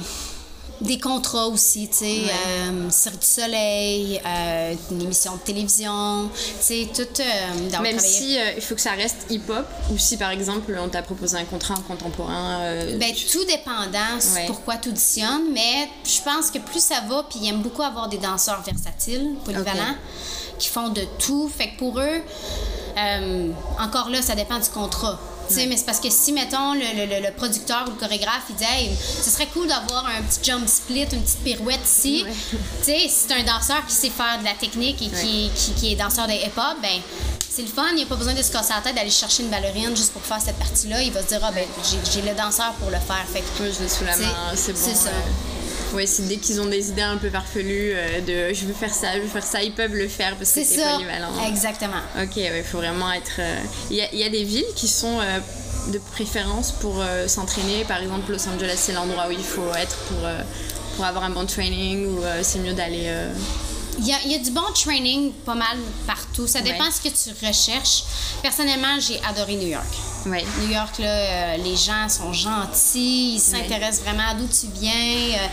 des 0.82 0.98
contrats 1.00 1.46
aussi, 1.46 1.88
tu 1.88 1.96
sais, 1.96 2.20
euh, 2.28 2.90
Cirque 2.90 3.18
du 3.20 3.26
Soleil, 3.26 4.20
une 4.90 5.00
émission 5.00 5.36
de 5.36 5.40
télévision, 5.40 6.28
tu 6.34 6.52
sais, 6.60 6.88
tout. 6.94 7.80
Même 7.80 7.98
si 7.98 8.36
il 8.54 8.60
faut 8.60 8.74
que 8.74 8.80
ça 8.82 8.90
reste 8.92 9.24
hip-hop, 9.30 9.64
ou 9.90 9.96
si 9.96 10.18
par 10.18 10.30
exemple 10.30 10.78
on 10.78 10.90
t'a 10.90 11.00
proposé 11.00 11.38
un 11.38 11.44
contrat 11.46 11.74
en 11.74 11.80
contemporain... 11.80 12.60
Ben, 12.98 13.14
tout 13.32 13.44
dépendant 13.46 14.18
pourquoi 14.46 14.76
tu 14.76 14.90
auditionnes, 14.90 15.50
mais 15.52 15.88
je 16.04 16.20
pense 16.20 16.50
que 16.50 16.58
plus 16.58 16.80
ça 16.82 17.00
va, 17.08 17.24
puis 17.30 17.38
ils 17.42 17.48
aiment 17.48 17.62
beaucoup 17.62 17.82
avoir 17.82 18.10
des 18.10 18.18
danseurs 18.18 18.62
versatiles, 18.62 19.36
polyvalents, 19.46 19.96
qui 20.58 20.68
font 20.68 20.88
de 20.88 21.02
tout. 21.18 21.50
Fait 21.56 21.68
que 21.70 21.78
pour 21.78 21.98
eux, 22.00 22.20
euh, 22.96 23.48
encore 23.80 24.08
là, 24.10 24.22
ça 24.22 24.34
dépend 24.34 24.58
du 24.58 24.68
contrat. 24.70 25.18
Tu 25.46 25.56
sais, 25.56 25.66
mais 25.66 25.76
c'est 25.76 25.84
parce 25.84 26.00
que 26.00 26.08
si, 26.08 26.32
mettons, 26.32 26.72
le, 26.72 26.80
le- 26.80 27.20
le- 27.26 27.32
producteur 27.34 27.84
ou 27.86 27.90
le 27.90 27.96
chorégraphe, 27.96 28.44
il 28.48 28.56
dit, 28.56 28.64
hey, 28.64 28.90
ce 29.22 29.28
serait 29.28 29.46
cool 29.48 29.66
d'avoir 29.68 30.06
un 30.06 30.22
petit 30.22 30.38
jump 30.50 30.66
split, 30.66 31.02
une 31.12 31.20
petite 31.20 31.40
pirouette 31.44 31.80
ici. 31.84 32.24
Tu 32.50 32.84
sais, 32.84 32.98
si 33.00 33.26
c'est 33.28 33.34
un 33.34 33.42
danseur 33.42 33.84
qui 33.86 33.94
sait 33.94 34.08
faire 34.08 34.38
de 34.40 34.44
la 34.44 34.54
technique 34.54 35.02
et 35.02 35.08
qui, 35.08 35.50
qui, 35.54 35.72
qui 35.74 35.92
est 35.92 35.96
danseur 35.96 36.26
de 36.28 36.32
hip-hop, 36.32 36.78
ben, 36.80 36.98
c'est 37.50 37.60
le 37.60 37.68
fun, 37.68 37.84
il 37.90 37.96
n'y 37.96 38.02
a 38.04 38.06
pas 38.06 38.16
besoin 38.16 38.32
de 38.32 38.42
se 38.42 38.50
casser 38.50 38.72
la 38.74 38.80
tête 38.80 38.94
d'aller 38.94 39.10
chercher 39.10 39.42
une 39.42 39.50
ballerine 39.50 39.94
juste 39.94 40.12
pour 40.14 40.22
faire 40.22 40.40
cette 40.40 40.56
partie-là. 40.56 41.02
Il 41.02 41.12
va 41.12 41.20
se 41.22 41.26
dire, 41.28 41.40
ah, 41.42 41.52
ben, 41.52 41.66
j'ai- 42.10 42.22
le 42.22 42.34
danseur 42.34 42.72
pour 42.80 42.88
le 42.90 42.96
faire. 42.98 43.24
Fait 43.30 43.40
que, 43.58 43.70
je 43.70 43.82
l'ai 43.82 43.88
sous 43.90 44.04
la 44.04 44.16
main, 44.16 44.32
c'est 44.56 44.72
bon. 44.72 44.78
C'est 44.82 44.94
ça. 44.96 45.10
Ouais. 45.94 46.06
C'est 46.06 46.26
dès 46.28 46.36
qu'ils 46.36 46.60
ont 46.60 46.66
des 46.66 46.90
idées 46.90 47.02
un 47.02 47.16
peu 47.16 47.30
farfelues 47.30 47.92
euh, 47.94 48.20
de 48.20 48.54
je 48.54 48.64
veux 48.66 48.74
faire 48.74 48.92
ça, 48.92 49.14
je 49.16 49.20
veux 49.20 49.28
faire 49.28 49.42
ça, 49.44 49.62
ils 49.62 49.72
peuvent 49.72 49.94
le 49.94 50.08
faire 50.08 50.36
parce 50.36 50.52
que 50.52 50.62
C'est 50.64 50.82
polyvalent. 50.82 51.30
Exactement. 51.48 52.00
Ok, 52.22 52.36
il 52.36 52.62
faut 52.64 52.78
vraiment 52.78 53.12
être. 53.12 53.36
euh, 53.38 53.56
Il 53.90 53.96
y, 53.96 54.02
a, 54.02 54.06
il 54.12 54.18
y 54.18 54.24
a 54.24 54.28
des 54.28 54.44
villes 54.44 54.64
qui 54.76 54.88
sont 54.88 55.18
euh, 55.20 55.38
de 55.92 55.98
préférence 55.98 56.72
pour 56.72 57.00
euh, 57.00 57.28
s'entraîner. 57.28 57.84
Par 57.84 58.00
exemple, 58.02 58.30
Los 58.32 58.46
Angeles, 58.48 58.76
c'est 58.76 58.92
l'endroit 58.92 59.26
où 59.28 59.32
il 59.32 59.42
faut 59.44 59.72
être 59.76 59.96
pour, 60.08 60.18
pour 60.96 61.04
avoir 61.04 61.24
un 61.24 61.30
bon 61.30 61.46
training 61.46 62.06
ou 62.06 62.20
c'est 62.42 62.58
mieux 62.60 62.72
d'aller. 62.74 63.10
Il 63.98 64.06
y, 64.06 64.12
a, 64.12 64.16
il 64.24 64.32
y 64.32 64.34
a 64.34 64.38
du 64.38 64.50
bon 64.50 64.62
training 64.74 65.32
pas 65.46 65.54
mal 65.54 65.78
partout. 66.06 66.46
Ça 66.46 66.60
dépend 66.60 66.84
Ouais. 66.84 66.90
ce 66.90 67.00
que 67.08 67.14
tu 67.14 67.46
recherches. 67.46 68.02
Personnellement, 68.42 68.98
j'ai 68.98 69.20
adoré 69.24 69.54
New 69.56 69.68
York. 69.68 69.86
Ouais. 70.26 70.44
New 70.62 70.70
York, 70.72 70.98
là, 70.98 71.06
euh, 71.06 71.56
les 71.58 71.76
gens 71.76 72.08
sont 72.08 72.32
gentils, 72.32 73.34
ils 73.36 73.40
s'intéressent 73.40 74.02
vraiment 74.02 74.28
à 74.30 74.34
d'où 74.34 74.46
tu 74.48 74.66
viens. 74.80 74.92
Euh, 75.38 75.46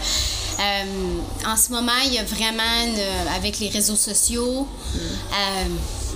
euh, 0.59 1.19
en 1.51 1.55
ce 1.57 1.71
moment, 1.71 1.91
il 2.05 2.13
y 2.13 2.17
a 2.19 2.23
vraiment, 2.23 2.63
une- 2.85 3.33
avec 3.35 3.59
les 3.59 3.69
réseaux 3.69 3.95
sociaux, 3.95 4.67
euh, 4.95 5.63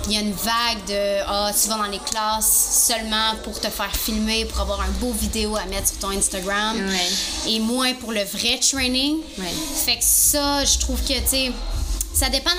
il 0.08 0.12
y 0.12 0.16
a 0.16 0.20
une 0.20 0.32
vague 0.32 0.84
de 0.88 1.16
Ah, 1.28 1.50
tu 1.60 1.68
vas 1.68 1.76
dans 1.76 1.82
les 1.84 1.98
classes 1.98 2.86
seulement 2.88 3.34
pour 3.44 3.60
te 3.60 3.68
faire 3.68 3.94
filmer, 3.94 4.44
pour 4.46 4.60
avoir 4.60 4.80
un 4.80 4.90
beau 5.00 5.12
vidéo 5.12 5.56
à 5.56 5.64
mettre 5.66 5.88
sur 5.88 5.98
ton 5.98 6.10
Instagram, 6.10 6.76
et 7.46 7.58
moins 7.60 7.92
pour 7.94 8.12
le 8.12 8.22
vrai 8.24 8.58
training. 8.60 9.18
Fait 9.84 9.96
que 9.96 10.04
ça, 10.04 10.64
je 10.64 10.78
trouve 10.78 11.00
que, 11.02 11.14
tu 11.20 11.26
sais, 11.28 11.52
ça 12.16 12.30
dépend 12.30 12.50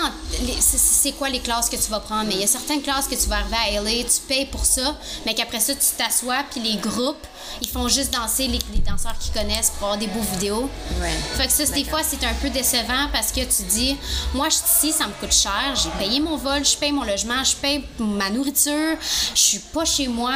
c'est- 0.60 1.12
quoi 1.14 1.30
les 1.30 1.40
classes 1.40 1.70
que 1.70 1.76
tu 1.76 1.90
vas 1.90 2.00
prendre. 2.00 2.26
Mais 2.28 2.36
il 2.36 2.42
y 2.42 2.44
a 2.44 2.48
certaines 2.48 2.82
classes 2.82 3.08
que 3.08 3.16
tu 3.16 3.28
vas 3.28 3.38
arriver 3.38 3.56
à 3.56 3.82
LA, 3.82 4.04
tu 4.04 4.20
payes 4.28 4.46
pour 4.46 4.64
ça, 4.66 4.96
mais 5.26 5.34
qu'après 5.34 5.60
ça, 5.60 5.74
tu 5.74 5.86
t'assois, 5.98 6.44
puis 6.52 6.62
les 6.62 6.76
groupes, 6.78 7.26
ils 7.62 7.68
font 7.68 7.88
juste 7.88 8.12
danser 8.14 8.48
les, 8.48 8.60
les 8.74 8.80
danseurs 8.80 9.18
qu'ils 9.18 9.34
connaissent 9.34 9.72
pour 9.72 9.88
avoir 9.88 9.98
des 9.98 10.08
beaux 10.08 10.22
vidéos. 10.34 10.70
Ouais. 11.02 11.12
Fait 11.38 11.48
que 11.48 11.54
ça, 11.54 11.66
des 11.74 11.84
fois, 11.86 12.02
c'est 12.08 12.24
un 12.26 12.34
peu 12.36 12.50
décevant 12.50 13.08
parce 13.12 13.32
que 13.32 13.40
tu 13.42 13.64
dis, 13.64 13.98
moi, 14.34 14.48
je 14.50 14.56
suis 14.58 14.90
ici, 14.90 14.98
ça 14.98 15.08
me 15.08 15.14
coûte 15.14 15.34
cher, 15.34 15.74
j'ai 15.76 15.90
payé 15.98 16.20
mon 16.20 16.38
vol, 16.38 16.64
je 16.64 16.76
paye 16.78 16.92
mon 16.92 17.04
logement, 17.04 17.44
je 17.44 17.56
paye 17.56 17.84
ma 17.98 18.30
nourriture, 18.30 18.98
je 19.34 19.40
suis 19.40 19.60
pas 19.60 19.86
chez 19.86 20.08
moi, 20.08 20.34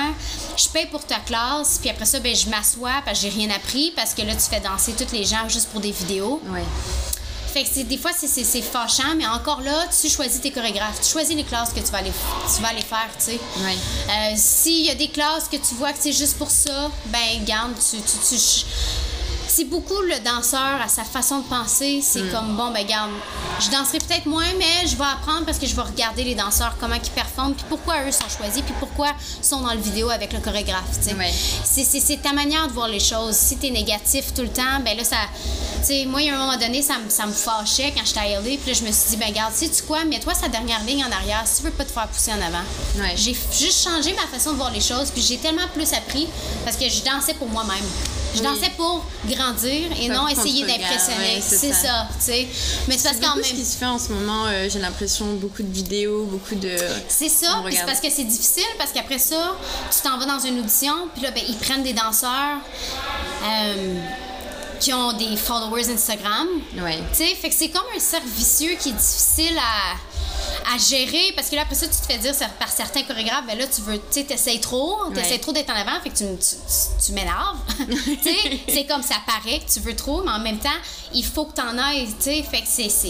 je 0.57 0.67
paye 0.69 0.87
pour 0.87 1.05
ta 1.05 1.19
classe, 1.19 1.77
puis 1.79 1.89
après 1.89 2.05
ça, 2.05 2.19
ben, 2.19 2.35
je 2.35 2.49
m'assois 2.49 3.01
parce 3.05 3.19
que 3.21 3.29
j'ai 3.29 3.37
rien 3.37 3.49
appris 3.55 3.91
parce 3.95 4.13
que 4.15 4.21
là, 4.23 4.33
tu 4.33 4.41
fais 4.49 4.61
danser 4.61 4.93
tous 4.93 5.11
les 5.13 5.25
gens 5.25 5.47
juste 5.47 5.69
pour 5.69 5.81
des 5.81 5.91
vidéos. 5.91 6.41
Ouais. 6.47 6.63
Fait 7.53 7.63
que 7.63 7.81
des 7.81 7.97
fois, 7.97 8.11
c'est, 8.17 8.61
fâchant, 8.61 9.13
mais 9.17 9.27
encore 9.27 9.61
là, 9.61 9.85
tu 10.01 10.09
choisis 10.09 10.39
tes 10.39 10.51
chorégraphes, 10.51 11.01
tu 11.01 11.09
choisis 11.11 11.35
les 11.35 11.43
classes 11.43 11.73
que 11.73 11.79
tu 11.81 11.91
vas 11.91 11.97
aller, 11.97 12.11
tu 12.55 12.61
vas 12.61 12.69
aller 12.69 12.81
faire, 12.81 13.09
tu 13.17 13.25
sais. 13.25 13.39
Ouais. 13.57 13.75
Euh, 14.09 14.33
S'il 14.37 14.85
y 14.85 14.89
a 14.89 14.95
des 14.95 15.09
classes 15.09 15.49
que 15.51 15.57
tu 15.57 15.75
vois 15.75 15.91
que 15.91 15.99
c'est 15.99 16.13
juste 16.13 16.37
pour 16.37 16.49
ça, 16.49 16.89
ben, 17.07 17.43
garde, 17.45 17.73
tu. 17.77 17.97
tu, 17.97 18.35
tu- 18.35 18.65
c'est 19.61 19.67
beaucoup 19.67 20.01
le 20.01 20.17
danseur 20.25 20.81
à 20.83 20.87
sa 20.87 21.03
façon 21.03 21.39
de 21.39 21.43
penser. 21.43 22.01
C'est 22.01 22.31
comme, 22.31 22.55
bon, 22.57 22.71
ben, 22.71 22.83
garde, 22.85 23.11
je 23.59 23.69
danserai 23.69 23.99
peut-être 23.99 24.25
moins, 24.25 24.47
mais 24.57 24.87
je 24.87 24.95
vais 24.95 25.03
apprendre 25.03 25.45
parce 25.45 25.59
que 25.59 25.67
je 25.67 25.75
vais 25.75 25.83
regarder 25.83 26.23
les 26.23 26.33
danseurs, 26.33 26.75
comment 26.79 26.95
ils 26.95 27.09
performent, 27.11 27.53
puis 27.53 27.65
pourquoi 27.69 28.01
eux 28.07 28.11
sont 28.11 28.27
choisis, 28.35 28.63
puis 28.63 28.73
pourquoi 28.79 29.09
ils 29.39 29.45
sont 29.45 29.61
dans 29.61 29.73
le 29.73 29.79
vidéo 29.79 30.09
avec 30.09 30.33
le 30.33 30.39
chorégraphe, 30.39 30.99
tu. 31.07 31.13
Ouais. 31.15 31.31
C'est, 31.63 32.21
ta 32.23 32.33
manière 32.33 32.67
de 32.67 32.73
voir 32.73 32.87
les 32.87 32.99
choses. 32.99 33.35
Si 33.35 33.57
t'es 33.57 33.69
négatif 33.69 34.33
tout 34.33 34.41
le 34.41 34.49
temps, 34.49 34.79
ben 34.83 34.97
là, 34.97 35.03
ça. 35.03 35.17
Tu 35.81 35.87
sais, 35.87 36.05
moi, 36.05 36.21
il 36.21 36.27
y 36.27 36.29
a 36.31 36.35
un 36.35 36.39
moment 36.45 36.57
donné, 36.57 36.81
ça, 36.81 36.97
me- 36.97 37.09
ça 37.09 37.25
me 37.27 37.31
fâchait 37.33 37.93
quand 37.95 38.03
j'étais 38.05 38.19
à 38.19 38.27
LA, 38.29 38.57
puis 38.57 38.59
là, 38.67 38.73
je 38.73 38.83
me 38.83 38.91
suis 38.91 39.11
dit, 39.11 39.17
ben, 39.17 39.31
garde, 39.31 39.53
sais-tu 39.53 39.83
quoi, 39.83 40.03
mets-toi 40.05 40.33
sa 40.33 40.47
dernière 40.47 40.83
ligne 40.85 41.03
en 41.03 41.11
arrière 41.11 41.43
si 41.45 41.57
tu 41.57 41.63
veux 41.63 41.71
pas 41.71 41.85
te 41.85 41.91
faire 41.91 42.07
pousser 42.07 42.31
en 42.31 42.41
avant. 42.41 42.63
Ouais. 42.97 43.13
J'ai 43.15 43.33
juste 43.59 43.83
changé 43.83 44.13
ma 44.13 44.25
façon 44.27 44.53
de 44.53 44.57
voir 44.57 44.71
les 44.71 44.81
choses, 44.81 45.11
puis 45.11 45.21
j'ai 45.21 45.37
tellement 45.37 45.67
plus 45.73 45.93
appris 45.93 46.27
parce 46.65 46.77
que 46.77 46.89
je 46.89 47.03
dansais 47.03 47.35
pour 47.35 47.47
moi-même. 47.49 47.85
Je 48.35 48.41
dansais 48.41 48.71
pour 48.77 49.03
grandir 49.27 49.89
et 49.99 50.07
non 50.09 50.27
essayer 50.27 50.65
d'impressionner. 50.65 51.35
ouais, 51.35 51.41
c'est 51.41 51.73
ça. 51.73 51.81
ça, 51.81 52.07
tu 52.17 52.25
sais. 52.25 52.47
Mais 52.87 52.97
c'est 52.97 53.09
parce 53.09 53.19
qu'en 53.19 53.35
même 53.35 53.43
ce 53.43 53.53
qui 53.53 53.65
se 53.65 53.77
fait 53.77 53.85
en 53.85 53.99
ce 53.99 54.09
moment, 54.11 54.45
euh, 54.47 54.67
j'ai 54.69 54.79
l'impression, 54.79 55.25
beaucoup 55.35 55.63
de 55.63 55.71
vidéos, 55.71 56.25
beaucoup 56.25 56.55
de. 56.55 56.75
C'est 57.07 57.29
ça, 57.29 57.63
c'est 57.69 57.85
parce 57.85 57.99
que 57.99 58.09
c'est 58.09 58.23
difficile, 58.23 58.63
parce 58.77 58.91
qu'après 58.91 59.19
ça, 59.19 59.55
tu 59.93 60.01
t'en 60.01 60.17
vas 60.17 60.25
dans 60.25 60.39
une 60.39 60.59
audition, 60.59 60.93
puis 61.13 61.23
là, 61.23 61.31
ben, 61.31 61.43
ils 61.47 61.57
prennent 61.57 61.83
des 61.83 61.93
danseurs 61.93 62.57
euh, 63.43 63.95
qui 64.79 64.93
ont 64.93 65.13
des 65.13 65.35
followers 65.37 65.89
Instagram. 65.89 66.47
Ouais. 66.81 66.99
Tu 67.11 67.17
sais, 67.17 67.35
fait 67.35 67.49
que 67.49 67.55
c'est 67.55 67.69
comme 67.69 67.85
un 67.95 67.99
cercle 67.99 68.27
vicieux 68.27 68.75
qui 68.79 68.89
est 68.89 68.93
difficile 68.93 69.57
à, 69.57 69.95
à 70.73 70.77
gérer, 70.77 71.33
parce 71.35 71.49
que 71.49 71.55
là, 71.55 71.61
après 71.63 71.75
ça, 71.75 71.87
tu 71.87 71.95
te 71.95 72.05
fais 72.11 72.17
dire 72.17 72.33
par 72.59 72.69
certains 72.69 73.03
chorégraphes, 73.03 73.45
ben 73.47 73.57
là, 73.57 73.65
tu 73.67 73.81
veux, 73.81 73.97
tu 73.97 74.03
sais, 74.11 74.23
t'essayes 74.23 74.59
trop, 74.59 74.97
t'essayes 75.13 75.33
Ouais. 75.33 75.39
trop 75.39 75.51
d'être 75.51 75.69
en 75.69 75.75
avant, 75.75 75.99
fait 76.03 76.09
que 76.09 76.17
tu, 76.17 76.23
tu, 76.25 76.55
tu- 76.55 77.05
tu 77.05 77.11
m'énerves. 77.13 77.57
tu 77.77 78.17
sais, 78.23 78.59
c'est 78.69 78.85
comme 78.85 79.01
ça 79.03 79.15
paraît 79.25 79.59
que 79.59 79.71
tu 79.71 79.79
veux 79.79 79.95
trop, 79.95 80.23
mais 80.23 80.31
en 80.31 80.39
même 80.39 80.59
temps, 80.59 80.69
il 81.13 81.25
faut 81.25 81.45
que 81.45 81.53
t'en 81.53 81.77
ailles, 81.77 82.07
tu 82.17 82.23
sais, 82.25 82.43
fait 82.43 82.61
que 82.61 82.67
c'est... 82.67 82.89
c'est- 82.89 83.09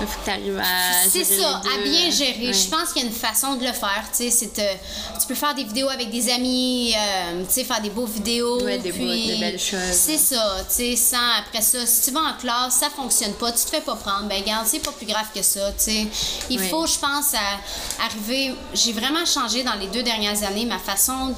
Il 0.00 0.06
faut 0.06 0.20
que 0.24 0.30
à. 0.60 0.64
c'est 1.10 1.24
ça, 1.24 1.60
à 1.74 1.78
bien 1.82 2.10
gérer. 2.10 2.48
Ouais. 2.48 2.52
Je 2.52 2.68
pense 2.68 2.92
qu'il 2.92 3.02
y 3.02 3.04
a 3.04 3.08
une 3.08 3.14
façon 3.14 3.54
de 3.56 3.64
le 3.64 3.72
faire. 3.72 4.04
Tu 4.10 4.24
sais, 4.24 4.30
c'est 4.30 4.52
te- 4.52 5.20
tu 5.20 5.26
peux 5.26 5.34
faire 5.34 5.54
des 5.54 5.64
vidéos 5.64 5.88
avec 5.88 6.10
des 6.10 6.30
amis, 6.30 6.94
euh, 6.94 7.42
tu 7.46 7.52
sais, 7.54 7.64
faire 7.64 7.80
des 7.80 7.90
beaux 7.90 8.04
vidéos. 8.06 8.62
Ouais, 8.62 8.78
des 8.78 8.92
beaux- 8.92 8.98
puis 9.06 9.26
des 9.26 9.36
belles 9.36 9.58
choses. 9.58 9.78
C'est 9.92 10.18
ça, 10.18 10.56
tu 10.68 10.74
sais, 10.74 10.96
sans 10.96 11.16
après 11.40 11.62
ça. 11.62 11.84
Si 11.86 12.02
tu 12.02 12.10
vas 12.12 12.20
en 12.20 12.34
classe, 12.38 12.74
ça 12.80 12.90
fonctionne 12.90 13.32
pas, 13.34 13.52
tu 13.52 13.64
te 13.64 13.70
fais 13.70 13.80
pas 13.80 13.96
prendre, 13.96 14.24
ben 14.28 14.40
regarde, 14.42 14.66
c'est 14.66 14.78
pas 14.80 14.92
plus 14.92 15.06
grave 15.06 15.26
que 15.34 15.42
ça, 15.42 15.72
tu 15.72 15.84
sais. 15.84 16.06
Il 16.50 16.60
Ouais. 16.60 16.68
Faut, 16.76 16.86
je 16.86 16.98
pense, 16.98 17.34
à- 17.34 18.04
arriver. 18.04 18.54
J'ai 18.74 18.92
vraiment 18.92 19.24
changé 19.24 19.62
dans 19.62 19.74
les 19.74 19.86
deux 19.88 20.02
dernières 20.02 20.42
années 20.44 20.66
ma 20.66 20.78
façon 20.78 21.34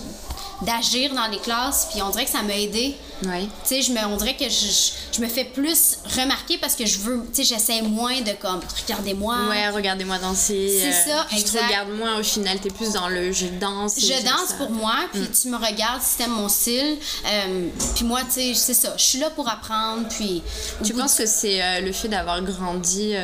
d'agir 0.63 1.15
dans 1.15 1.29
les 1.29 1.39
classes, 1.39 1.87
puis 1.93 2.03
on 2.03 2.11
dirait 2.11 2.25
que 2.25 2.33
ça 2.33 2.43
m'a 2.43 2.57
aidé. 2.57 2.97
Ouais. 3.25 3.43
Tu 3.43 3.49
sais, 3.77 3.83
je 3.83 3.93
me, 3.93 4.05
on 4.07 4.17
dirait 4.17 4.35
que 4.37 4.49
je, 4.49 5.21
me 5.21 5.29
fais 5.29 5.45
plus 5.45 5.99
remarquer 6.17 6.59
parce 6.59 6.75
que 6.75 6.85
je 6.85 6.99
veux, 6.99 7.25
tu 7.33 7.45
sais, 7.45 7.55
j'essaie 7.55 7.81
moins 7.83 8.21
de 8.23 8.33
comme, 8.33 8.61
regardez-moi. 8.83 9.37
Ouais, 9.51 9.69
regardez-moi 9.71 10.19
danser. 10.19 10.81
C'est 10.81 11.11
euh, 11.13 11.17
ça, 11.17 11.27
Je 11.31 11.37
te 11.37 11.41
exact. 11.43 11.65
regarde 11.67 11.91
moins 11.91 12.19
au 12.19 12.25
final, 12.25 12.59
t'es 12.59 12.71
plus 12.71 12.93
dans 12.93 13.09
le 13.09 13.31
je 13.33 13.47
danse. 13.47 14.01
Je 14.01 14.25
danse 14.25 14.49
ça. 14.49 14.55
pour 14.57 14.71
moi, 14.71 14.95
puis 15.13 15.23
Mm. 15.23 15.29
tu 15.43 15.49
me 15.49 15.57
regardes 15.57 16.03
si 16.03 16.17
t'aimes 16.17 16.33
mon 16.33 16.49
style. 16.49 16.97
Euh, 17.27 17.69
puis 17.95 18.05
moi, 18.05 18.23
tu 18.25 18.33
sais, 18.33 18.55
c'est 18.55 18.75
ça. 18.75 18.95
Je 18.97 19.03
suis 19.05 19.19
là 19.21 19.31
pour 19.31 19.49
apprendre, 19.49 20.09
puis... 20.09 20.43
Tu 20.85 20.93
penses 20.93 21.15
que 21.15 21.27
c'est 21.27 21.63
euh, 21.63 21.81
le 21.81 21.93
fait 21.93 22.09
d'avoir 22.09 22.43
grandi, 22.43 23.15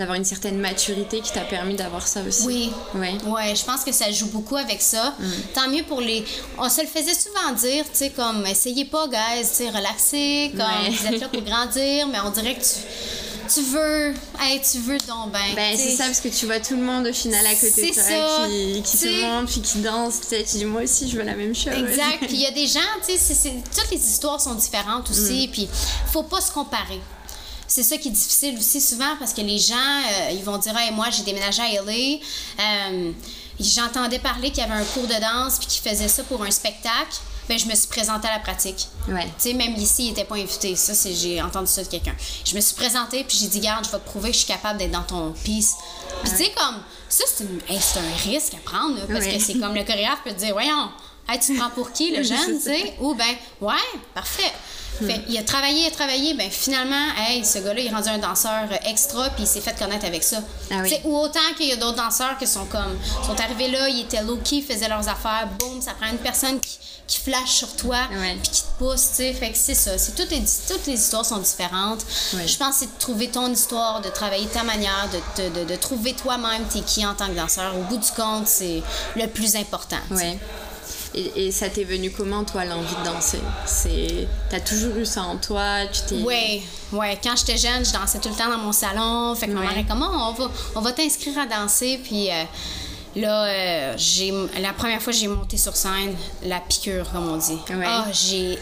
d'avoir 0.00 0.16
une 0.16 0.24
certaine 0.24 0.58
maturité 0.58 1.20
qui 1.20 1.30
t'a 1.30 1.42
permis 1.42 1.74
d'avoir 1.74 2.06
ça 2.08 2.22
aussi 2.26 2.46
Oui. 2.46 2.72
Ouais. 2.94 3.14
Ouais, 3.26 3.54
je 3.54 3.64
pense 3.64 3.84
que 3.84 3.92
ça 3.92 4.10
joue 4.10 4.28
beaucoup 4.28 4.56
avec 4.56 4.80
ça. 4.80 5.14
Mm. 5.18 5.24
Tant 5.54 5.68
mieux 5.68 5.82
pour 5.84 6.00
les. 6.00 6.24
On 6.58 6.68
se 6.70 6.80
le 6.80 6.86
faisait 6.86 7.14
souvent 7.14 7.52
dire, 7.52 7.84
tu 7.84 7.98
sais, 7.98 8.10
comme, 8.10 8.44
essayez 8.46 8.86
pas, 8.86 9.06
guys, 9.08 9.46
tu 9.48 9.56
sais, 9.56 9.68
relaxez, 9.68 10.52
comme, 10.56 10.66
Ouais. 10.66 10.90
vous 10.90 11.06
êtes 11.06 11.20
là 11.20 11.28
pour 11.28 11.42
grandir, 11.42 12.08
mais 12.08 12.18
on 12.24 12.30
dirait 12.30 12.54
que 12.54 12.62
tu. 12.62 12.80
Tu 13.52 13.62
veux, 13.62 14.14
hey, 14.40 14.60
tu 14.60 14.78
veux 14.78 14.98
donc 15.08 15.32
ben. 15.32 15.40
Ben, 15.56 15.76
c'est 15.76 15.96
ça, 15.96 16.04
parce 16.04 16.20
que 16.20 16.28
tu 16.28 16.46
vois 16.46 16.60
tout 16.60 16.76
le 16.76 16.82
monde 16.82 17.08
au 17.08 17.12
final 17.12 17.44
à 17.44 17.54
côté 17.54 17.88
de 17.88 17.94
toi 17.94 18.02
ça. 18.02 18.46
qui, 18.46 18.96
se 18.96 19.22
montre, 19.22 19.50
puis 19.50 19.60
qui 19.60 19.78
danse. 19.78 20.20
Tu 20.28 20.58
dis, 20.58 20.64
moi 20.64 20.82
aussi, 20.82 21.10
je 21.10 21.16
veux 21.16 21.24
la 21.24 21.34
même 21.34 21.54
chose. 21.54 21.72
Exact. 21.74 22.20
Puis 22.20 22.34
il 22.34 22.40
y 22.42 22.46
a 22.46 22.52
des 22.52 22.68
gens, 22.68 22.78
tu 23.04 23.18
sais, 23.18 23.52
toutes 23.76 23.90
les 23.90 23.98
histoires 23.98 24.40
sont 24.40 24.54
différentes 24.54 25.10
aussi. 25.10 25.48
Mm. 25.48 25.50
Puis 25.50 25.68
faut 26.12 26.22
pas 26.22 26.40
se 26.40 26.52
comparer. 26.52 27.00
C'est 27.72 27.84
ça 27.84 27.96
qui 27.98 28.08
est 28.08 28.10
difficile 28.10 28.58
aussi 28.58 28.80
souvent 28.80 29.14
parce 29.20 29.32
que 29.32 29.40
les 29.42 29.58
gens, 29.58 29.74
euh, 29.76 30.30
ils 30.32 30.42
vont 30.42 30.58
dire, 30.58 30.76
hey, 30.76 30.90
moi, 30.90 31.06
j'ai 31.10 31.22
déménagé 31.22 31.62
à 31.62 31.82
LA. 31.82 32.18
Euh, 32.58 33.12
J'entendais 33.60 34.18
parler 34.18 34.50
qu'il 34.50 34.64
y 34.64 34.66
avait 34.66 34.80
un 34.80 34.84
cours 34.84 35.06
de 35.06 35.20
danse 35.20 35.58
puis 35.58 35.66
qu'il 35.66 35.88
faisait 35.88 36.08
ça 36.08 36.24
pour 36.24 36.42
un 36.42 36.50
spectacle. 36.50 37.18
Ben, 37.46 37.58
je 37.58 37.66
me 37.66 37.74
suis 37.74 37.88
présentée 37.88 38.26
à 38.26 38.32
la 38.32 38.38
pratique. 38.38 38.88
Ouais. 39.08 39.24
Tu 39.38 39.50
sais, 39.50 39.52
même 39.52 39.74
ici, 39.76 40.06
il 40.06 40.10
était 40.12 40.24
pas 40.24 40.36
invité. 40.36 40.74
Ça, 40.76 40.94
j'ai 41.12 41.42
entendu 41.42 41.66
ça 41.70 41.82
de 41.84 41.88
quelqu'un. 41.88 42.14
Je 42.44 42.54
me 42.56 42.60
suis 42.60 42.74
présentée 42.74 43.22
puis 43.22 43.36
j'ai 43.38 43.48
dit, 43.48 43.60
garde, 43.60 43.84
je 43.84 43.90
vais 43.90 43.98
te 43.98 44.08
prouver 44.08 44.28
que 44.30 44.34
je 44.34 44.40
suis 44.44 44.48
capable 44.48 44.78
d'être 44.78 44.92
dans 44.92 45.02
ton 45.02 45.32
piece. 45.44 45.74
Puis 46.22 46.30
tu 46.30 46.36
sais, 46.38 46.52
comme, 46.56 46.76
ça, 47.08 47.24
c'est 47.26 47.44
hey, 47.68 47.78
un 47.78 48.30
risque 48.30 48.54
à 48.54 48.68
prendre, 48.68 48.96
là, 48.96 49.02
parce 49.06 49.26
Ouais. 49.26 49.36
que 49.36 49.44
c'est 49.44 49.58
comme 49.58 49.74
le 49.74 49.84
chorégraphe 49.84 50.22
peut 50.24 50.30
te 50.32 50.38
dire, 50.38 50.52
voyons, 50.54 50.90
hey, 51.30 51.38
tu 51.38 51.54
te 51.54 51.58
prends 51.58 51.70
pour 51.70 51.92
qui, 51.92 52.14
le 52.14 52.22
jeune, 52.24 52.56
tu 52.58 52.62
sais? 52.64 52.94
Ou 53.00 53.14
ben, 53.14 53.34
ouais, 53.60 53.74
parfait. 54.14 54.52
Fait, 55.06 55.22
il 55.30 55.38
a 55.38 55.42
travaillé, 55.42 55.84
il 55.84 55.86
a 55.86 55.90
travaillé, 55.92 56.34
ben 56.34 56.50
finalement, 56.50 57.06
hey, 57.16 57.42
ce 57.42 57.58
gars-là, 57.60 57.80
il 57.80 57.86
est 57.86 57.90
rendu 57.90 58.10
un 58.10 58.18
danseur 58.18 58.64
euh, 58.70 58.76
extra, 58.90 59.30
puis 59.30 59.44
il 59.44 59.46
s'est 59.46 59.62
fait 59.62 59.78
connaître 59.78 60.04
avec 60.04 60.22
ça. 60.22 60.42
Ah 60.70 60.80
oui. 60.82 60.94
Ou 61.04 61.16
autant 61.16 61.40
qu'il 61.56 61.68
y 61.68 61.72
a 61.72 61.76
d'autres 61.76 61.96
danseurs 61.96 62.36
qui 62.38 62.46
sont 62.46 62.66
comme, 62.66 62.98
sont 63.26 63.40
arrivés 63.40 63.68
là, 63.68 63.88
ils 63.88 64.00
étaient 64.00 64.22
low-key, 64.22 64.56
ils 64.56 64.62
faisaient 64.62 64.88
leurs 64.88 65.08
affaires, 65.08 65.48
boum, 65.58 65.80
ça 65.80 65.92
prend 65.98 66.10
une 66.10 66.18
personne 66.18 66.60
qui, 66.60 66.78
qui 67.06 67.18
flash 67.18 67.48
sur 67.48 67.74
toi, 67.76 67.96
Ouais. 68.12 68.36
puis 68.42 68.50
qui 68.52 68.60
te 68.60 68.66
pousse, 68.78 69.08
tu 69.10 69.16
sais. 69.16 69.32
Fait 69.32 69.50
que 69.52 69.56
c'est 69.56 69.74
ça. 69.74 69.96
C'est 69.96 70.14
toutes 70.14 70.30
les, 70.32 70.42
toutes 70.68 70.86
les 70.86 71.00
histoires 71.00 71.24
sont 71.24 71.38
différentes. 71.38 72.04
Ouais. 72.34 72.46
Je 72.46 72.58
pense 72.58 72.74
que 72.74 72.80
c'est 72.80 72.94
de 72.94 72.98
trouver 72.98 73.28
ton 73.30 73.50
histoire, 73.50 74.02
de 74.02 74.10
travailler 74.10 74.48
ta 74.48 74.64
manière, 74.64 75.08
de, 75.38 75.48
de, 75.48 75.64
de 75.64 75.76
trouver 75.76 76.12
toi-même 76.12 76.64
t'es 76.70 76.80
qui 76.80 77.06
en 77.06 77.14
tant 77.14 77.28
que 77.28 77.36
danseur. 77.36 77.74
Au 77.74 77.82
bout 77.84 77.96
du 77.96 78.10
compte, 78.10 78.46
c'est 78.46 78.82
le 79.16 79.26
plus 79.28 79.56
important. 79.56 79.96
Ouais. 80.10 80.38
Et, 81.14 81.46
et 81.46 81.50
ça 81.52 81.68
t'est 81.68 81.82
venu 81.84 82.10
comment, 82.10 82.44
toi, 82.44 82.64
l'envie 82.64 82.94
de 82.94 83.04
danser? 83.04 83.40
C'est 83.66 84.28
T'as 84.48 84.60
toujours 84.60 84.96
eu 84.96 85.04
ça 85.04 85.22
en 85.22 85.36
toi 85.36 85.86
Tu 85.92 86.02
t'es. 86.08 86.22
Ouais, 86.22 86.62
ouais. 86.92 87.18
Quand 87.22 87.34
j'étais 87.36 87.56
jeune, 87.58 87.84
je 87.84 87.92
dansais 87.92 88.20
tout 88.20 88.28
le 88.28 88.34
temps 88.36 88.48
dans 88.48 88.58
mon 88.58 88.72
salon. 88.72 89.34
Fait 89.34 89.46
que 89.48 89.52
ma 89.52 89.60
Ouais. 89.60 89.66
mère 89.66 89.78
est 89.78 89.84
comme, 89.88 90.02
Oh, 90.08 90.16
on 90.28 90.32
va, 90.32 90.50
on 90.76 90.80
va 90.80 90.92
t'inscrire 90.92 91.36
à 91.38 91.46
danser. 91.46 92.00
Puis 92.04 92.30
euh, 92.30 92.44
là, 93.16 93.44
euh, 93.44 93.94
j'ai, 93.96 94.32
la 94.60 94.72
première 94.72 95.02
fois 95.02 95.12
que 95.12 95.18
j'ai 95.18 95.26
monté 95.28 95.56
sur 95.56 95.74
scène, 95.76 96.14
la 96.44 96.60
piqûre, 96.60 97.10
comme 97.12 97.28
on 97.28 97.36
dit. 97.36 97.58
Ouais. 97.70 97.84
Ah, 97.86 98.06
j'ai 98.12 98.56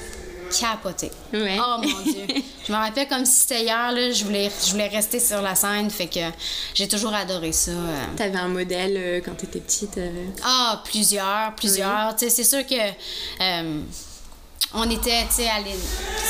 capoté. 0.61 1.11
Ouais. 1.33 1.59
Oh 1.61 1.77
mon 1.83 2.01
Dieu. 2.03 2.27
je 2.67 2.73
me 2.73 2.77
rappelle 2.77 3.09
comme 3.09 3.25
si 3.25 3.41
c'était 3.41 3.63
hier, 3.63 3.93
là, 3.93 4.11
je 4.11 4.25
voulais, 4.25 4.51
je 4.65 4.71
voulais 4.73 4.89
rester 4.89 5.21
sur 5.21 5.41
la 5.43 5.55
scène. 5.55 5.91
Fait 5.91 6.07
que 6.07 6.21
j'ai 6.75 6.89
toujours 6.89 7.15
adoré 7.15 7.53
ça. 7.53 7.71
euh. 7.73 8.05
T'avais 8.17 8.37
un 8.39 8.49
modèle 8.49 8.95
euh, 8.97 9.21
quand 9.25 9.35
t'étais 9.37 9.61
petite 9.61 9.99
euh, 9.99 10.27
Ah, 10.45 10.83
plusieurs, 10.85 11.55
plusieurs. 11.57 12.15
Tu 12.17 12.25
sais, 12.25 12.31
c'est 12.31 12.45
sûr 12.45 12.67
que 12.67 12.75
euh, 13.41 13.81
on 14.75 14.89
était, 14.91 15.25
tu 15.29 15.37
sais, 15.37 15.49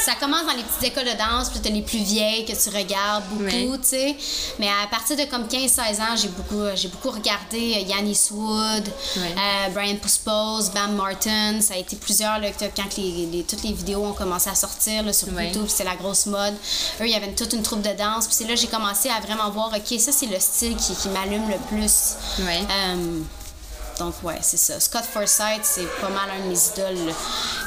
ça 0.05 0.15
commence 0.15 0.47
dans 0.47 0.53
les 0.53 0.63
petites 0.63 0.93
écoles 0.93 1.07
de 1.13 1.19
danse, 1.19 1.51
puis 1.51 1.59
t'as 1.61 1.71
les 1.71 1.83
plus 1.83 1.99
vieilles 1.99 2.45
que 2.45 2.53
tu 2.53 2.75
regardes 2.75 3.25
beaucoup, 3.31 3.77
tu 3.79 3.89
sais. 3.89 4.17
Mais 4.61 4.69
à 4.69 4.87
partir 4.87 5.17
de 5.17 5.25
comme 5.25 5.45
15-16 5.47 6.01
ans, 6.01 6.17
j'ai 6.17 6.29
beaucoup, 6.29 6.63
j'ai 6.77 6.89
beaucoup 6.89 7.11
regardé 7.11 7.75
euh, 7.77 7.81
Yanis 7.89 8.29
Wood, 8.31 8.89
euh, 9.37 9.69
Brian 9.75 9.97
Puspose, 9.97 10.71
Bam 10.71 10.95
Martin. 10.95 11.61
Ça 11.61 11.75
a 11.75 11.79
été 11.79 11.97
plusieurs, 11.97 12.39
là, 12.39 12.49
quand 12.77 12.97
les, 12.97 13.27
les- 13.27 13.43
toutes 13.43 13.65
les 13.65 13.73
vidéos 13.73 14.05
ont 14.05 14.13
commencé 14.15 14.49
à 14.49 14.55
sortir 14.55 15.03
là, 15.03 15.13
sur. 15.13 15.29
YouTube, 15.49 15.67
c'était 15.69 15.85
la 15.85 15.97
grosse 15.97 16.27
mode. 16.27 16.55
Eux, 17.01 17.07
il 17.07 17.11
y 17.11 17.15
avait 17.17 17.33
toute 17.33 17.53
une 17.53 17.63
troupe 17.63 17.83
de 17.83 17.93
danse. 17.93 18.27
Puis 18.27 18.37
c'est 18.37 18.45
là 18.45 18.55
que 18.55 18.61
j'ai 18.61 18.69
commencé 18.69 19.09
à 19.11 19.19
vraiment 19.21 19.51
voir, 19.51 19.73
OK, 19.77 19.99
ça, 20.01 20.13
c'est 20.13 20.27
le 20.27 20.39
style 20.39 20.77
qui, 20.77 20.95
qui 20.95 21.09
m'allume 21.09 21.49
le 21.49 21.57
plus. 21.69 22.15
Euh, 22.71 23.21
donc, 23.99 24.15
ouais, 24.23 24.39
c'est 24.43 24.57
ça. 24.57 24.79
Scott 24.81 25.05
Forsythe, 25.05 25.65
c'est 25.65 25.87
pas 26.01 26.09
mal 26.09 26.31
un 26.31 26.45
de 26.45 26.49
mes 26.49 26.69
idoles. 26.69 27.15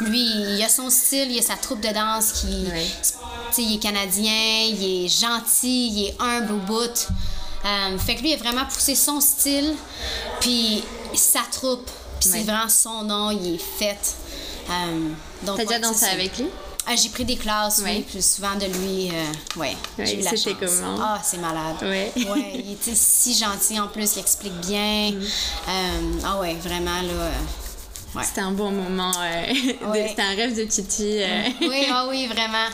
Lui, 0.02 0.56
il 0.56 0.64
a 0.64 0.70
son 0.70 0.90
style, 0.90 1.32
il 1.32 1.40
a 1.40 1.42
sa 1.42 1.56
troupe 1.56 1.82
de 1.82 1.94
danse 1.94 2.32
qui. 2.34 2.68
Sais, 3.52 3.64
il 3.64 3.76
est 3.76 3.80
canadien, 3.80 4.64
il 4.70 5.06
est 5.06 5.08
gentil, 5.10 5.90
il 5.90 6.06
est 6.08 6.16
humble 6.20 6.54
au 6.54 6.58
bout. 6.58 7.08
Euh, 7.66 7.98
fait 7.98 8.16
que 8.16 8.22
lui, 8.22 8.32
il 8.32 8.34
a 8.36 8.38
vraiment 8.38 8.66
poussé 8.66 8.96
son 8.96 9.20
style, 9.20 9.76
puis 10.40 10.84
sa 11.14 11.42
troupe. 11.52 11.90
Puis 12.20 12.30
c'est 12.30 12.44
vraiment 12.44 12.70
son 12.70 13.04
nom, 13.04 13.32
il 13.32 13.56
est 13.56 13.58
fait. 13.58 14.00
Euh, 14.70 15.10
donc, 15.44 15.58
T'as 15.58 15.66
déjà 15.66 15.80
dansé 15.80 16.06
avec 16.06 16.38
lui? 16.38 16.48
Ah, 16.88 16.96
j'ai 16.96 17.10
pris 17.10 17.24
des 17.26 17.38
classes, 17.38 17.80
Ouais. 17.80 17.98
oui, 17.98 18.02
plus 18.02 18.26
souvent 18.26 18.56
de 18.56 18.66
lui. 18.66 19.10
euh, 19.10 19.60
ouais, 19.60 19.76
Ouais, 19.98 20.06
j'ai 20.06 20.20
eu 20.20 20.22
la 20.24 20.32
c'était 20.36 20.52
chance. 20.68 20.80
comment? 20.82 20.96
Ah, 21.00 21.22
c'est 21.24 21.38
malade. 21.38 21.76
Ouais. 21.82 22.12
Ouais, 22.28 22.52
il 22.56 22.72
était 22.74 22.96
si 22.96 23.36
gentil 23.38 23.80
en 23.80 23.88
plus, 23.88 24.16
il 24.16 24.20
explique 24.20 24.60
bien. 24.62 25.12
Mm. 25.12 25.22
Euh, 25.22 26.20
ah 26.26 26.40
ouais, 26.40 26.56
vraiment, 26.56 27.02
là. 27.02 27.14
euh, 27.14 27.30
ouais. 28.16 28.24
C'était 28.24 28.42
un 28.42 28.52
bon 28.52 28.72
moment. 28.72 29.12
euh, 29.22 29.54
Ouais. 29.92 30.08
C'était 30.10 30.22
un 30.24 30.36
rêve 30.36 30.56
de 30.58 30.66
petite 30.66 30.92
fille. 30.92 31.22
euh. 31.24 31.50
Oui, 31.62 31.86
ah 31.94 32.08
oui, 32.10 32.28
vraiment. 32.28 32.68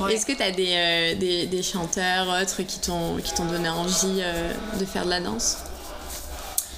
Ouais. 0.00 0.14
Est-ce 0.14 0.24
que 0.24 0.32
tu 0.32 0.42
as 0.42 0.52
des, 0.52 1.16
des, 1.18 1.46
des 1.46 1.62
chanteurs 1.62 2.28
autres 2.28 2.62
qui 2.62 2.78
t'ont 2.78 3.16
qui 3.16 3.34
t'ont 3.34 3.46
donné 3.46 3.68
envie 3.68 4.22
de 4.78 4.84
faire 4.86 5.04
de 5.04 5.10
la 5.10 5.20
danse 5.20 5.56
Genre 5.56 6.77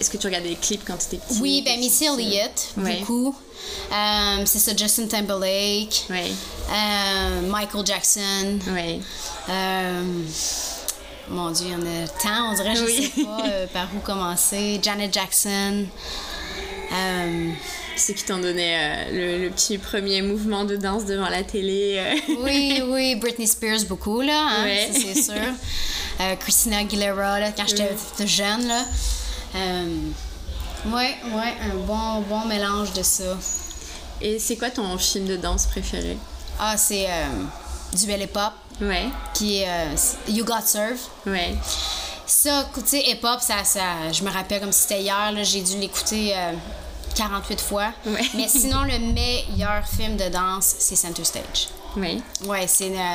Est-ce 0.00 0.10
que 0.10 0.16
tu 0.16 0.26
regardais 0.26 0.48
des 0.50 0.56
clips 0.56 0.82
quand 0.84 0.96
tu 0.96 1.14
étais 1.14 1.24
petite 1.24 1.40
Oui, 1.42 1.62
ben 1.64 1.78
Missy 1.78 2.04
Elliott, 2.06 2.50
Ouais. 2.78 2.98
beaucoup. 3.00 3.34
Euh, 3.92 4.42
c'est 4.44 4.58
ça, 4.58 4.72
Justin 4.76 5.06
Timberlake. 5.06 6.04
Ouais, 6.10 6.30
Euh, 6.70 7.40
Michael 7.48 7.86
Jackson. 7.86 8.58
ouais. 8.72 9.00
Euh, 9.48 10.02
mon 11.28 11.50
Dieu, 11.50 11.66
il 11.68 11.72
y 11.72 11.76
en 11.76 11.80
a 12.04 12.08
tant, 12.08 12.50
on 12.50 12.54
dirait, 12.54 12.74
je 12.76 12.84
Oui. 12.84 13.12
sais 13.14 13.24
pas 13.24 13.42
euh, 13.46 13.66
par 13.72 13.88
où 13.96 14.00
commencer. 14.00 14.80
Janet 14.82 15.12
Jackson. 15.14 15.86
Ceux 17.96 18.14
qui 18.14 18.24
t'ont 18.24 18.38
donné 18.38 18.74
euh, 18.76 19.38
le, 19.38 19.44
le 19.44 19.50
petit 19.50 19.78
premier 19.78 20.22
mouvement 20.22 20.64
de 20.64 20.76
danse 20.76 21.04
devant 21.04 21.28
la 21.28 21.42
télé. 21.44 21.96
euh. 21.98 22.34
oui, 22.42 22.82
oui, 22.86 23.14
Britney 23.16 23.46
Spears 23.46 23.84
beaucoup, 23.88 24.20
là, 24.22 24.46
hein, 24.48 24.64
Ouais. 24.64 24.90
c'est 24.92 25.22
sûr. 25.22 25.34
Euh, 26.20 26.34
Christina 26.36 26.78
Aguilera, 26.78 27.38
là, 27.38 27.52
quand 27.52 27.66
j'étais 27.68 27.94
jeune, 28.26 28.66
là. 28.66 28.84
Euh, 29.54 29.96
ouais, 30.86 31.16
ouais, 31.34 31.54
un 31.62 31.74
bon, 31.86 32.20
bon 32.22 32.44
mélange 32.46 32.92
de 32.92 33.02
ça. 33.02 33.36
Et 34.20 34.38
c'est 34.38 34.56
quoi 34.56 34.70
ton 34.70 34.96
film 34.98 35.26
de 35.26 35.36
danse 35.36 35.66
préféré? 35.66 36.16
Ah, 36.58 36.76
c'est 36.76 37.06
euh, 37.08 37.26
du 37.94 38.06
bel 38.06 38.22
hip-hop, 38.22 38.52
Ouais, 38.80 39.08
qui 39.34 39.58
est 39.58 39.68
euh, 39.68 39.94
You 40.28 40.44
Got 40.44 40.62
Serve. 40.64 40.98
ouais. 41.26 41.56
Ça, 42.24 42.66
tu 42.74 42.80
sais, 42.86 43.02
hip-hop, 43.10 43.40
ça, 43.40 43.62
ça, 43.64 44.10
je 44.10 44.22
me 44.24 44.30
rappelle 44.30 44.60
comme 44.60 44.72
si 44.72 44.82
c'était 44.82 45.02
hier, 45.02 45.32
là, 45.32 45.42
j'ai 45.42 45.60
dû 45.60 45.76
l'écouter 45.78 46.32
euh, 46.34 46.52
48 47.14 47.60
fois. 47.60 47.92
Ouais. 48.06 48.22
Mais 48.34 48.48
sinon, 48.48 48.82
le 48.84 48.98
meilleur 49.12 49.86
film 49.86 50.16
de 50.16 50.28
danse, 50.28 50.76
c'est 50.78 50.96
Center 50.96 51.24
Stage. 51.24 51.68
Ouais. 51.96 52.18
Ouais, 52.46 52.66
c'est 52.66 52.90
euh, 52.90 53.14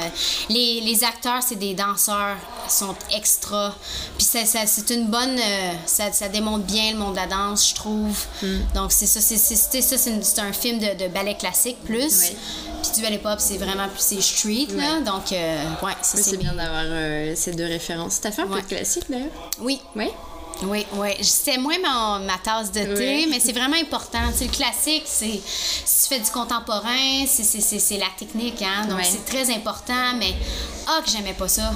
les, 0.49 0.81
les 0.81 1.03
acteurs, 1.03 1.41
c'est 1.41 1.55
des 1.55 1.73
danseurs, 1.73 2.37
sont 2.69 2.95
extra. 3.15 3.73
Puis 4.17 4.25
ça, 4.25 4.45
ça- 4.45 4.65
c'est 4.67 4.89
une 4.93 5.07
bonne, 5.07 5.37
euh, 5.39 5.71
ça, 5.85 6.11
ça 6.11 6.27
démontre 6.29 6.65
bien 6.65 6.91
le 6.91 6.97
monde 6.97 7.11
de 7.13 7.17
la 7.17 7.27
danse, 7.27 7.69
je 7.69 7.75
trouve. 7.75 8.17
Mm. 8.43 8.57
Donc 8.75 8.91
c'est 8.91 9.07
ça, 9.07 9.19
c'est 9.21 9.37
ça, 9.81 9.97
c'est 9.97 10.39
un 10.39 10.53
film 10.53 10.79
de, 10.79 11.03
de 11.03 11.07
ballet 11.07 11.35
classique 11.35 11.77
plus. 11.85 12.21
Ouais. 12.21 12.35
Puis 12.83 12.91
du 12.95 13.01
ballet 13.01 13.17
pop, 13.17 13.39
c'est 13.39 13.57
vraiment 13.57 13.87
plus 13.87 13.99
c'est 14.01 14.21
street 14.21 14.67
là. 14.75 14.95
Ouais. 14.97 15.01
Donc 15.03 15.31
euh, 15.31 15.63
ouais, 15.83 15.93
c'est 16.03 16.37
bien 16.37 16.53
d'avoir 16.53 16.83
euh, 16.85 17.33
ces 17.35 17.53
deux 17.53 17.65
références. 17.65 18.21
T'as 18.21 18.31
fait 18.31 18.43
un 18.43 18.45
Ouais. 18.47 18.57
peu 18.57 18.61
de 18.61 18.67
classique 18.75 19.05
d'ailleurs? 19.09 19.27
Oui, 19.59 19.81
Ouais. 19.95 20.11
Oui, 20.63 20.85
oui. 20.93 21.09
C'était 21.21 21.57
moins 21.57 21.77
ma 22.19 22.37
tasse 22.39 22.71
de 22.71 22.83
thé, 22.95 23.15
Oui. 23.15 23.27
mais 23.29 23.39
c'est 23.39 23.51
vraiment 23.53 23.75
important. 23.77 24.19
Tu 24.31 24.39
sais, 24.39 24.45
le 24.45 24.51
classique, 24.51 25.03
c'est 25.05 25.39
si 25.85 26.09
tu 26.09 26.15
fais 26.15 26.19
du 26.19 26.31
contemporain, 26.31 27.25
c'est- 27.27 27.43
c'est 27.43 27.61
c'est- 27.61 27.79
c'est 27.79 27.97
la 27.97 28.07
technique, 28.17 28.61
hein. 28.61 28.85
Donc 28.87 28.99
c'est 29.03 29.23
très 29.25 29.49
important, 29.53 30.13
mais 30.17 30.33
ah 30.87 30.99
que 31.03 31.09
j'aimais 31.11 31.33
pas 31.33 31.47
ça. 31.47 31.71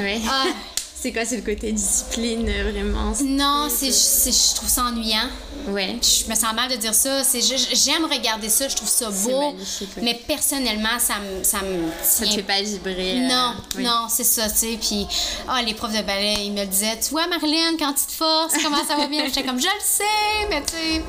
Ouais. 0.00 0.20
Ah, 0.28 0.44
C'est 1.04 1.12
quoi, 1.12 1.26
c'est 1.26 1.36
le 1.36 1.42
côté 1.42 1.70
discipline, 1.70 2.48
euh, 2.48 2.70
vraiment? 2.72 3.12
Non, 3.26 3.68
c'est, 3.68 3.92
c'est- 3.92 4.32
je 4.32 4.54
trouve 4.54 4.70
ça 4.70 4.84
ennuyant. 4.84 5.28
Ouais. 5.68 5.98
Je 6.00 6.30
me 6.30 6.34
sens 6.34 6.54
mal 6.54 6.70
de 6.70 6.76
dire 6.76 6.94
ça. 6.94 7.22
C'est 7.22 7.42
j'aime 7.42 8.06
regarder 8.10 8.48
ça, 8.48 8.68
je 8.68 8.74
trouve 8.74 8.88
ça 8.88 9.10
beau. 9.10 9.50
ouais. 9.50 9.54
Mais 10.00 10.14
personnellement, 10.26 10.98
ça 10.98 11.16
me, 11.20 11.44
ça 11.44 11.58
me 11.60 11.90
Ça 12.02 12.24
te 12.24 12.30
fait 12.30 12.42
pas 12.42 12.62
vibrer? 12.62 13.18
euh, 13.22 13.28
Non, 13.28 13.52
oui. 13.76 13.82
non, 13.84 14.06
c'est 14.08 14.24
ça, 14.24 14.48
tu 14.48 14.56
sais. 14.56 14.78
Puis, 14.80 15.06
ah, 15.46 15.60
les 15.60 15.74
profs 15.74 15.92
de 15.92 16.00
ballet, 16.00 16.36
ils 16.46 16.52
me 16.52 16.60
le 16.62 16.66
disaient, 16.68 16.98
tu 16.98 17.10
vois, 17.10 17.26
Marilyn, 17.26 17.76
quand 17.78 17.92
tu 17.92 18.06
te 18.06 18.12
forces, 18.12 18.54
comment 18.62 18.82
ça 18.88 18.96
va 18.96 19.06
bien? 19.06 19.24
J'étais 19.26 19.42
comme, 19.44 19.60
je 19.60 19.66
le 19.66 19.82
sais, 19.84 20.48
mais 20.48 20.62
tu 20.62 20.72
sais, 20.72 21.02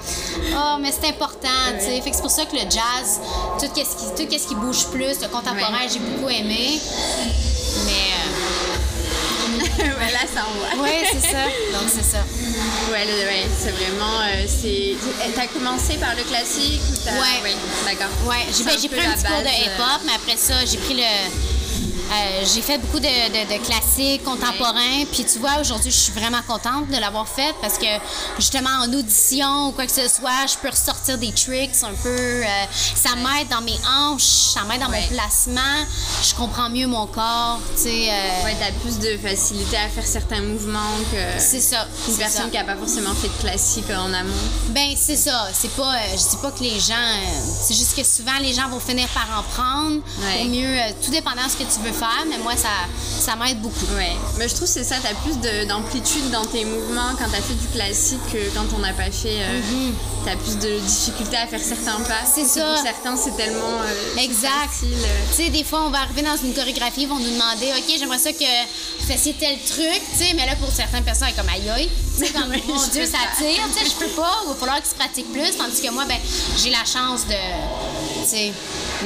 ah, 0.57 0.77
mais 0.81 0.91
c'est 0.91 1.07
important, 1.07 1.47
tu 1.79 1.85
sais. 1.85 2.01
Fait 2.01 2.09
que 2.09 2.15
c'est 2.17 2.21
pour 2.21 2.31
ça 2.31 2.43
que 2.45 2.55
le 2.57 2.63
jazz, 2.69 3.21
tout 3.61 3.65
ce 3.67 3.71
qui, 3.73 3.83
tout 4.23 4.29
qu'est-ce 4.29 4.47
qui 4.49 4.55
bouge 4.55 4.87
plus, 4.87 5.21
le 5.21 5.27
contemporain, 5.29 5.71
Ouais. 5.85 5.89
j'ai 5.89 5.99
beaucoup 5.99 6.27
aimé. 6.29 6.81
Ouais, 9.99 10.11
là, 10.11 10.19
ça 10.33 10.45
envoie. 10.47 10.67
euh, 10.77 10.83
ouais, 10.83 11.03
c'est 11.11 11.21
ça. 11.31 11.43
Donc, 11.73 11.89
c'est 11.89 12.03
ça. 12.03 12.19
Ouais, 12.91 13.05
ouais, 13.05 13.45
c'est 13.57 13.71
vraiment. 13.71 14.19
euh, 14.21 14.45
c'est... 14.47 14.95
T'as 15.35 15.47
commencé 15.47 15.95
par 15.97 16.15
le 16.15 16.23
classique 16.23 16.81
ou 16.91 16.95
t'as. 17.03 17.11
Ouais. 17.13 17.41
Oui, 17.43 17.55
d'accord. 17.85 18.07
Ouais, 18.25 18.45
j'ai 18.55 18.63
ben, 18.63 18.71
un 18.77 18.87
pris 18.87 18.99
un 19.01 19.09
la 19.09 19.15
petit 19.15 19.25
cours 19.25 19.41
de 19.41 19.47
euh, 19.47 19.65
hip-hop, 19.65 20.01
mais 20.05 20.13
après 20.15 20.37
ça, 20.37 20.53
j'ai 20.65 20.77
pris 20.77 20.93
le. 20.95 21.03
Euh, 22.11 22.45
j'ai 22.53 22.61
fait 22.61 22.77
beaucoup 22.77 22.99
de, 22.99 23.05
de- 23.07 23.53
de 23.57 23.65
classiques 23.65 24.23
contemporains, 24.23 25.05
puis 25.11 25.25
tu 25.25 25.39
vois, 25.39 25.59
aujourd'hui, 25.59 25.91
je 25.91 25.95
suis 25.97 26.11
vraiment 26.13 26.41
contente 26.47 26.87
de 26.89 26.97
l'avoir 26.97 27.27
fait 27.27 27.53
parce 27.61 27.77
que 27.77 27.85
justement 28.37 28.69
en 28.83 28.93
audition 28.93 29.67
ou 29.67 29.71
quoi 29.71 29.85
que 29.85 29.91
ce 29.91 30.07
soit, 30.07 30.45
je 30.47 30.55
peux 30.61 30.69
ressortir 30.69 31.17
des 31.17 31.31
tricks 31.31 31.71
un 31.83 31.93
peu. 32.03 32.09
euh, 32.09 32.45
ça 32.95 33.15
m'aide 33.15 33.47
dans 33.49 33.61
mes 33.61 33.77
hanches, 33.89 34.53
ça 34.53 34.61
m'aide 34.63 34.79
dans 34.81 34.89
Ouais. 34.89 35.01
mon 35.01 35.15
placement, 35.17 35.85
je 36.23 36.33
comprends 36.35 36.69
mieux 36.69 36.87
mon 36.87 37.07
corps, 37.07 37.59
tu 37.75 37.83
sais. 37.83 38.07
euh, 38.11 38.43
Ouais, 38.45 38.55
t'as 38.59 38.71
plus 38.81 38.99
de 38.99 39.17
facilité 39.17 39.77
à 39.77 39.89
faire 39.89 40.05
certains 40.05 40.41
mouvements 40.41 40.79
que. 41.11 41.17
C'est 41.39 41.59
ça. 41.61 41.87
Une 42.07 42.15
personne 42.17 42.43
ça. 42.43 42.49
qui 42.49 42.57
a 42.57 42.63
pas 42.63 42.75
forcément 42.75 43.13
fait 43.15 43.27
de 43.29 43.41
classique 43.41 43.89
en 43.89 44.13
amont. 44.13 44.31
Ben 44.69 44.93
c'est 44.95 45.15
ça, 45.17 45.47
c'est 45.53 45.71
pas 45.75 45.93
je 46.11 46.17
dis 46.29 46.37
pas 46.41 46.51
que 46.51 46.61
les 46.63 46.79
gens 46.79 46.93
c'est 47.61 47.73
juste 47.73 47.95
que 47.95 48.03
souvent 48.03 48.37
les 48.41 48.53
gens 48.53 48.67
vont 48.69 48.79
finir 48.79 49.07
par 49.09 49.27
en 49.39 49.43
prendre 49.43 50.01
pour 50.01 50.45
mieux 50.45 50.77
tout 51.03 51.11
dépendant 51.11 51.45
de 51.45 51.51
ce 51.51 51.57
que 51.57 51.63
tu 51.63 51.79
veux 51.83 51.93
faire, 51.97 52.25
mais 52.29 52.37
moi 52.37 52.53
ça 52.55 52.69
ça 53.19 53.35
m'aide 53.35 53.59
beaucoup. 53.61 53.85
Ouais, 53.95 54.11
mais 54.37 54.47
je 54.47 54.53
trouve 54.55 54.67
que 54.67 54.73
c'est 54.73 54.83
ça, 54.83 54.95
t'as 55.01 55.13
plus 55.15 55.37
de- 55.39 55.65
d'amplitude 55.67 56.29
dans 56.31 56.45
tes 56.45 56.63
mouvements 56.65 57.11
quand 57.17 57.25
t'as 57.31 57.41
fait 57.41 57.53
du 57.55 57.67
classique 57.67 58.19
que 58.31 58.53
quand 58.55 58.65
on 58.75 58.79
n'a 58.79 58.93
pas 58.93 59.09
fait. 59.11 59.39
euh, 59.41 59.59
T'as 60.25 60.35
plus 60.37 60.57
de 60.57 60.79
difficulté 60.79 61.37
à 61.37 61.45
faire 61.45 61.59
certains 61.61 61.99
pas. 62.03 62.25
C'est 62.25 62.45
ça. 62.45 62.65
Pour 62.73 62.81
certains, 62.83 63.15
c'est 63.15 63.37
tellement. 63.37 63.79
euh, 63.83 64.17
Exact. 64.19 64.49
facile, 64.71 64.93
euh. 64.97 65.25
Tu 65.35 65.43
sais, 65.43 65.49
des 65.51 65.63
fois, 65.63 65.83
on 65.85 65.91
va 65.91 65.99
arriver 65.99 66.23
dans 66.23 66.35
une 66.35 66.51
chorégraphie, 66.53 67.03
ils 67.03 67.07
vont 67.07 67.19
nous 67.19 67.29
demander, 67.29 67.67
OK, 67.77 67.93
j'aimerais 67.99 68.17
ça 68.17 68.33
que 68.33 68.39
vous 68.43 69.07
fassiez 69.07 69.33
tel 69.39 69.55
truc, 69.59 70.01
tu 70.13 70.25
sais, 70.25 70.33
mais 70.35 70.47
là, 70.47 70.55
pour 70.55 70.71
certaines 70.71 71.03
personnes, 71.03 71.27
comme 71.37 71.47
aïe 71.49 71.69
aïe. 71.69 71.89
Tu 72.17 72.25
sais, 72.25 72.31
comme, 72.33 72.47
mon 72.67 72.87
Dieu, 72.87 73.05
ça 73.05 73.19
tire, 73.37 73.61
tu 73.71 73.79
sais, 73.79 73.85
je 73.85 74.03
peux 74.03 74.11
pas, 74.19 74.39
il 74.45 74.49
va 74.49 74.55
falloir 74.55 74.77
qu'ils 74.81 74.89
se 74.89 74.95
pratiquent 74.95 75.31
plus, 75.31 75.55
tandis 75.57 75.79
que 75.79 75.91
moi, 75.91 76.05
ben, 76.05 76.17
j'ai 76.57 76.71
la 76.71 76.85
chance 76.85 77.27
de. 77.27 78.23
Tu 78.23 78.27
sais. 78.29 78.53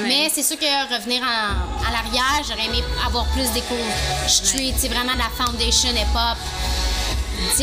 Mais 0.07 0.31
c'est 0.33 0.43
sûr 0.43 0.57
que 0.57 0.93
revenir 0.95 1.21
en- 1.23 1.87
à 1.87 1.91
l'arrière, 1.91 2.41
j'aurais 2.47 2.65
aimé 2.65 2.83
avoir 3.05 3.25
plus 3.27 3.49
des 3.51 3.61
cours 3.61 3.77
street, 4.27 4.73
c'est 4.77 4.87
vraiment 4.87 5.13
de 5.13 5.19
la 5.19 5.29
foundation 5.45 5.89
hip-hop. 5.89 6.37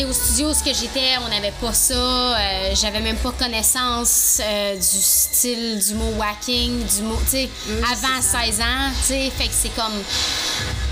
Au 0.08 0.12
studio, 0.12 0.52
ce 0.52 0.62
que 0.62 0.74
j'étais, 0.74 1.16
on 1.24 1.28
n'avait 1.28 1.52
pas 1.60 1.72
ça. 1.72 1.94
euh, 1.94 2.74
J'avais 2.74 3.00
même 3.00 3.16
pas 3.16 3.32
connaissance 3.32 4.38
euh, 4.42 4.74
du 4.74 4.82
style, 5.00 5.78
du 5.86 5.94
mot 5.94 6.12
whacking, 6.18 6.84
du 6.84 7.02
mot, 7.02 7.18
tu 7.24 7.30
sais, 7.32 7.48
avant 7.90 8.20
16 8.20 8.60
ans, 8.60 8.90
tu 9.00 9.06
sais. 9.08 9.32
Fait 9.36 9.46
que 9.48 9.54
c'est 9.54 9.74
comme. 9.74 10.02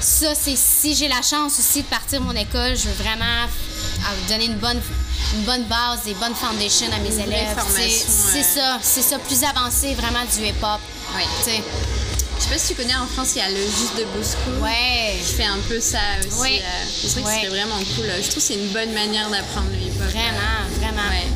Ça, 0.01 0.35
c'est 0.35 0.57
si 0.57 0.95
j'ai 0.95 1.09
la 1.09 1.23
chance 1.23 1.59
aussi 1.59 1.83
de 1.83 1.87
partir 1.89 2.21
de 2.21 2.25
mon 2.27 2.35
école, 2.37 2.77
je 2.77 2.89
veux 2.89 3.03
vraiment 3.03 3.25
euh, 3.45 4.29
donner 4.29 4.47
une 4.47 4.57
bonne, 4.59 4.81
une 5.35 5.43
bonne 5.45 5.65
base, 5.65 6.05
des 6.05 6.15
bonnes 6.15 6.35
foundations 6.35 6.87
à 6.93 6.99
mes 6.99 7.15
Une 7.15 7.21
élèves. 7.21 7.57
C'est 8.33 8.43
ça, 8.43 8.79
c'est 8.83 9.03
ça, 9.03 9.19
plus 9.19 9.43
avancé 9.45 9.95
vraiment 9.95 10.25
du 10.25 10.47
hip-hop. 10.47 10.81
Ouais. 11.15 11.25
Tu 11.39 11.51
sais. 11.51 11.63
Je 12.37 12.43
sais 12.43 12.51
pas 12.51 12.59
si 12.59 12.69
tu 12.69 12.75
connais 12.75 12.97
en 12.97 13.07
France, 13.07 13.31
il 13.37 13.39
y 13.39 13.43
a 13.43 13.49
le 13.49 13.57
Juste 13.57 13.97
de 13.97 14.05
Bosco. 14.17 14.51
Ouais. 14.61 15.17
Qui 15.25 15.33
fait 15.35 15.45
un 15.45 15.59
peu 15.69 15.81
ça 15.81 15.99
aussi. 16.27 16.41
Ouais. 16.41 16.63
euh, 16.63 16.85
c'est 16.91 17.21
vrai 17.21 17.23
que 17.23 17.27
Ouais. 17.29 17.39
c'est 17.43 17.49
vraiment 17.49 17.79
cool. 17.97 18.07
Je 18.17 18.23
trouve 18.23 18.35
que 18.35 18.41
c'est 18.41 18.55
une 18.55 18.69
bonne 18.69 18.93
manière 18.93 19.31
d'apprendre 19.31 19.69
le 19.71 19.79
hip-hop. 19.79 20.09
Vraiment, 20.11 20.61
vraiment. 20.81 21.09
Ouais. 21.11 21.27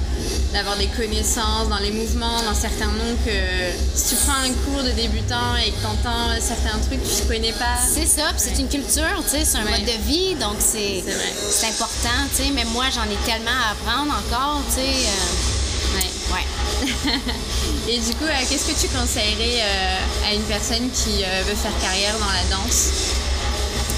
D'avoir 0.52 0.76
des 0.76 0.86
connaissances 0.88 1.68
dans 1.68 1.78
les 1.78 1.92
mouvements, 1.92 2.42
dans 2.42 2.54
certains 2.54 2.86
noms 2.86 3.16
que 3.24 3.30
si 3.94 4.08
tu 4.10 4.14
prends 4.16 4.40
un 4.42 4.52
cours 4.64 4.82
de 4.82 4.90
débutant 4.90 5.54
et 5.64 5.70
que 5.70 5.82
t'entends 5.82 6.28
certains 6.40 6.78
trucs 6.80 7.02
que 7.02 7.08
tu 7.20 7.22
connais 7.28 7.52
pas. 7.52 7.76
C'est 7.94 8.06
ça, 8.06 8.32
puis 8.32 8.38
c'est 8.48 8.58
une 8.58 8.68
culture, 8.68 9.22
tu 9.24 9.30
sais, 9.38 9.44
c'est 9.44 9.58
un 9.58 9.64
mode 9.64 9.84
de 9.84 10.02
vie, 10.10 10.34
donc 10.36 10.56
c'est 10.58 11.04
c'est 11.50 11.66
important, 11.68 12.18
tu 12.34 12.42
sais. 12.44 12.50
Mais 12.54 12.64
moi, 12.64 12.86
j'en 12.92 13.04
ai 13.04 13.16
tellement 13.26 13.50
à 13.68 13.72
apprendre 13.72 14.12
encore, 14.26 14.62
tu 14.68 14.76
sais. 14.76 14.88
euh, 15.06 15.47
Ouais. 16.32 16.90
Et 17.88 17.98
du 17.98 18.14
coup, 18.14 18.24
euh, 18.24 18.32
qu'est-ce 18.48 18.70
que 18.70 18.80
tu 18.80 18.88
conseillerais 18.94 19.62
euh, 19.62 20.28
à 20.28 20.34
une 20.34 20.42
personne 20.42 20.90
qui 20.90 21.24
euh, 21.24 21.42
veut 21.46 21.54
faire 21.54 21.72
carrière 21.80 22.14
dans 22.18 22.26
la 22.26 22.44
danse? 22.56 22.90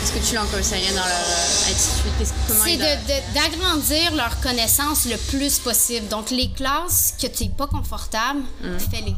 Est-ce 0.02 0.12
que 0.12 0.26
tu 0.26 0.34
leur 0.34 0.50
conseillerais 0.50 0.92
dans 0.92 1.04
leur 1.04 1.26
attitude? 1.66 2.32
C'est 2.64 2.78
d'agrandir 3.34 4.14
leur 4.14 4.40
connaissance 4.40 5.06
le 5.06 5.16
plus 5.16 5.58
possible. 5.58 6.08
Donc, 6.08 6.30
les 6.30 6.50
classes 6.50 7.14
que 7.20 7.26
tu 7.26 7.44
n'es 7.44 7.50
pas 7.50 7.66
confortable, 7.66 8.40
fais-les. 8.90 9.14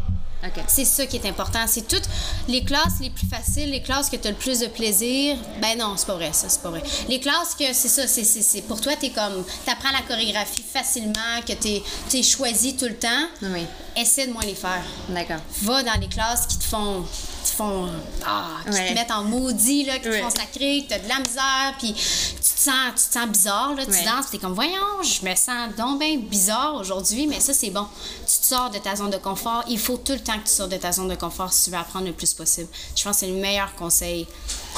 C'est 0.66 0.84
ça 0.84 1.06
qui 1.06 1.16
est 1.16 1.26
important. 1.26 1.60
C'est 1.66 1.86
toutes 1.86 2.08
les 2.48 2.64
classes 2.64 3.00
les 3.00 3.10
plus 3.10 3.26
faciles, 3.28 3.70
les 3.70 3.82
classes 3.82 4.10
que 4.10 4.16
tu 4.16 4.26
as 4.28 4.30
le 4.30 4.36
plus 4.36 4.60
de 4.60 4.66
plaisir. 4.66 5.36
Ben 5.60 5.78
non, 5.78 5.94
c'est 5.96 6.06
pas 6.06 6.14
vrai, 6.14 6.30
ça, 6.32 6.48
c'est 6.48 6.62
pas 6.62 6.70
vrai. 6.70 6.82
Les 7.08 7.20
classes 7.20 7.54
que 7.58 7.64
c'est 7.72 7.88
ça, 7.88 8.06
c'est, 8.06 8.24
c'est, 8.24 8.42
c'est- 8.42 8.62
pour 8.62 8.80
toi, 8.80 8.92
tu 9.00 9.10
comme. 9.10 9.44
Tu 9.64 9.70
apprends 9.70 9.92
la 9.92 10.02
chorégraphie 10.02 10.62
facilement, 10.62 11.40
que 11.46 11.52
tu 11.52 12.16
es 12.18 12.22
choisi 12.22 12.76
tout 12.76 12.86
le 12.86 12.96
temps. 12.96 13.26
Oui. 13.42 13.64
Essaie 13.96 14.26
de 14.26 14.32
moins 14.32 14.42
les 14.42 14.54
faire. 14.54 14.82
D'accord. 15.10 15.40
Va 15.62 15.82
dans 15.82 16.00
les 16.00 16.08
classes 16.08 16.46
qui 16.46 16.58
te 16.58 16.64
font. 16.64 17.04
Qui 17.42 17.50
te 17.50 17.56
font. 17.56 17.88
Ah, 18.24 18.58
qui 18.64 18.70
Ouais. 18.70 18.88
te 18.90 18.94
mettent 18.94 19.10
en 19.10 19.24
maudit, 19.24 19.84
là, 19.84 19.98
qui 19.98 20.08
Ouais. 20.08 20.18
te 20.20 20.24
font 20.24 20.30
sacré, 20.30 20.82
que 20.84 20.88
tu 20.88 20.94
as 20.94 20.98
de 21.00 21.08
la 21.08 21.18
misère, 21.18 21.74
puis 21.78 21.92
tu 21.92 22.00
te 22.02 22.60
sens, 22.60 22.90
tu 22.96 23.08
te 23.08 23.12
sens 23.14 23.28
bizarre, 23.28 23.74
là, 23.74 23.84
tu 23.84 23.90
Ouais. 23.90 24.04
danses, 24.04 24.26
tu 24.30 24.36
es 24.36 24.38
comme, 24.38 24.54
voyons, 24.54 25.02
je 25.02 25.28
me 25.28 25.34
sens 25.34 25.74
donc 25.76 25.98
bien 25.98 26.18
bizarre 26.18 26.74
aujourd'hui, 26.76 27.26
mais 27.26 27.40
ça, 27.40 27.52
c'est 27.52 27.70
bon. 27.70 27.86
Tu 28.20 28.38
te 28.38 28.44
sors 28.46 28.70
de 28.70 28.78
ta 28.78 28.94
zone 28.94 29.10
de 29.10 29.16
confort. 29.18 29.64
Il 29.68 29.78
faut 29.78 29.96
tout 29.96 30.12
le 30.12 30.20
temps 30.20 30.38
que 30.38 30.48
tu 30.48 30.54
sors 30.54 30.68
de 30.68 30.76
ta 30.76 30.92
zone 30.92 31.08
de 31.08 31.16
confort 31.16 31.52
si 31.52 31.64
tu 31.64 31.70
veux 31.70 31.78
apprendre 31.78 32.06
le 32.06 32.12
plus 32.12 32.32
possible. 32.32 32.68
Je 32.96 33.02
pense 33.02 33.14
que 33.16 33.20
c'est 33.20 33.32
le 33.32 33.40
meilleur 33.40 33.74
conseil 33.74 34.26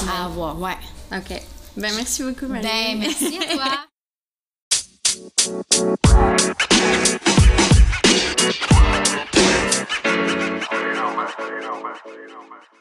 à 0.09 0.25
avoir. 0.25 0.59
Ouais. 0.59 0.77
Ok. 1.11 1.29
Ben 1.77 1.93
merci 1.93 2.23
beaucoup, 2.23 2.47
Marie. 2.47 2.63
Ben, 2.63 2.97
merci 2.99 3.37
à 3.37 3.53
toi. 3.53 3.65
so 12.03 12.11
you 12.13 12.27
know, 12.27 12.41
man. 12.49 12.74